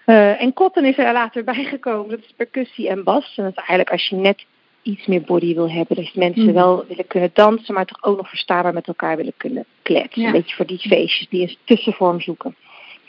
Uh, 0.07 0.43
en 0.43 0.53
cotton 0.53 0.85
is 0.85 0.99
er 0.99 1.13
later 1.13 1.45
bijgekomen. 1.55 2.11
Dat 2.11 2.19
is 2.19 2.33
percussie 2.37 2.89
en 2.89 3.05
bas. 3.05 3.35
En 3.37 3.43
dat 3.43 3.53
is 3.53 3.59
eigenlijk 3.59 3.91
als 3.91 4.09
je 4.09 4.17
net 4.17 4.45
iets 4.83 5.07
meer 5.07 5.23
body 5.23 5.55
wil 5.55 5.71
hebben. 5.71 5.97
Dat 5.97 6.15
mensen 6.15 6.47
mm. 6.47 6.53
wel 6.53 6.87
willen 6.87 7.07
kunnen 7.07 7.31
dansen, 7.33 7.75
maar 7.75 7.87
toch 7.87 8.03
ook 8.03 8.17
nog 8.17 8.29
verstaanbaar 8.29 8.73
met 8.73 8.87
elkaar 8.87 9.17
willen 9.17 9.35
kunnen 9.37 9.65
kletsen. 9.83 10.25
Een 10.25 10.33
beetje 10.33 10.57
voor 10.57 10.67
die 10.67 10.79
feestjes 10.79 11.29
die 11.29 11.43
een 11.43 11.57
tussenvorm 11.65 12.21
zoeken. 12.21 12.57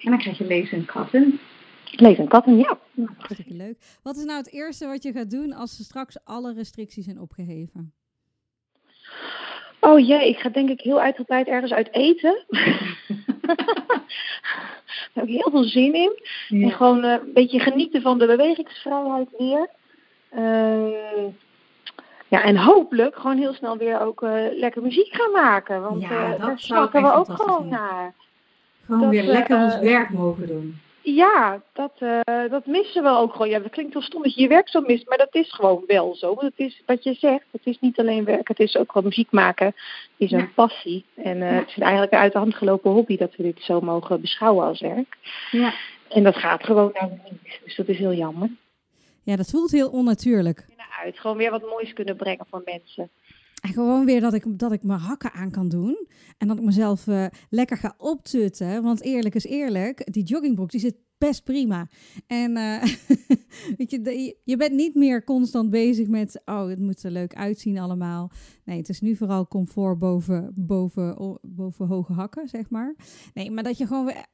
En 0.02 0.12
dan 0.12 0.20
krijg 0.20 0.38
je 0.38 0.46
lezen 0.46 0.78
en 0.78 0.86
katten. 0.86 1.40
Lezen 1.92 2.24
en 2.24 2.30
katten, 2.30 2.58
ja. 2.58 2.80
Hartstikke 3.18 3.54
leuk. 3.54 3.78
Wat 4.04 4.18
is 4.18 4.24
nou 4.24 4.38
het 4.38 4.54
eerste 4.54 4.88
wat 4.88 5.04
je 5.04 5.12
gaat 5.12 5.30
doen 5.30 5.54
als 5.54 5.84
straks 5.84 6.18
alle 6.24 6.54
restricties 6.54 7.06
zijn 7.06 7.20
opgeheven? 7.20 7.94
Oh 9.86 10.00
jee, 10.00 10.30
ik 10.30 10.40
ga 10.40 10.50
denk 10.50 10.70
ik 10.70 10.82
heel 10.82 11.00
uitgebreid 11.00 11.48
ergens 11.48 11.74
uit 11.74 11.94
eten. 11.94 12.44
Daar 15.14 15.24
heb 15.24 15.28
ik 15.28 15.44
heel 15.44 15.52
veel 15.52 15.64
zin 15.64 15.94
in. 15.94 16.20
En 16.50 16.72
gewoon 16.72 17.06
uh, 17.06 17.12
een 17.12 17.34
beetje 17.34 17.60
genieten 17.60 18.02
van 18.02 18.18
de 18.18 18.26
bewegingsvrijheid 18.26 19.28
weer. 19.38 19.70
Uh, 20.38 21.26
ja, 22.28 22.44
en 22.44 22.58
hopelijk 22.58 23.16
gewoon 23.16 23.38
heel 23.38 23.54
snel 23.54 23.78
weer 23.78 24.02
ook 24.02 24.22
uh, 24.22 24.32
lekker 24.52 24.82
muziek 24.82 25.14
gaan 25.14 25.32
maken. 25.32 25.82
Want 25.82 26.02
ja, 26.02 26.34
uh, 26.34 26.40
daar 26.40 26.60
smaken 26.60 27.02
we 27.02 27.12
ook 27.12 27.32
gewoon 27.32 27.68
naar. 27.68 28.14
Gewoon 28.86 29.10
weer 29.10 29.24
lekker 29.24 29.58
ons 29.58 29.80
werk 29.80 30.10
mogen 30.10 30.48
doen. 30.48 30.80
Ja, 31.06 31.62
dat, 31.74 31.92
uh, 32.00 32.20
dat 32.50 32.66
missen 32.66 33.04
we 33.04 33.10
ook 33.10 33.32
gewoon. 33.32 33.50
Ja, 33.50 33.60
dat 33.60 33.72
klinkt 33.72 33.94
wel 33.94 34.02
stom 34.02 34.24
dat 34.24 34.36
je 34.36 34.42
je 34.42 34.48
werk 34.48 34.70
zo 34.70 34.82
mist, 34.82 35.10
maar 35.10 35.18
dat 35.18 35.36
is 35.36 35.54
gewoon 35.54 35.84
wel 35.88 36.16
zo. 36.16 36.28
Want 36.28 36.42
het 36.42 36.54
is 36.68 36.82
wat 36.86 37.04
je 37.04 37.14
zegt, 37.14 37.46
het 37.52 37.62
is 37.64 37.80
niet 37.80 38.00
alleen 38.00 38.24
werk, 38.24 38.48
het 38.48 38.60
is 38.60 38.76
ook 38.78 38.92
gewoon 38.92 39.08
muziek 39.08 39.32
maken. 39.32 39.66
Het 39.66 39.76
is 40.18 40.32
een 40.32 40.54
passie. 40.54 41.06
En 41.16 41.38
uh, 41.38 41.52
het 41.52 41.68
is 41.68 41.78
eigenlijk 41.78 42.12
een 42.12 42.20
uit 42.20 42.32
de 42.32 42.38
hand 42.38 42.56
gelopen 42.56 42.92
hobby 42.92 43.18
dat 43.18 43.36
we 43.36 43.44
dit 43.44 43.62
zo 43.62 43.82
mogen 43.82 44.22
beschouwen 44.22 44.66
als 44.66 44.80
werk. 44.80 45.18
Ja. 45.52 45.74
En 46.10 46.24
dat 46.24 46.36
gaat 46.36 46.64
gewoon 46.64 46.92
nou 46.94 47.12
niet. 47.30 47.60
Dus 47.64 47.76
dat 47.76 47.88
is 47.88 47.98
heel 47.98 48.14
jammer. 48.14 48.50
Ja, 49.24 49.36
dat 49.36 49.50
voelt 49.50 49.72
heel 49.72 49.90
onnatuurlijk. 49.90 50.66
Uit. 51.04 51.20
Gewoon 51.20 51.38
weer 51.38 51.52
wat 51.52 51.70
moois 51.70 51.94
kunnen 51.94 52.16
brengen 52.16 52.46
voor 52.50 52.62
mensen. 52.66 53.10
En 53.66 53.74
gewoon 53.74 54.06
weer 54.06 54.22
dat 54.22 54.34
ik, 54.34 54.60
dat 54.60 54.72
ik 54.72 54.84
mijn 54.84 55.00
hakken 55.00 55.32
aan 55.32 55.52
kan 55.52 55.70
doen. 55.70 56.08
En 56.38 56.48
dat 56.48 56.58
ik 56.58 56.64
mezelf 56.64 57.08
uh, 57.08 57.26
lekker 57.50 57.78
ga 57.78 57.94
optutten. 57.98 58.84
Want 58.84 59.02
eerlijk 59.02 59.36
is 59.36 59.46
eerlijk, 59.46 60.14
die 60.14 60.24
joggingbroek 60.24 60.72
die 60.72 60.80
zit 60.80 60.96
best 61.18 61.44
prima. 61.44 61.88
En 62.28 62.58
uh, 62.58 62.84
weet 63.78 63.92
je, 63.92 64.36
je 64.44 64.58
bent 64.58 64.72
niet 64.72 64.96
meer 64.96 65.24
constant 65.24 65.70
bezig 65.70 66.08
met, 66.08 66.42
oh, 66.46 66.68
het 66.68 66.80
moet 66.80 67.04
er 67.04 67.12
leuk 67.12 67.36
uitzien 67.36 67.80
allemaal. 67.80 68.32
Nee, 68.66 68.78
het 68.78 68.90
is 68.90 69.02
nu 69.02 69.16
vooral 69.16 69.48
comfort 69.48 70.00
boven, 70.00 70.52
boven, 70.56 71.40
boven 71.42 71.88
hoge 71.88 72.14
hakken, 72.14 72.48
zeg 72.48 72.70
maar. 72.70 72.96
Nee, 73.34 73.52
maar 73.52 73.64
dat 73.64 73.78
je 73.78 73.88
gewoon 73.88 74.06
weer 74.06 74.26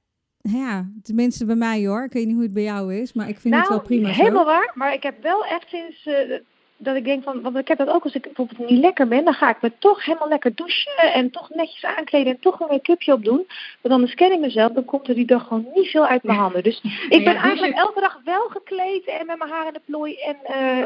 ja, 0.41 0.91
tenminste 1.01 1.45
bij 1.45 1.55
mij 1.55 1.87
hoor. 1.87 2.03
Ik 2.03 2.13
weet 2.13 2.25
niet 2.25 2.35
hoe 2.35 2.43
het 2.43 2.53
bij 2.53 2.63
jou 2.63 2.95
is, 2.95 3.13
maar 3.13 3.29
ik 3.29 3.39
vind 3.39 3.53
het 3.53 3.63
nou, 3.63 3.75
wel 3.75 3.85
prima. 3.85 4.09
Helemaal 4.09 4.45
waar, 4.45 4.71
maar 4.73 4.93
ik 4.93 5.03
heb 5.03 5.21
wel 5.21 5.45
echt 5.45 5.69
sinds 5.69 6.05
uh, 6.05 6.39
dat 6.83 6.95
ik 6.95 7.03
denk 7.03 7.23
van, 7.23 7.41
want 7.41 7.57
ik 7.57 7.67
heb 7.67 7.77
dat 7.77 7.89
ook 7.89 8.03
als 8.03 8.13
ik 8.13 8.21
bijvoorbeeld 8.21 8.69
niet 8.69 8.79
lekker 8.79 9.07
ben, 9.07 9.23
dan 9.23 9.33
ga 9.33 9.49
ik 9.49 9.61
me 9.61 9.71
toch 9.79 10.05
helemaal 10.05 10.27
lekker 10.27 10.55
douchen 10.55 11.13
en 11.13 11.31
toch 11.31 11.49
netjes 11.49 11.85
aankleden 11.85 12.33
en 12.33 12.39
toch 12.39 12.59
een 12.59 12.67
make-upje 12.69 13.13
opdoen. 13.13 13.45
Maar 13.81 13.97
dan 13.97 14.07
scan 14.07 14.31
ik 14.31 14.39
mezelf, 14.39 14.71
dan 14.71 14.85
komt 14.85 15.07
er 15.07 15.15
die 15.15 15.25
dag 15.25 15.47
gewoon 15.47 15.67
niet 15.73 15.87
veel 15.87 16.05
uit 16.05 16.23
mijn 16.23 16.37
handen. 16.37 16.63
Dus 16.63 16.81
ik 17.09 17.23
ben 17.23 17.35
eigenlijk 17.35 17.73
elke 17.73 17.99
dag 17.99 18.19
wel 18.23 18.47
gekleed 18.49 19.05
en 19.05 19.25
met 19.25 19.37
mijn 19.37 19.49
haar 19.49 19.67
in 19.67 19.73
de 19.73 19.81
plooi 19.85 20.15
en 20.15 20.37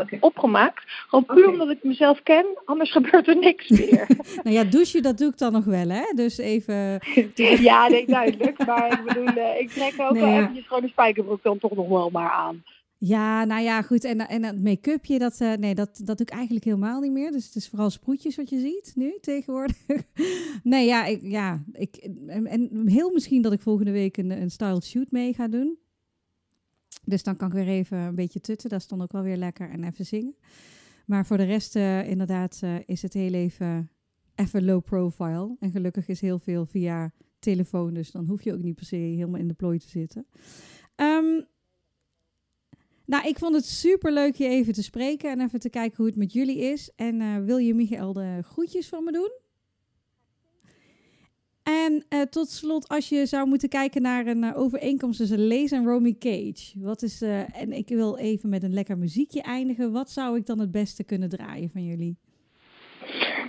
uh, 0.10 0.20
opgemaakt. 0.20 0.84
Gewoon 1.08 1.26
puur 1.26 1.50
omdat 1.50 1.70
ik 1.70 1.84
mezelf 1.84 2.24
ken, 2.24 2.46
anders 2.66 2.92
gebeurt 2.98 3.28
er 3.28 3.38
niks 3.38 3.70
meer. 3.70 4.08
nou 4.44 4.56
ja, 4.56 4.64
douchen 4.64 5.02
dat 5.02 5.18
doe 5.18 5.30
ik 5.30 5.38
dan 5.38 5.52
nog 5.52 5.66
wel 5.66 5.90
hè, 5.90 6.14
dus 6.16 6.38
even... 6.38 7.00
ja, 7.62 7.88
nee, 7.88 8.06
duidelijk. 8.06 8.66
Maar 8.66 8.92
ik 8.92 9.04
bedoel, 9.06 9.38
uh, 9.38 9.60
ik 9.60 9.70
trek 9.70 9.94
ook 9.98 10.12
nee, 10.12 10.22
wel 10.22 10.32
eventjes 10.34 10.68
gewoon 10.68 10.84
de 10.84 10.90
spijkerbroek 10.90 11.44
dan 11.44 11.58
toch 11.58 11.76
nog 11.76 11.88
wel 11.88 12.10
maar 12.10 12.32
aan. 12.32 12.64
Ja, 12.98 13.44
nou 13.44 13.62
ja, 13.62 13.82
goed. 13.82 14.04
En, 14.04 14.28
en 14.28 14.44
het 14.44 14.64
make-upje, 14.64 15.20
dat, 15.20 15.40
uh, 15.42 15.54
nee, 15.54 15.76
dat, 15.76 16.02
dat 16.04 16.18
doe 16.18 16.28
ik 16.28 16.34
eigenlijk 16.34 16.66
helemaal 16.66 17.02
niet 17.02 17.12
meer. 17.12 17.32
Dus 17.32 17.46
het 17.46 17.56
is 17.56 17.70
vooral 17.70 17.90
sproetjes 17.90 18.36
wat 18.36 18.50
je 18.50 18.60
ziet 18.60 18.92
nu 18.96 19.18
tegenwoordig. 19.22 19.78
nee, 20.64 20.86
ja, 20.86 21.06
ik, 21.06 21.22
ja 21.22 21.64
ik, 21.72 21.96
en, 22.28 22.88
heel 22.88 23.12
misschien 23.12 23.42
dat 23.42 23.54
ik 23.54 23.62
volgende 23.62 23.92
week 23.92 24.18
een, 24.18 24.32
een 24.32 24.52
styled 24.52 24.86
shoot 24.86 25.12
mee 25.12 25.34
ga 25.34 25.48
doen. 25.48 25.78
Dus 27.04 27.24
dan 27.24 27.36
kan 27.36 27.48
ik 27.48 27.54
weer 27.54 27.68
even 27.68 27.98
een 27.98 28.16
beetje 28.16 28.42
tutten. 28.42 28.70
Dat 28.70 28.80
is 28.80 28.88
dan 28.88 29.02
ook 29.02 29.12
wel 29.12 29.24
weer 29.24 29.38
lekker 29.38 29.70
en 29.70 29.84
even 29.84 30.06
zingen. 30.06 30.36
Maar 31.06 31.26
voor 31.26 31.38
de 31.38 31.44
rest, 31.44 31.76
uh, 31.76 32.10
inderdaad, 32.10 32.62
uh, 32.64 32.76
is 32.86 33.02
het 33.02 33.14
heel 33.14 33.34
even, 33.34 33.90
even 34.36 34.66
low 34.66 34.84
profile. 34.84 35.56
En 35.60 35.72
gelukkig 35.72 36.08
is 36.08 36.22
heel 36.22 36.40
veel 36.40 36.66
via 36.66 37.12
telefoon. 37.40 37.94
Dus 37.94 38.12
dan 38.12 38.26
hoef 38.26 38.42
je 38.42 38.54
ook 38.54 38.62
niet 38.62 38.76
per 38.76 38.86
se 38.86 38.96
helemaal 38.96 39.40
in 39.40 39.48
de 39.48 39.54
plooi 39.54 39.80
te 39.80 39.90
zitten. 39.90 40.26
Um, 40.96 41.46
nou, 43.06 43.28
ik 43.28 43.38
vond 43.38 43.56
het 43.56 43.66
super 43.66 44.12
leuk 44.12 44.36
je 44.36 44.48
even 44.48 44.74
te 44.74 44.84
spreken 44.84 45.30
en 45.30 45.42
even 45.42 45.60
te 45.60 45.70
kijken 45.70 45.98
hoe 45.98 46.06
het 46.06 46.16
met 46.16 46.34
jullie 46.34 46.58
is. 46.58 46.92
En 46.96 47.22
uh, 47.22 47.38
wil 47.46 47.58
je 47.58 47.74
Michael 47.74 48.14
de 48.14 48.40
groetjes 48.44 48.90
van 48.90 49.04
me 49.04 49.12
doen? 49.12 49.32
En 51.64 52.06
uh, 52.10 52.22
tot 52.22 52.50
slot, 52.50 52.88
als 52.88 53.10
je 53.10 53.26
zou 53.26 53.48
moeten 53.48 53.70
kijken 53.70 54.02
naar 54.02 54.26
een 54.26 54.44
uh, 54.44 54.58
overeenkomst 54.58 55.20
tussen 55.20 55.48
Lace 55.48 55.76
en 55.76 55.86
Romy 55.86 56.16
Cage. 56.20 56.74
Wat 56.76 57.02
is, 57.02 57.22
en 57.22 57.72
ik 57.72 57.90
wil 57.90 58.18
even 58.18 58.50
met 58.50 58.64
een 58.64 58.74
lekker 58.74 58.98
muziekje 58.98 59.42
eindigen. 59.42 59.92
Wat 59.92 60.10
zou 60.10 60.38
ik 60.38 60.46
dan 60.46 60.60
het 60.60 60.72
beste 60.72 61.04
kunnen 61.04 61.30
draaien 61.30 61.70
van 61.70 61.84
jullie? 61.84 62.18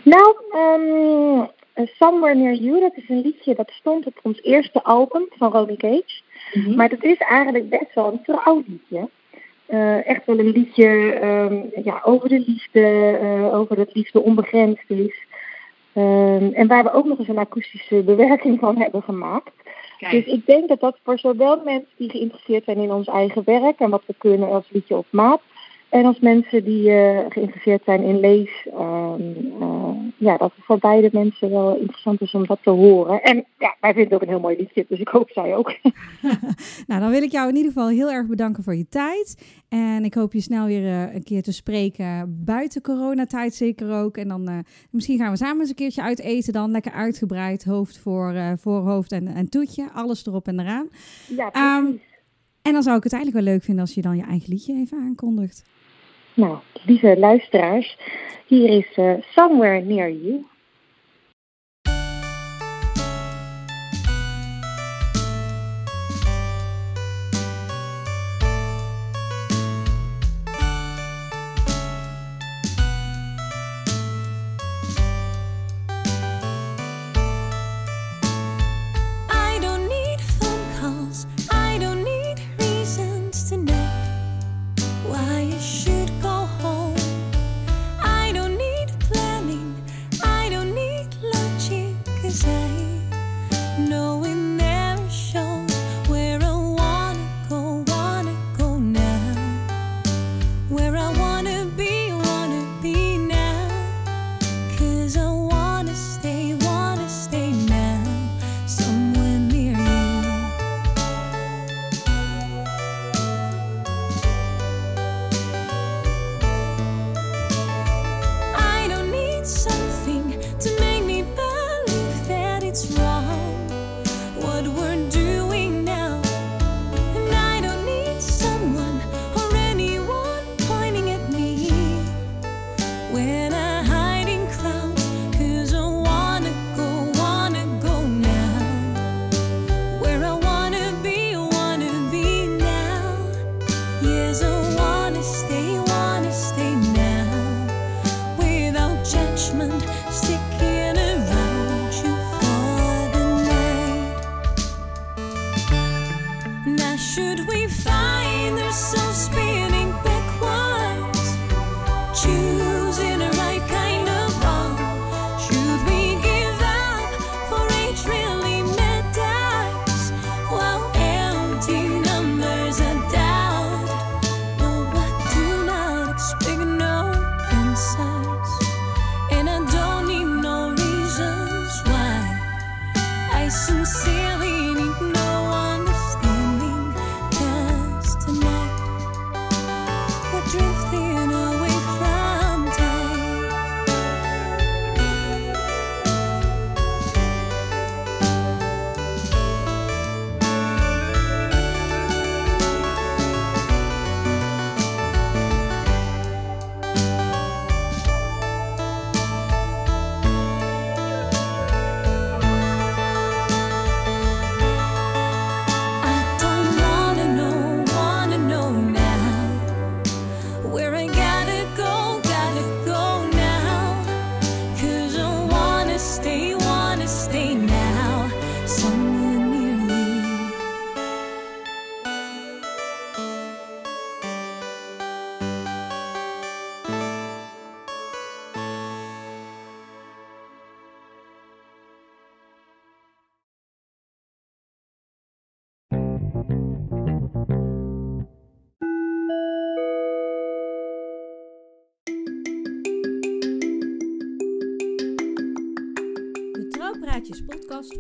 Nou, 0.05 0.37
um, 0.55 1.49
Somewhere 1.85 2.35
Near 2.35 2.55
You, 2.55 2.81
dat 2.81 2.97
is 2.97 3.09
een 3.09 3.21
liedje 3.21 3.55
dat 3.55 3.71
stond 3.71 4.07
op 4.07 4.19
ons 4.23 4.43
eerste 4.43 4.83
album 4.83 5.27
van 5.31 5.53
Romy 5.53 5.77
Cage. 5.77 6.23
Mm 6.53 6.63
-hmm. 6.63 6.77
Maar 6.77 6.89
dat 6.89 7.05
is 7.05 7.19
eigenlijk 7.19 7.69
best 7.69 7.95
wel 7.95 8.13
een 8.13 8.23
trouwliedje. 8.23 9.09
Uh, 9.69 10.09
echt 10.09 10.27
wel 10.27 10.39
een 10.39 10.51
liedje 10.51 10.89
um, 11.25 11.71
ja, 11.85 12.01
over 12.05 12.29
de 12.29 12.43
liefde, 12.47 13.19
uh, 13.23 13.55
over 13.55 13.77
dat 13.77 13.95
liefde 13.95 14.23
onbegrensd 14.23 14.85
is. 14.91 15.27
Um, 15.95 16.53
en 16.53 16.67
waar 16.67 16.83
we 16.83 16.93
ook 16.93 17.05
nog 17.05 17.19
eens 17.19 17.29
een 17.29 17.39
akoestische 17.39 18.03
bewerking 18.03 18.59
van 18.59 18.77
hebben 18.77 19.03
gemaakt. 19.03 19.53
Kijk. 19.99 20.13
Dus 20.13 20.35
ik 20.35 20.47
denk 20.47 20.69
dat 20.69 20.81
dat 20.81 20.99
voor 21.03 21.19
zowel 21.19 21.61
mensen 21.65 21.91
die 21.97 22.11
geïnteresseerd 22.11 22.65
zijn 22.65 22.79
in 22.79 22.93
ons 22.93 23.07
eigen 23.07 23.43
werk 23.45 23.81
en 23.81 23.91
wat 23.91 24.03
we 24.07 24.15
kunnen 24.19 24.49
als 24.49 24.71
liedje 24.71 24.97
op 24.97 25.07
maat, 25.11 25.41
En 25.89 26.05
als 26.05 26.21
mensen 26.21 26.65
die 26.65 26.91
uh, 26.91 27.19
geïnteresseerd 27.29 27.85
zijn 27.85 28.03
in 28.03 28.21
lees, 28.21 28.67
um, 28.67 29.37
uh, 29.61 29.89
ja, 30.17 30.37
dat 30.37 30.53
het 30.55 30.65
voor 30.65 30.79
beide 30.79 31.09
mensen 31.13 31.51
wel 31.51 31.77
interessant 31.77 32.21
is 32.21 32.35
om 32.35 32.47
dat 32.47 32.59
te 32.63 32.71
horen. 32.71 33.23
En 33.23 33.45
ja, 33.59 33.77
wij 33.81 33.93
vinden 33.93 34.05
het 34.05 34.15
ook 34.15 34.23
een 34.23 34.35
heel 34.35 34.41
mooi 34.41 34.57
liedje, 34.57 34.85
dus 34.89 35.01
ik 35.01 35.09
hoop 35.09 35.31
zij 35.31 35.57
ook. 35.57 35.77
nou, 36.87 37.01
dan 37.01 37.11
wil 37.11 37.23
ik 37.23 37.31
jou 37.31 37.49
in 37.49 37.57
ieder 37.57 37.73
geval 37.73 37.89
heel 37.89 38.11
erg 38.11 38.27
bedanken 38.27 38.63
voor 38.63 38.75
je 38.75 38.89
tijd. 38.89 39.59
En 39.69 40.05
ik 40.05 40.15
hoop 40.15 40.33
je 40.33 40.41
snel 40.41 40.67
weer 40.67 40.83
uh, 40.83 41.15
een 41.15 41.25
keer 41.25 41.43
te 41.43 41.53
spreken, 41.53 42.43
buiten 42.45 42.83
coronatijd 42.83 43.55
zeker 43.55 43.93
ook. 43.93 44.17
En 44.17 44.29
dan 44.29 44.65
misschien 44.91 45.19
gaan 45.19 45.31
we 45.31 45.37
samen 45.37 45.61
eens 45.61 45.69
een 45.69 45.75
keertje 45.75 46.03
uit 46.03 46.21
eten 46.21 46.53
dan, 46.53 46.71
lekker 46.71 46.93
uitgebreid, 46.93 47.65
hoofd 47.65 47.99
voor, 47.99 48.35
voor 48.59 48.81
hoofd 48.81 49.13
en, 49.13 49.27
en 49.27 49.49
toetje, 49.49 49.89
alles 49.93 50.27
erop 50.27 50.47
en 50.47 50.61
eraan. 50.61 50.89
Ja, 51.37 51.51
precies. 51.51 51.91
Um, 51.91 52.01
en 52.67 52.73
dan 52.73 52.83
zou 52.83 52.97
ik 52.97 53.05
het 53.05 53.13
eigenlijk 53.13 53.45
wel 53.45 53.55
leuk 53.55 53.65
vinden 53.65 53.85
als 53.85 53.95
je 53.95 54.03
dan 54.03 54.17
je 54.17 54.23
eigen 54.23 54.49
liedje 54.49 54.75
even 54.75 54.99
aankondigt. 54.99 55.65
Nou, 56.37 56.59
lieve 56.85 57.19
luisteraars, 57.19 57.97
hier 58.47 58.69
is 58.69 58.99
uh, 58.99 59.15
Somewhere 59.35 59.81
Near 59.81 60.11
You. 60.11 60.45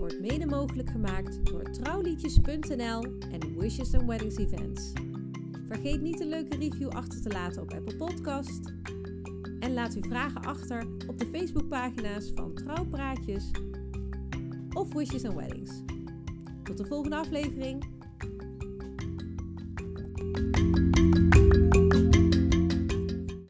Wordt 0.07 0.21
mede 0.21 0.47
mogelijk 0.47 0.91
gemaakt 0.91 1.47
door 1.47 1.63
trouwliedjes.nl 1.63 3.03
en 3.31 3.59
Wishes 3.59 3.95
and 3.95 4.07
Weddings 4.07 4.37
Events. 4.37 4.93
Vergeet 5.67 6.01
niet 6.01 6.21
een 6.21 6.29
leuke 6.29 6.57
review 6.57 6.89
achter 6.89 7.23
te 7.23 7.29
laten 7.29 7.63
op 7.63 7.73
Apple 7.73 7.97
Podcast. 7.97 8.73
En 9.61 9.75
laat 9.75 9.95
uw 9.95 10.03
vragen 10.03 10.41
achter 10.41 10.87
op 11.07 11.19
de 11.19 11.27
Facebookpagina's 11.27 12.33
van 12.35 12.55
Trouwpraatjes 12.55 13.51
of 14.73 14.93
Wishes 14.93 15.25
and 15.25 15.35
Weddings. 15.35 15.71
Tot 16.63 16.77
de 16.77 16.87
volgende 16.87 17.17
aflevering. 17.17 17.95